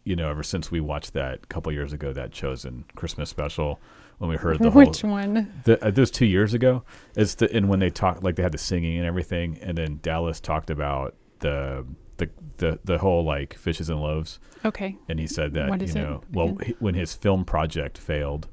you 0.03 0.17
know, 0.17 0.29
ever 0.29 0.43
since 0.43 0.69
we 0.69 0.81
watched 0.81 1.13
that 1.13 1.47
couple 1.47 1.71
years 1.71 1.93
ago, 1.93 2.11
that 2.11 2.33
chosen 2.33 2.83
Christmas 2.95 3.29
special, 3.29 3.79
when 4.21 4.29
we 4.29 4.37
heard 4.37 4.59
the 4.59 4.69
whole 4.69 4.85
which 4.85 5.01
whole, 5.01 5.09
one? 5.09 5.51
The, 5.63 5.83
uh, 5.83 5.89
this 5.89 6.11
two 6.11 6.27
years 6.27 6.53
ago. 6.53 6.83
It's 7.15 7.33
the 7.35 7.51
and 7.51 7.67
when 7.67 7.79
they 7.79 7.89
talked 7.89 8.23
like 8.23 8.35
they 8.35 8.43
had 8.43 8.51
the 8.51 8.59
singing 8.59 8.97
and 8.97 9.07
everything, 9.07 9.57
and 9.63 9.75
then 9.75 9.97
Dallas 10.03 10.39
talked 10.39 10.69
about 10.69 11.15
the 11.39 11.83
the 12.17 12.29
the 12.57 12.79
the 12.83 12.97
whole 12.99 13.25
like 13.25 13.55
fishes 13.55 13.89
and 13.89 13.99
loaves. 13.99 14.39
Okay. 14.63 14.95
And 15.09 15.19
he 15.19 15.25
said 15.25 15.55
that 15.55 15.81
you 15.81 15.93
know, 15.95 16.21
well, 16.31 16.55
he, 16.63 16.75
when 16.77 16.93
his 16.93 17.15
film 17.15 17.45
project 17.45 17.97
failed, 17.97 18.47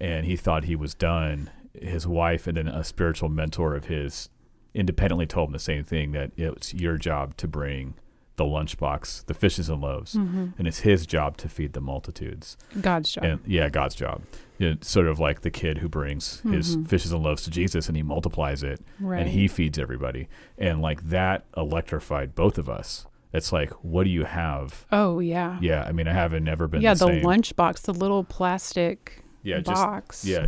and 0.00 0.24
he 0.24 0.34
thought 0.34 0.64
he 0.64 0.74
was 0.74 0.94
done. 0.94 1.50
His 1.74 2.06
wife 2.06 2.46
and 2.46 2.56
then 2.56 2.68
a 2.68 2.82
spiritual 2.82 3.28
mentor 3.28 3.74
of 3.74 3.84
his 3.84 4.30
independently 4.72 5.26
told 5.26 5.50
him 5.50 5.52
the 5.52 5.58
same 5.58 5.84
thing 5.84 6.12
that 6.12 6.30
it's 6.38 6.72
your 6.72 6.96
job 6.96 7.36
to 7.36 7.46
bring 7.46 7.96
the 8.36 8.44
lunchbox, 8.44 9.24
the 9.26 9.34
fishes 9.34 9.68
and 9.68 9.80
loaves, 9.80 10.12
hmm 10.14 10.46
and 10.58 10.66
it's 10.68 10.80
his 10.80 11.06
job 11.06 11.36
to 11.38 11.48
feed 11.48 11.72
the 11.72 11.80
multitudes. 11.80 12.56
God's 12.80 13.12
job. 13.12 13.24
And 13.24 13.40
yeah, 13.46 13.68
God's 13.68 13.94
job. 13.94 14.22
You 14.58 14.70
know, 14.70 14.76
sort 14.80 15.06
of 15.06 15.18
like 15.18 15.42
the 15.42 15.50
kid 15.50 15.78
who 15.78 15.88
brings 15.88 16.40
his 16.40 16.76
Mhm. 16.76 16.88
fishes 16.88 17.12
and 17.12 17.22
loaves 17.22 17.42
to 17.44 17.50
Jesus 17.50 17.88
and 17.88 17.96
he 17.96 18.02
multiplies 18.02 18.62
it 18.62 18.80
right. 19.00 19.20
and 19.20 19.30
he 19.30 19.48
feeds 19.48 19.78
everybody. 19.78 20.28
And 20.56 20.80
like 20.80 21.10
that 21.10 21.44
electrified 21.56 22.34
both 22.34 22.56
of 22.58 22.68
us. 22.68 23.06
It's 23.34 23.52
like, 23.52 23.70
what 23.84 24.04
do 24.04 24.10
you 24.10 24.24
have? 24.24 24.86
oh 24.92 25.18
yeah. 25.18 25.58
Yeah, 25.60 25.82
I 25.84 25.92
mean, 25.92 26.08
I 26.08 26.12
haven't 26.14 26.44
never 26.44 26.66
been 26.68 26.80
yeah, 26.80 26.94
the, 26.94 27.06
the 27.06 27.20
lunchbox, 27.20 27.82
the 27.82 27.92
little 27.92 28.24
plastic 28.24 29.22
yeah, 29.42 29.56
just 29.60 29.82
box. 29.82 30.24
yeah, 30.24 30.46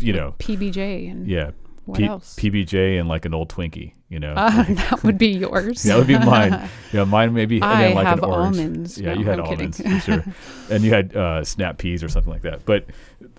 you 0.00 0.12
know, 0.12 0.34
PBJ 0.38 1.10
and 1.10 1.26
yeah, 1.26 1.52
what 1.86 1.98
P- 1.98 2.04
else? 2.04 2.36
PBJ 2.38 2.98
and 3.00 3.08
like 3.08 3.24
an 3.24 3.32
old 3.32 3.48
Twinkie, 3.48 3.92
you 4.08 4.18
know. 4.18 4.32
Uh, 4.36 4.62
that 4.68 5.02
would 5.04 5.18
be 5.18 5.28
yours. 5.28 5.82
That 5.88 5.96
would 5.98 6.06
be 6.06 6.18
mine. 6.18 6.68
yeah, 6.92 7.04
mine 7.04 7.32
maybe 7.34 7.56
and 7.56 7.64
I 7.64 7.82
then 7.82 7.94
like 7.94 8.06
have 8.06 8.18
an 8.22 8.24
orange. 8.30 8.56
almonds. 8.58 8.98
Yeah, 8.98 9.14
No, 9.14 9.20
you 9.20 9.26
had 9.26 9.40
I'm 9.40 9.46
almonds, 9.46 9.80
for 9.80 10.00
sure, 10.00 10.24
and 10.70 10.82
you 10.84 10.92
had 10.92 11.14
uh, 11.16 11.44
snap 11.44 11.78
peas 11.78 12.02
or 12.02 12.08
something 12.08 12.32
like 12.32 12.42
that. 12.42 12.64
But, 12.64 12.86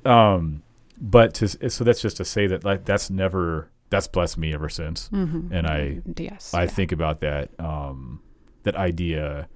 um, 0.06 0.62
but 1.02 1.34
to, 1.36 1.70
so 1.70 1.84
that's 1.84 2.02
just 2.02 2.18
to 2.18 2.26
say 2.26 2.48
that 2.48 2.64
like 2.64 2.86
that's 2.86 3.10
never 3.10 3.70
that's 3.90 4.08
blessed 4.08 4.38
me 4.38 4.54
ever 4.54 4.70
since. 4.70 5.10
Mhm. 5.10 5.52
And 5.52 5.66
I- 5.68 6.02
yes, 6.18 6.54
I 6.54 6.64
yeah. 6.64 6.68
think 6.70 6.92
about 6.92 7.22
that 7.22 7.50
um, 7.60 8.22
that 8.64 8.76
idea 8.76 9.48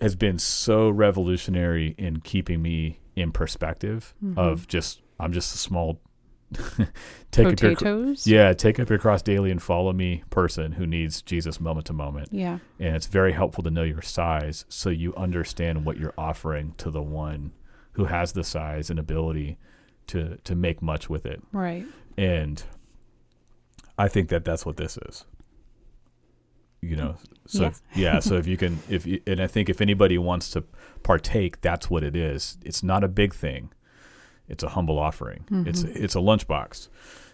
has 0.00 0.14
been 0.14 0.38
so 0.38 0.90
revolutionary 0.90 1.94
in 1.96 2.20
keeping 2.20 2.60
me 2.60 2.98
in 3.14 3.32
perspective 3.32 4.14
Mhm. 4.22 4.36
of 4.36 4.66
just 4.68 5.00
I'm 5.18 5.32
just 5.32 5.54
a 5.54 5.58
small 5.58 6.00
take 7.30 7.46
up 7.46 7.60
your 7.60 7.74
potatoes. 7.74 8.26
yeah 8.26 8.52
take 8.52 8.78
up 8.80 8.88
your 8.88 8.98
cross 8.98 9.22
daily 9.22 9.50
and 9.50 9.62
follow 9.62 9.92
me 9.92 10.22
person 10.30 10.72
who 10.72 10.86
needs 10.86 11.22
Jesus 11.22 11.60
moment 11.60 11.86
to 11.86 11.92
moment 11.92 12.28
yeah, 12.32 12.58
and 12.78 12.96
it's 12.96 13.06
very 13.06 13.32
helpful 13.32 13.62
to 13.64 13.70
know 13.70 13.82
your 13.82 14.02
size 14.02 14.64
so 14.68 14.90
you 14.90 15.14
understand 15.16 15.84
what 15.84 15.96
you're 15.98 16.14
offering 16.16 16.74
to 16.78 16.90
the 16.90 17.02
one 17.02 17.52
who 17.92 18.04
has 18.06 18.32
the 18.32 18.44
size 18.44 18.90
and 18.90 18.98
ability 18.98 19.58
to 20.08 20.36
to 20.44 20.54
make 20.54 20.80
much 20.82 21.08
with 21.10 21.26
it 21.26 21.42
right. 21.52 21.84
and 22.16 22.64
I 23.98 24.08
think 24.08 24.28
that 24.28 24.44
that's 24.44 24.66
what 24.66 24.76
this 24.76 24.98
is. 25.08 25.24
You 26.82 26.96
know, 26.96 27.16
mm. 27.18 27.26
so 27.46 27.62
Yeah. 27.62 27.68
if- 27.68 27.82
yeah. 27.94 28.18
So 28.20 28.36
if 28.42 28.46
you 28.46 28.56
can, 28.56 28.78
if 28.88 29.06
you, 29.06 29.20
and 29.26 29.40
I 29.40 29.46
think 29.46 29.68
if 29.68 29.80
anybody 29.80 30.18
wants 30.18 30.50
to 30.50 30.64
partake, 31.02 31.60
that's 31.62 31.88
what 31.88 32.02
it 32.04 32.14
is. 32.14 32.58
It's 32.64 32.82
not 32.82 33.02
a 33.02 33.08
big 33.08 33.34
thing. 33.34 33.70
It's 34.48 34.62
a 34.62 34.68
humble 34.70 34.98
offering. 34.98 35.44
It's 35.66 35.82
Mhm. 35.82 35.96
it's 35.96 36.14
a 36.14 36.18
lunchbox, 36.20 36.88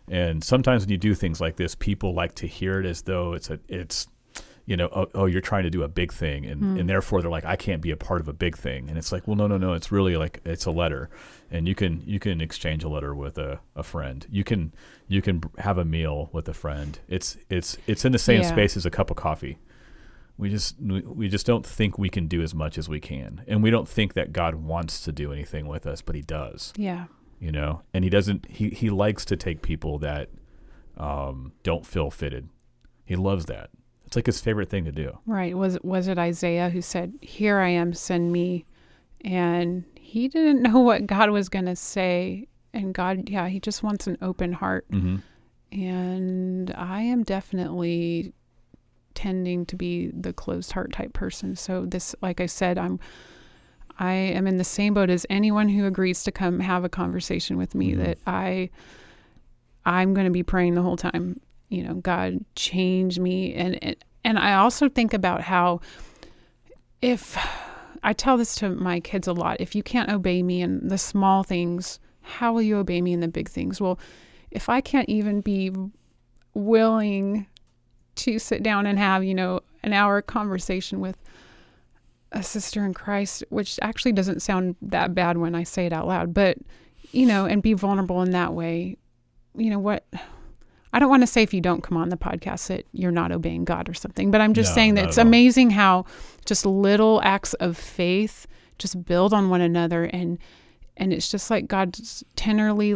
and 0.08 0.42
sometimes 0.42 0.82
when 0.84 0.90
you 0.90 0.98
do 0.98 1.14
things 1.14 1.40
like 1.40 1.56
this, 1.56 1.74
people 1.74 2.14
like 2.14 2.34
to 2.36 2.46
hear 2.46 2.80
it 2.80 2.86
as 2.86 3.02
though 3.02 3.34
it's 3.34 3.50
a 3.50 3.58
it's, 3.68 4.08
you 4.66 4.76
know, 4.76 4.88
oh, 4.94 5.06
oh 5.14 5.26
you're 5.26 5.40
trying 5.40 5.64
to 5.64 5.70
do 5.70 5.82
a 5.82 5.88
big 5.88 6.12
thing, 6.12 6.46
and 6.46 6.62
Mm. 6.62 6.80
and 6.80 6.88
therefore 6.88 7.20
they're 7.20 7.30
like, 7.30 7.44
I 7.44 7.56
can't 7.56 7.82
be 7.82 7.90
a 7.90 7.96
part 7.96 8.20
of 8.20 8.28
a 8.28 8.32
big 8.32 8.56
thing, 8.56 8.88
and 8.88 8.96
it's 8.96 9.12
like, 9.12 9.26
well, 9.26 9.36
no, 9.36 9.46
no, 9.46 9.58
no. 9.58 9.72
It's 9.74 9.92
really 9.92 10.16
like 10.16 10.40
it's 10.44 10.64
a 10.66 10.70
letter, 10.70 11.10
and 11.50 11.68
you 11.68 11.74
can 11.74 12.02
you 12.06 12.18
can 12.18 12.40
exchange 12.40 12.82
a 12.84 12.88
letter 12.88 13.14
with 13.14 13.36
a, 13.38 13.60
a 13.76 13.82
friend. 13.82 14.26
You 14.30 14.44
can 14.44 14.72
you 15.08 15.20
can 15.20 15.42
have 15.58 15.78
a 15.78 15.84
meal 15.84 16.30
with 16.32 16.48
a 16.48 16.54
friend. 16.54 16.98
It's 17.08 17.36
it's 17.50 17.76
it's 17.86 18.04
in 18.04 18.12
the 18.12 18.18
same 18.18 18.42
Yeah. 18.42 18.48
space 18.48 18.76
as 18.76 18.86
a 18.86 18.90
cup 18.90 19.10
of 19.10 19.16
coffee. 19.16 19.58
We 20.38 20.48
just 20.48 20.76
we 20.80 21.28
just 21.28 21.46
don't 21.46 21.64
think 21.66 21.98
we 21.98 22.08
can 22.08 22.26
do 22.26 22.42
as 22.42 22.54
much 22.54 22.78
as 22.78 22.88
we 22.88 22.98
can, 23.00 23.42
and 23.46 23.62
we 23.62 23.70
don't 23.70 23.88
think 23.88 24.14
that 24.14 24.32
God 24.32 24.56
wants 24.56 25.00
to 25.02 25.12
do 25.12 25.32
anything 25.32 25.66
with 25.66 25.86
us, 25.86 26.02
but 26.02 26.14
He 26.16 26.22
does. 26.22 26.72
Yeah, 26.76 27.04
You 27.38 27.52
know, 27.52 27.82
and 27.94 28.02
He 28.02 28.10
doesn't. 28.10 28.46
He 28.50 28.70
He 28.70 28.90
likes 28.90 29.24
to 29.26 29.36
take 29.36 29.62
people 29.62 29.98
that 29.98 30.30
um, 30.96 31.52
don't 31.62 31.86
feel 31.86 32.10
fitted. 32.10 32.48
He 33.04 33.14
loves 33.16 33.46
that. 33.46 33.70
It's 34.06 34.16
like 34.16 34.26
His 34.26 34.40
favorite 34.40 34.68
thing 34.70 34.84
to 34.86 34.92
do. 34.92 35.18
right. 35.26 35.56
Was 35.56 35.78
was 35.82 36.08
it 36.08 36.18
Isaiah 36.18 36.70
who 36.70 36.80
said, 36.80 37.12
"Here 37.20 37.58
I 37.58 37.68
am, 37.68 37.92
send 37.94 38.32
me," 38.32 38.64
and 39.20 39.84
he 39.94 40.28
didn't 40.28 40.62
know 40.70 40.80
what 40.80 41.06
God 41.06 41.30
was 41.30 41.48
going 41.48 41.66
to 41.66 41.76
say, 41.76 42.48
and 42.72 42.92
God, 42.94 43.28
yeah, 43.28 43.48
he 43.48 43.60
just 43.60 43.82
wants 43.82 44.06
an 44.06 44.16
open 44.22 44.52
heart, 44.54 44.90
Mm-hmm. 44.90 45.16
and 45.72 46.70
I 46.76 47.02
am 47.02 47.22
definitely 47.22 48.32
tending 49.22 49.64
to 49.66 49.76
be 49.76 50.08
the 50.08 50.32
closed 50.32 50.72
heart 50.72 50.92
type 50.92 51.12
person. 51.12 51.54
So 51.54 51.86
this, 51.86 52.14
like 52.22 52.40
I 52.40 52.46
said, 52.46 52.76
I'm. 52.78 52.98
I 53.98 54.14
am 54.14 54.46
in 54.46 54.56
the 54.56 54.64
same 54.64 54.94
boat 54.94 55.10
as 55.10 55.26
anyone 55.28 55.68
who 55.68 55.86
agrees 55.86 56.24
to 56.24 56.32
come 56.32 56.60
have 56.60 56.82
a 56.82 56.88
conversation 56.88 57.58
with 57.58 57.74
me 57.74 57.92
Mhm. 57.92 57.98
that 58.04 58.18
I 58.26 58.70
I'm 59.84 60.14
going 60.14 60.24
to 60.24 60.32
be 60.32 60.42
praying 60.42 60.74
the 60.74 60.82
whole 60.82 60.96
time, 60.96 61.40
you 61.68 61.82
know, 61.84 61.94
God 61.94 62.44
change 62.56 63.18
me 63.18 63.52
and 63.54 63.78
and, 63.84 63.96
and 64.24 64.38
I 64.38 64.54
also 64.54 64.88
think 64.88 65.12
about 65.12 65.42
how 65.42 65.80
if 67.02 67.36
I 68.02 68.12
tell 68.14 68.36
this 68.38 68.54
to 68.56 68.70
my 68.70 68.98
kids 69.00 69.28
a 69.28 69.32
lot, 69.32 69.60
if 69.60 69.74
you 69.74 69.82
can't 69.82 70.10
obey 70.10 70.42
me 70.42 70.62
in 70.62 70.88
the 70.88 70.98
small 70.98 71.44
things, 71.44 72.00
how 72.22 72.52
will 72.54 72.62
you 72.62 72.78
obey 72.78 73.00
me 73.02 73.12
in 73.12 73.20
the 73.20 73.28
big 73.28 73.48
things? 73.48 73.80
Well, 73.80 73.98
if 74.50 74.68
I 74.68 74.80
can't 74.80 75.08
even 75.08 75.42
be 75.42 75.70
willing 76.54 77.46
to 78.16 78.38
sit 78.38 78.62
down 78.62 78.86
and 78.86 78.98
have, 78.98 79.24
you 79.24 79.34
know, 79.34 79.60
an 79.82 79.92
hour 79.92 80.22
conversation 80.22 81.00
with 81.00 81.16
a 82.32 82.42
sister 82.42 82.84
in 82.84 82.94
Christ, 82.94 83.44
which 83.50 83.78
actually 83.82 84.12
doesn't 84.12 84.40
sound 84.40 84.76
that 84.82 85.14
bad 85.14 85.36
when 85.36 85.54
I 85.54 85.64
say 85.64 85.86
it 85.86 85.92
out 85.92 86.06
loud, 86.06 86.32
but 86.32 86.58
you 87.12 87.26
know, 87.26 87.44
and 87.44 87.62
be 87.62 87.74
vulnerable 87.74 88.22
in 88.22 88.30
that 88.30 88.54
way. 88.54 88.96
You 89.54 89.70
know 89.70 89.78
what? 89.78 90.06
I 90.94 90.98
don't 90.98 91.10
want 91.10 91.22
to 91.22 91.26
say 91.26 91.42
if 91.42 91.54
you 91.54 91.60
don't 91.60 91.82
come 91.82 91.96
on 91.96 92.10
the 92.10 92.16
podcast 92.16 92.68
that 92.68 92.86
you're 92.92 93.10
not 93.10 93.32
obeying 93.32 93.64
God 93.64 93.88
or 93.88 93.94
something, 93.94 94.30
but 94.30 94.40
I'm 94.40 94.54
just 94.54 94.70
No, 94.70 94.74
saying 94.74 94.94
that 94.94 95.06
it's 95.06 95.18
amazing 95.18 95.70
how 95.70 96.04
just 96.44 96.66
little 96.66 97.20
acts 97.22 97.54
of 97.54 97.76
faith 97.76 98.46
just 98.78 99.04
build 99.04 99.32
on 99.32 99.48
one 99.48 99.60
another 99.60 100.04
and 100.04 100.38
and 100.96 101.12
it's 101.12 101.30
just 101.30 101.50
like 101.50 101.68
God's 101.68 102.22
tenderly 102.36 102.94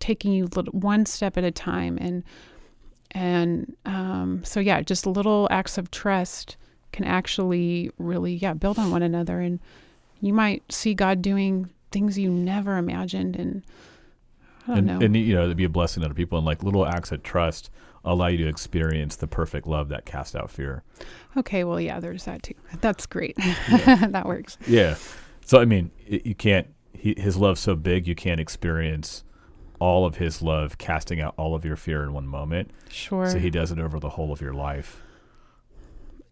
taking 0.00 0.32
you 0.32 0.46
little, 0.56 0.72
one 0.72 1.06
step 1.06 1.36
at 1.36 1.44
a 1.44 1.52
time 1.52 1.96
and 2.00 2.24
and 3.16 3.74
um, 3.86 4.42
so 4.44 4.60
yeah, 4.60 4.82
just 4.82 5.06
little 5.06 5.48
acts 5.50 5.78
of 5.78 5.90
trust 5.90 6.58
can 6.92 7.04
actually 7.04 7.90
really 7.98 8.34
yeah 8.34 8.52
build 8.52 8.78
on 8.78 8.90
one 8.90 9.02
another 9.02 9.40
and 9.40 9.58
you 10.20 10.32
might 10.32 10.62
see 10.70 10.94
God 10.94 11.20
doing 11.22 11.70
things 11.90 12.18
you 12.18 12.30
never 12.30 12.76
imagined 12.76 13.36
and 13.36 13.62
I 14.64 14.68
don't 14.68 14.78
and, 14.78 14.86
know 14.86 15.04
and 15.04 15.16
you 15.16 15.34
know, 15.34 15.48
to 15.48 15.54
be 15.54 15.64
a 15.64 15.68
blessing 15.68 16.02
to 16.02 16.06
other 16.06 16.14
people, 16.14 16.36
and 16.38 16.46
like 16.46 16.62
little 16.62 16.86
acts 16.86 17.10
of 17.10 17.22
trust 17.22 17.70
allow 18.04 18.26
you 18.26 18.38
to 18.38 18.48
experience 18.48 19.16
the 19.16 19.26
perfect 19.26 19.66
love 19.66 19.88
that 19.88 20.04
casts 20.04 20.34
out 20.34 20.50
fear. 20.50 20.82
okay 21.36 21.64
well 21.64 21.80
yeah 21.80 21.98
there's 21.98 22.24
that 22.24 22.42
too 22.42 22.54
that's 22.80 23.06
great 23.06 23.36
that 23.86 24.24
works 24.26 24.58
Yeah. 24.68 24.96
So 25.44 25.58
I 25.58 25.64
mean, 25.64 25.90
it, 26.06 26.26
you 26.26 26.34
can't. 26.34 26.66
He, 26.92 27.14
his 27.16 27.36
love's 27.36 27.60
so 27.60 27.76
big, 27.76 28.06
you 28.06 28.14
can't 28.14 28.40
experience 28.40 29.22
all 29.78 30.06
of 30.06 30.16
his 30.16 30.40
love 30.42 30.78
casting 30.78 31.20
out 31.20 31.34
all 31.36 31.54
of 31.54 31.64
your 31.64 31.76
fear 31.76 32.02
in 32.02 32.12
one 32.12 32.26
moment. 32.26 32.70
sure 32.88 33.28
So 33.28 33.38
he 33.38 33.50
does 33.50 33.70
it 33.72 33.78
over 33.78 33.98
the 34.00 34.10
whole 34.10 34.32
of 34.32 34.40
your 34.40 34.54
life. 34.54 35.02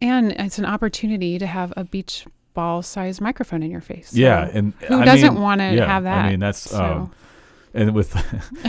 and 0.01 0.33
it's 0.33 0.59
an 0.59 0.65
opportunity 0.67 1.39
to 1.39 1.47
have 1.47 1.73
a 1.77 1.85
beach 1.85 2.27
ball 2.55 2.83
sized 2.83 3.21
microphone 3.21 3.63
in 3.63 3.71
your 3.71 3.81
face 3.81 4.11
So 4.11 4.19
yeah, 4.19 4.49
and 4.53 4.73
who 4.87 5.01
I 5.01 5.05
doesn't 5.05 5.41
want 5.41 5.61
to 5.61 5.75
yeah, 5.75 5.87
have 5.87 6.05
that 6.05 6.25
I 6.27 6.31
mean, 6.31 6.41
that's 6.41 6.59
so 6.71 6.85
um, 6.85 7.13
and 7.77 7.93
with 7.95 8.15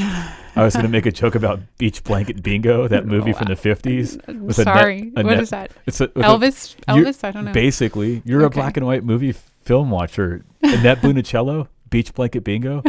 I 0.56 0.64
was 0.64 0.74
going 0.74 0.86
to 0.86 0.92
make 0.92 1.06
a 1.06 1.12
joke 1.12 1.36
about 1.36 1.60
Beach 1.78 2.04
Blanket 2.04 2.42
Bingo, 2.42 2.88
that 2.88 3.06
movie 3.14 3.34
from 3.34 3.48
the 3.48 3.56
fifties. 3.56 4.18
I'm 4.28 4.42
a 4.42 4.46
net- 4.48 4.56
sorry 4.56 5.12
a 5.16 5.22
what 5.24 5.26
net- 5.34 5.40
is 5.42 5.50
that 5.52 5.72
It's 5.86 6.02
a, 6.02 6.06
with 6.16 6.26
a- 6.26 6.30
elvis 6.30 6.76
elvis 6.88 7.24
i 7.24 7.30
don't 7.32 7.46
know 7.46 7.52
basically 7.52 8.22
you're 8.26 8.44
a 8.46 8.50
black 8.50 8.78
and 8.78 8.86
white 8.86 9.04
movie 9.04 9.34
film 9.62 9.92
watcher. 9.92 10.44
Annette 10.64 10.98
Funicello, 11.02 11.68
Beach 11.92 12.12
Blanket 12.16 12.44
Bingo. 12.44 12.82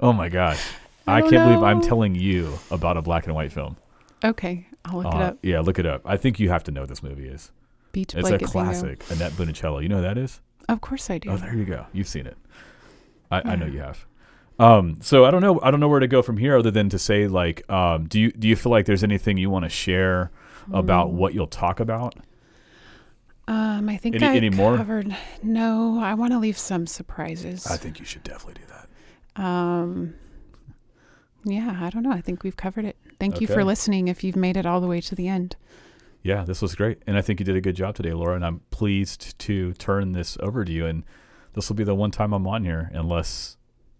oh 0.00 0.12
my 0.14 0.30
gosh, 0.30 0.60
I 1.08 1.16
I, 1.16 1.20
don't 1.20 1.30
can't 1.30 1.48
believe 1.48 1.62
I'm 1.62 1.80
telling 1.80 2.14
you 2.14 2.58
about 2.70 2.96
a 2.96 3.02
black 3.02 3.26
and 3.26 3.34
white 3.34 3.52
film. 3.52 3.76
okay 4.24 4.66
i'll 4.84 4.98
look 5.02 5.06
it 5.06 5.14
Uh, 5.14 5.18
up 5.18 5.38
Yeah, 5.42 5.60
look 5.60 5.78
it 5.78 5.86
up. 5.86 6.02
I 6.04 6.16
think 6.16 6.38
you 6.40 6.48
have 6.50 6.64
to 6.64 6.70
know 6.70 6.80
what 6.82 6.88
this 6.88 7.02
movie 7.02 7.26
is. 7.28 7.50
beach 7.92 8.14
It's 8.14 8.28
a 8.28 8.32
bingo. 8.38 8.46
classic. 8.46 9.04
Annette 9.10 9.32
Funicello. 9.32 9.82
You 9.82 9.88
know 9.88 9.96
who 9.96 10.02
that 10.02 10.18
is? 10.18 10.40
of 10.68 10.80
course 10.80 11.08
i 11.10 11.18
do 11.18 11.30
Oh, 11.30 11.36
there 11.36 11.54
you 11.54 11.64
go. 11.64 11.86
You've 11.92 12.08
seen 12.08 12.26
it. 12.26 12.36
I, 13.30 13.52
I 13.52 13.56
know 13.56 13.66
you 13.66 13.80
have. 13.80 14.06
Um, 14.58 14.98
so 15.00 15.24
I 15.24 15.30
don't 15.30 15.40
know. 15.40 15.60
I 15.62 15.70
don't 15.70 15.78
know 15.80 15.88
where 15.88 16.00
to 16.00 16.08
go 16.08 16.20
from 16.20 16.36
here, 16.36 16.56
other 16.58 16.70
than 16.70 16.88
to 16.90 16.98
say, 16.98 17.28
like, 17.28 17.68
um, 17.70 18.06
do 18.08 18.18
you 18.18 18.32
do 18.32 18.48
you 18.48 18.56
feel 18.56 18.72
like 18.72 18.86
there's 18.86 19.04
anything 19.04 19.36
you 19.38 19.50
want 19.50 19.64
to 19.64 19.68
share 19.68 20.30
about 20.72 21.08
Mm. 21.08 21.12
what 21.12 21.32
you'll 21.34 21.46
talk 21.46 21.78
about? 21.80 22.14
Um, 23.46 23.88
I 23.88 23.96
think 23.96 24.16
Any- 24.16 24.26
I 24.26 24.34
any 24.36 24.50
more? 24.50 24.76
covered. 24.76 25.14
No, 25.42 26.00
I 26.00 26.14
want 26.14 26.32
to 26.32 26.38
leave 26.38 26.58
some 26.58 26.86
surprises. 26.86 27.66
I 27.66 27.76
think 27.76 27.98
you 27.98 28.04
should 28.04 28.22
definitely 28.24 28.54
do 28.62 28.66
that. 28.72 29.42
um, 29.42 30.14
yeah, 31.50 31.78
I 31.80 31.90
don't 31.90 32.02
know. 32.02 32.12
I 32.12 32.20
think 32.20 32.42
we've 32.42 32.56
covered 32.56 32.84
it. 32.84 32.96
Thank 33.18 33.40
you 33.40 33.46
for 33.46 33.64
listening. 33.64 34.08
If 34.08 34.22
you've 34.22 34.36
made 34.36 34.56
it 34.56 34.66
all 34.66 34.80
the 34.80 34.86
way 34.86 35.00
to 35.02 35.14
the 35.14 35.28
end, 35.28 35.56
Yeah, 36.22 36.44
this 36.44 36.60
was 36.60 36.74
great, 36.74 37.02
and 37.06 37.16
I 37.16 37.22
think 37.22 37.40
you 37.40 37.46
did 37.46 37.56
a 37.56 37.60
good 37.60 37.76
job 37.76 37.94
today, 37.94 38.12
Laura. 38.12 38.34
And 38.34 38.44
I'm 38.44 38.60
pleased 38.70 39.38
to 39.40 39.72
turn 39.74 40.12
this 40.12 40.36
over 40.40 40.64
to 40.64 40.72
you. 40.72 40.86
And 40.86 41.04
this 41.54 41.68
will 41.68 41.76
be 41.76 41.84
the 41.84 41.94
one 41.94 42.10
time 42.10 42.32
I'm 42.32 42.46
on 42.46 42.64
here, 42.64 42.90
unless 42.92 43.56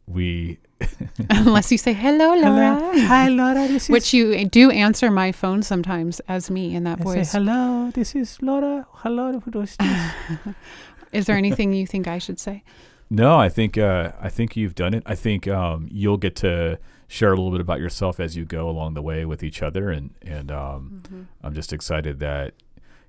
we 0.06 0.58
Unless 1.30 1.72
you 1.72 1.78
say 1.78 1.92
hello, 1.92 2.34
Laura. 2.34 2.78
Hi, 3.06 3.28
Laura. 3.28 3.66
This 3.68 3.88
Which 3.88 4.14
you 4.14 4.44
do 4.44 4.70
answer 4.70 5.10
my 5.10 5.32
phone 5.32 5.62
sometimes 5.62 6.20
as 6.28 6.50
me 6.50 6.74
in 6.74 6.84
that 6.84 6.98
voice. 7.00 7.32
hello. 7.32 7.90
This 7.92 8.14
is 8.14 8.40
Laura. 8.40 8.86
Hello. 8.92 9.40
Who 9.40 9.60
is 9.60 9.76
this? 9.76 10.12
is 11.12 11.26
there 11.26 11.36
anything 11.36 11.72
you 11.72 11.86
think 11.86 12.06
I 12.06 12.18
should 12.18 12.38
say? 12.38 12.62
No, 13.10 13.38
I 13.38 13.48
think 13.48 13.76
uh, 13.78 14.12
I 14.20 14.28
think 14.28 14.56
you've 14.56 14.74
done 14.74 14.94
it. 14.94 15.02
I 15.06 15.14
think 15.14 15.48
um, 15.48 15.88
you'll 15.90 16.18
get 16.18 16.36
to 16.36 16.78
share 17.08 17.32
a 17.32 17.36
little 17.36 17.50
bit 17.50 17.60
about 17.60 17.80
yourself 17.80 18.20
as 18.20 18.36
you 18.36 18.44
go 18.44 18.68
along 18.68 18.94
the 18.94 19.02
way 19.02 19.24
with 19.24 19.42
each 19.42 19.62
other, 19.62 19.90
and 19.90 20.10
and 20.22 20.50
um, 20.52 21.02
Mm-hmm. 21.04 21.22
I'm 21.42 21.54
just 21.54 21.72
excited 21.72 22.20
that 22.20 22.54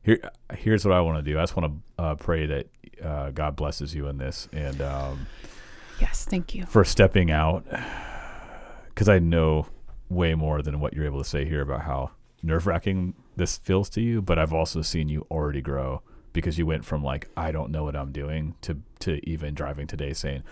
here. 0.01 0.19
Here's 0.57 0.85
what 0.85 0.93
I 0.93 1.01
want 1.01 1.23
to 1.23 1.31
do. 1.31 1.37
I 1.37 1.43
just 1.43 1.55
want 1.55 1.73
to 1.97 2.03
uh, 2.03 2.15
pray 2.15 2.45
that 2.47 2.67
uh, 3.03 3.29
God 3.31 3.55
blesses 3.55 3.93
you 3.93 4.07
in 4.07 4.17
this, 4.17 4.47
and 4.53 4.81
um, 4.81 5.27
Yes, 5.99 6.25
thank 6.25 6.55
you. 6.55 6.65
for 6.65 6.83
stepping 6.85 7.29
out, 7.29 7.65
because 8.89 9.09
I 9.09 9.19
know 9.19 9.67
way 10.09 10.33
more 10.33 10.61
than 10.61 10.79
what 10.79 10.93
you're 10.93 11.05
able 11.05 11.21
to 11.21 11.29
say 11.29 11.45
here 11.45 11.61
about 11.61 11.81
how 11.81 12.11
nerve 12.41 12.65
wracking 12.65 13.13
this 13.35 13.57
feels 13.57 13.89
to 13.91 14.01
you. 14.01 14.21
But 14.21 14.39
I've 14.39 14.53
also 14.53 14.81
seen 14.81 15.09
you 15.09 15.25
already 15.29 15.61
grow 15.61 16.01
because 16.33 16.57
you 16.57 16.65
went 16.65 16.85
from 16.85 17.03
like 17.03 17.27
I 17.35 17.51
don't 17.51 17.69
know 17.71 17.83
what 17.83 17.95
I'm 17.95 18.11
doing 18.11 18.55
to 18.61 18.77
to 18.99 19.19
even 19.29 19.53
driving 19.53 19.87
today 19.87 20.13
saying 20.13 20.43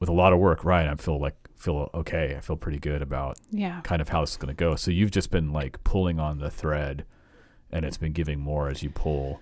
with 0.00 0.08
a 0.08 0.12
lot 0.12 0.32
of 0.32 0.38
work, 0.38 0.64
right? 0.64 0.86
I 0.88 0.94
feel 0.96 1.18
like 1.20 1.34
feel 1.56 1.88
okay. 1.94 2.34
I 2.36 2.40
feel 2.40 2.56
pretty 2.56 2.78
good 2.78 3.00
about 3.00 3.38
Yeah. 3.50 3.80
kind 3.82 4.02
of 4.02 4.08
how 4.10 4.20
this 4.20 4.32
is 4.32 4.36
going 4.36 4.54
to 4.54 4.58
go. 4.58 4.74
So 4.76 4.90
you've 4.90 5.10
just 5.12 5.30
been 5.30 5.52
like 5.52 5.82
pulling 5.84 6.20
on 6.20 6.38
the 6.38 6.50
thread, 6.50 7.04
and 7.72 7.84
it's 7.84 7.96
been 7.96 8.12
giving 8.12 8.38
more 8.40 8.68
as 8.68 8.82
you 8.82 8.90
pull. 8.90 9.40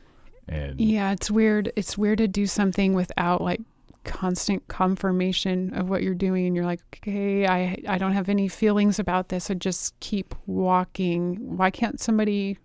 And 0.49 0.81
Yeah, 0.81 1.13
it's 1.13 1.31
weird. 1.31 1.73
It's 1.77 1.97
weird 1.99 2.19
to 2.19 2.29
do 2.29 2.47
something 2.47 2.93
without 2.95 3.41
like 3.41 3.61
constant 4.05 4.67
confirmation 4.69 5.73
of 5.75 5.89
what 5.89 6.03
you're 6.03 6.15
doing 6.15 6.47
and 6.47 6.57
you're 6.57 6.65
like, 6.65 6.81
"Okay, 6.97 7.47
I 7.47 7.77
I 7.89 7.99
don't 7.99 8.13
have 8.13 8.29
any 8.29 8.49
feelings 8.49 8.99
about 8.99 9.29
this. 9.29 9.51
I 9.51 9.55
just 9.55 9.99
keep 10.01 10.35
walking. 10.47 11.57
Why 11.57 11.71
can't 11.71 12.01
somebody 12.01 12.59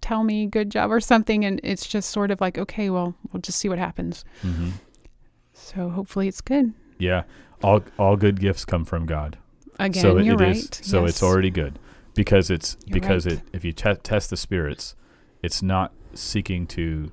tell 0.00 0.24
me 0.24 0.46
good 0.46 0.70
job 0.70 0.90
or 0.90 1.00
something?" 1.00 1.44
And 1.44 1.60
it's 1.62 1.86
just 1.86 2.10
sort 2.10 2.30
of 2.30 2.40
like, 2.40 2.58
"Okay, 2.58 2.90
well, 2.90 3.14
we'll 3.32 3.40
just 3.42 3.58
see 3.58 3.68
what 3.68 3.78
happens." 3.78 4.24
Mhm. 4.42 4.72
So 5.74 5.90
hopefully 5.90 6.28
it's 6.28 6.40
good. 6.40 6.72
yeah, 6.98 7.22
all 7.62 7.82
all 7.98 8.16
good 8.16 8.40
gifts 8.40 8.64
come 8.64 8.84
from 8.84 9.06
God. 9.06 9.38
Again, 9.78 10.02
so 10.02 10.16
it- 10.18 10.24
you're 10.24 10.34
it 10.34 10.40
right. 10.40 10.56
is- 10.56 10.70
so 10.82 11.04
it's 11.04 11.22
already 11.22 11.50
good 11.50 11.78
because 12.14 12.50
it's 12.50 12.76
You're 12.86 12.94
because 13.00 13.26
right. 13.26 13.36
it 13.36 13.42
if 13.52 13.64
you 13.64 13.72
te- 13.72 13.94
test 14.02 14.30
the 14.30 14.36
spirits, 14.36 14.94
it's 15.42 15.62
not 15.62 15.92
seeking 16.14 16.66
to 16.68 17.10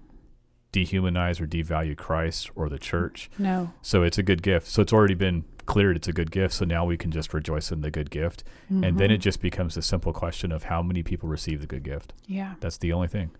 dehumanize 0.74 1.40
or 1.40 1.48
devalue 1.48 1.96
Christ 1.96 2.50
or 2.56 2.68
the 2.70 2.80
church. 2.80 3.30
No. 3.38 3.72
So 3.82 4.04
it's 4.04 4.18
a 4.18 4.24
good 4.24 4.42
gift. 4.44 4.68
So 4.68 4.82
it's 4.82 4.92
already 4.92 5.14
been 5.14 5.46
cleared. 5.66 5.96
It's 5.96 6.08
a 6.08 6.14
good 6.14 6.32
gift. 6.32 6.54
So 6.54 6.66
now 6.66 6.86
we 6.86 6.98
can 6.98 7.12
just 7.12 7.34
rejoice 7.34 7.72
in 7.72 7.82
the 7.82 7.90
good 7.92 8.10
gift, 8.10 8.44
and 8.70 8.84
then 8.84 9.10
Mhm. 9.10 9.12
it 9.14 9.18
just 9.20 9.42
becomes 9.42 9.78
a 9.78 9.82
simple 9.82 10.12
question 10.14 10.52
of 10.52 10.64
how 10.64 10.82
many 10.82 11.02
people 11.04 11.30
receive 11.30 11.62
the 11.62 11.68
good 11.68 11.84
gift. 11.84 12.14
Yeah. 12.28 12.56
That's 12.60 12.78
the 12.78 12.92
only 12.94 13.08
thing. 13.08 13.32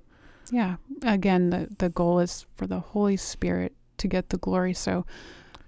Yeah. 0.52 0.76
Again, 1.04 1.50
the, 1.50 1.68
the 1.78 1.90
goal 1.90 2.20
is 2.20 2.46
for 2.56 2.68
the 2.68 2.80
Holy 2.80 3.18
Spirit 3.18 3.74
to 3.98 4.08
get 4.08 4.30
the 4.30 4.38
glory. 4.38 4.74
So 4.74 5.06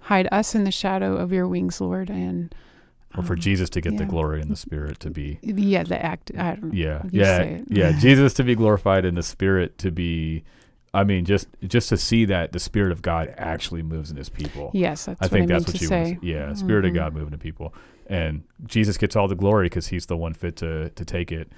hide 0.00 0.28
us 0.32 0.54
in 0.54 0.64
the 0.64 0.70
shadow 0.70 1.16
of 1.16 1.32
your 1.32 1.46
wings, 1.48 1.80
Lord. 1.80 2.10
And 2.10 2.54
Or 3.16 3.22
for 3.22 3.34
um, 3.34 3.38
Jesus 3.40 3.68
to 3.70 3.80
get 3.80 3.96
the 3.98 4.04
glory 4.06 4.40
and 4.40 4.50
the 4.50 4.56
Spirit 4.56 5.00
to 5.00 5.10
be 5.10 5.38
Yeah, 5.42 5.82
the 5.82 6.02
act. 6.04 6.30
I 6.36 6.54
don't 6.56 6.72
yeah 6.72 7.02
You 7.10 7.20
yeah 7.22 7.36
say 7.38 7.62
yeah 7.68 7.92
jesus 7.98 8.34
to 8.34 8.44
be 8.44 8.54
glorified 8.54 9.04
and 9.04 9.16
the 9.16 9.22
spirit 9.22 9.78
to 9.78 9.90
be 9.90 10.44
i 10.94 11.04
mean 11.04 11.24
just 11.24 11.48
just 11.66 11.88
to 11.90 11.96
see 11.96 12.24
that 12.26 12.52
the 12.52 12.58
spirit 12.60 12.92
of 12.92 13.00
god 13.02 13.32
actually 13.36 13.82
moves 13.82 14.10
in 14.10 14.16
his 14.16 14.28
people 14.28 14.70
Yes, 14.74 15.06
that's 15.06 15.20
i 15.22 15.28
think 15.28 15.44
I 15.50 15.54
that's 15.54 15.66
what 15.66 15.76
to 15.76 15.82
you 15.84 15.88
say. 15.88 16.00
was, 16.14 16.22
yeah 16.22 16.52
spirit 16.54 16.84
of 16.84 16.92
Mhm. 16.92 16.94
god 16.96 17.14
moving 17.14 17.32
in 17.32 17.38
people 17.38 17.74
and 18.06 18.42
jesus 18.66 18.96
gets 18.98 19.16
all 19.16 19.28
the 19.28 19.34
glory 19.34 19.66
because 19.66 19.88
he's 19.88 20.06
the 20.06 20.16
one 20.16 20.32
fit 20.34 20.56
to 20.56 20.90
to 20.90 21.04
take 21.04 21.30
it 21.32 21.50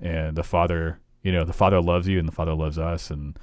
and 0.00 0.36
the 0.36 0.42
father 0.42 1.00
you 1.22 1.32
know 1.32 1.44
the 1.44 1.52
father 1.52 1.80
loves 1.80 2.06
you 2.08 2.18
and 2.18 2.28
the 2.28 2.32
father 2.32 2.54
loves 2.54 2.78
us 2.78 3.10
and 3.10 3.38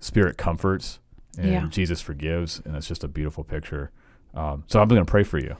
spirit 0.00 0.36
comforts 0.36 0.98
and 1.38 1.50
Yeah. 1.50 1.66
jesus 1.68 2.00
forgives 2.00 2.60
and 2.64 2.76
it's 2.76 2.88
just 2.88 3.04
a 3.04 3.08
beautiful 3.08 3.44
picture 3.44 3.90
um, 4.34 4.64
so 4.66 4.80
i'm 4.80 4.88
going 4.88 5.04
to 5.04 5.10
pray 5.10 5.22
for 5.24 5.38
you 5.38 5.56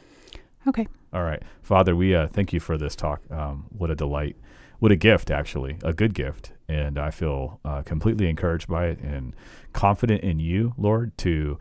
Okay. 0.69 0.89
All 1.13 1.23
right. 1.23 1.41
Father, 1.63 1.95
we 1.95 2.13
uh, 2.13 2.27
thank 2.27 2.53
you 2.53 2.59
for 2.59 2.77
this 2.77 2.97
talk. 2.97 3.21
Um, 3.31 3.67
what 3.71 3.89
a 3.89 3.95
delight. 3.95 4.35
What 4.81 4.91
a 4.91 4.97
gift, 4.97 5.31
actually, 5.31 5.77
a 5.85 5.93
good 5.93 6.13
gift. 6.13 6.51
And 6.69 6.99
I 6.99 7.13
feel 7.13 7.61
uh, 7.65 7.83
completely 7.83 8.29
encouraged 8.29 8.67
by 8.67 8.87
it 8.87 8.99
and 8.99 9.33
confident 9.73 10.25
in 10.25 10.41
you, 10.41 10.75
Lord, 10.77 11.17
to 11.19 11.61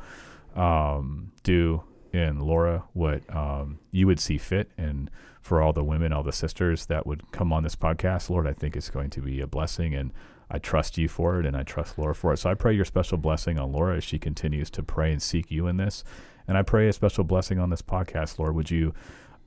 um, 0.55 1.33
do 1.43 1.83
in 2.15 2.39
Laura 2.39 2.83
what 2.93 3.21
um, 3.35 3.79
you 3.91 4.07
would 4.07 4.19
see 4.19 4.37
fit. 4.37 4.71
And 4.77 5.11
for 5.41 5.61
all 5.61 5.73
the 5.73 5.83
women, 5.83 6.13
all 6.13 6.23
the 6.23 6.31
sisters 6.31 6.85
that 6.87 7.05
would 7.05 7.31
come 7.31 7.51
on 7.51 7.63
this 7.63 7.75
podcast, 7.75 8.29
Lord, 8.29 8.47
I 8.47 8.53
think 8.53 8.75
it's 8.75 8.89
going 8.89 9.09
to 9.11 9.21
be 9.21 9.41
a 9.41 9.47
blessing. 9.47 9.93
And 9.93 10.11
I 10.49 10.59
trust 10.59 10.97
you 10.97 11.07
for 11.07 11.39
it 11.39 11.45
and 11.45 11.57
I 11.57 11.63
trust 11.63 11.97
Laura 11.97 12.15
for 12.15 12.33
it. 12.33 12.37
So 12.37 12.49
I 12.49 12.53
pray 12.53 12.73
your 12.73 12.85
special 12.85 13.17
blessing 13.17 13.59
on 13.59 13.71
Laura 13.71 13.97
as 13.97 14.03
she 14.03 14.17
continues 14.17 14.69
to 14.71 14.83
pray 14.83 15.11
and 15.11 15.21
seek 15.21 15.51
you 15.51 15.67
in 15.67 15.77
this. 15.77 16.03
And 16.47 16.57
I 16.57 16.61
pray 16.61 16.87
a 16.87 16.93
special 16.93 17.23
blessing 17.23 17.59
on 17.59 17.69
this 17.69 17.81
podcast, 17.81 18.39
Lord. 18.39 18.55
Would 18.55 18.71
you 18.71 18.93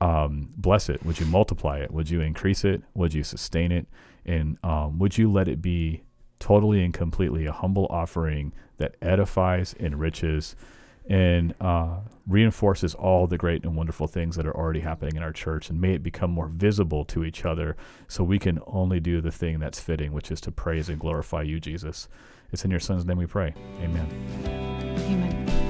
um, 0.01 0.49
bless 0.57 0.89
it? 0.89 1.05
Would 1.05 1.19
you 1.19 1.25
multiply 1.25 1.79
it? 1.79 1.91
Would 1.91 2.09
you 2.09 2.21
increase 2.21 2.63
it? 2.63 2.83
Would 2.93 3.13
you 3.13 3.23
sustain 3.23 3.71
it? 3.71 3.87
And 4.25 4.57
um, 4.63 4.99
would 4.99 5.17
you 5.17 5.31
let 5.31 5.47
it 5.47 5.61
be 5.61 6.03
totally 6.39 6.83
and 6.83 6.93
completely 6.93 7.45
a 7.45 7.51
humble 7.51 7.87
offering 7.89 8.53
that 8.77 8.95
edifies, 9.01 9.75
enriches, 9.79 10.55
and 11.09 11.53
uh, 11.59 11.97
reinforces 12.27 12.93
all 12.95 13.27
the 13.27 13.37
great 13.37 13.63
and 13.63 13.75
wonderful 13.75 14.07
things 14.07 14.35
that 14.37 14.45
are 14.45 14.55
already 14.55 14.79
happening 14.81 15.17
in 15.17 15.23
our 15.23 15.33
church? 15.33 15.69
And 15.69 15.81
may 15.81 15.95
it 15.95 16.03
become 16.03 16.31
more 16.31 16.47
visible 16.47 17.03
to 17.05 17.25
each 17.25 17.43
other 17.43 17.75
so 18.07 18.23
we 18.23 18.39
can 18.39 18.59
only 18.67 18.99
do 18.99 19.19
the 19.19 19.31
thing 19.31 19.59
that's 19.59 19.79
fitting, 19.79 20.13
which 20.13 20.31
is 20.31 20.39
to 20.41 20.51
praise 20.51 20.87
and 20.87 20.99
glorify 20.99 21.41
you, 21.41 21.59
Jesus. 21.59 22.07
It's 22.51 22.63
in 22.63 22.71
your 22.71 22.79
son's 22.79 23.05
name 23.05 23.17
we 23.17 23.25
pray. 23.25 23.53
Amen. 23.81 24.07
Amen. 25.09 25.69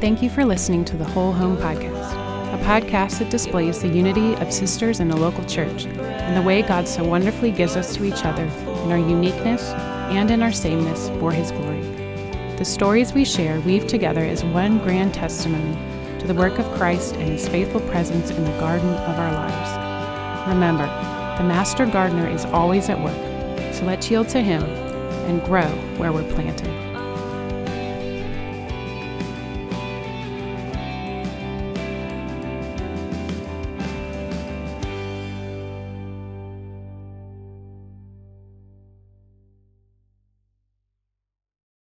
Thank 0.00 0.22
you 0.22 0.28
for 0.28 0.44
listening 0.44 0.84
to 0.86 0.96
the 0.96 1.04
Whole 1.04 1.32
Home 1.32 1.56
Podcast, 1.56 2.12
a 2.52 2.62
podcast 2.64 3.20
that 3.20 3.30
displays 3.30 3.80
the 3.80 3.88
unity 3.88 4.34
of 4.36 4.52
sisters 4.52 5.00
in 5.00 5.10
a 5.10 5.16
local 5.16 5.44
church 5.44 5.86
and 5.86 6.36
the 6.36 6.42
way 6.42 6.62
God 6.62 6.86
so 6.86 7.04
wonderfully 7.04 7.50
gives 7.50 7.76
us 7.76 7.94
to 7.96 8.04
each 8.04 8.24
other 8.24 8.44
in 8.44 8.92
our 8.92 8.98
uniqueness 8.98 9.70
and 10.10 10.30
in 10.30 10.42
our 10.42 10.52
sameness 10.52 11.08
for 11.20 11.32
His 11.32 11.50
glory. 11.52 11.83
The 12.56 12.64
stories 12.64 13.12
we 13.12 13.24
share 13.24 13.58
weave 13.62 13.88
together 13.88 14.24
as 14.24 14.44
one 14.44 14.78
grand 14.78 15.12
testimony 15.12 15.76
to 16.20 16.26
the 16.28 16.34
work 16.34 16.60
of 16.60 16.70
Christ 16.76 17.16
and 17.16 17.28
His 17.28 17.48
faithful 17.48 17.80
presence 17.80 18.30
in 18.30 18.44
the 18.44 18.60
garden 18.60 18.88
of 18.90 19.18
our 19.18 19.32
lives. 19.32 20.48
Remember, 20.48 20.86
the 21.36 21.48
Master 21.48 21.84
Gardener 21.84 22.28
is 22.28 22.44
always 22.44 22.88
at 22.88 23.00
work, 23.00 23.74
so 23.74 23.84
let's 23.84 24.08
yield 24.08 24.28
to 24.28 24.40
Him 24.40 24.62
and 24.62 25.42
grow 25.42 25.66
where 25.96 26.12
we're 26.12 26.32
planted. 26.32 26.83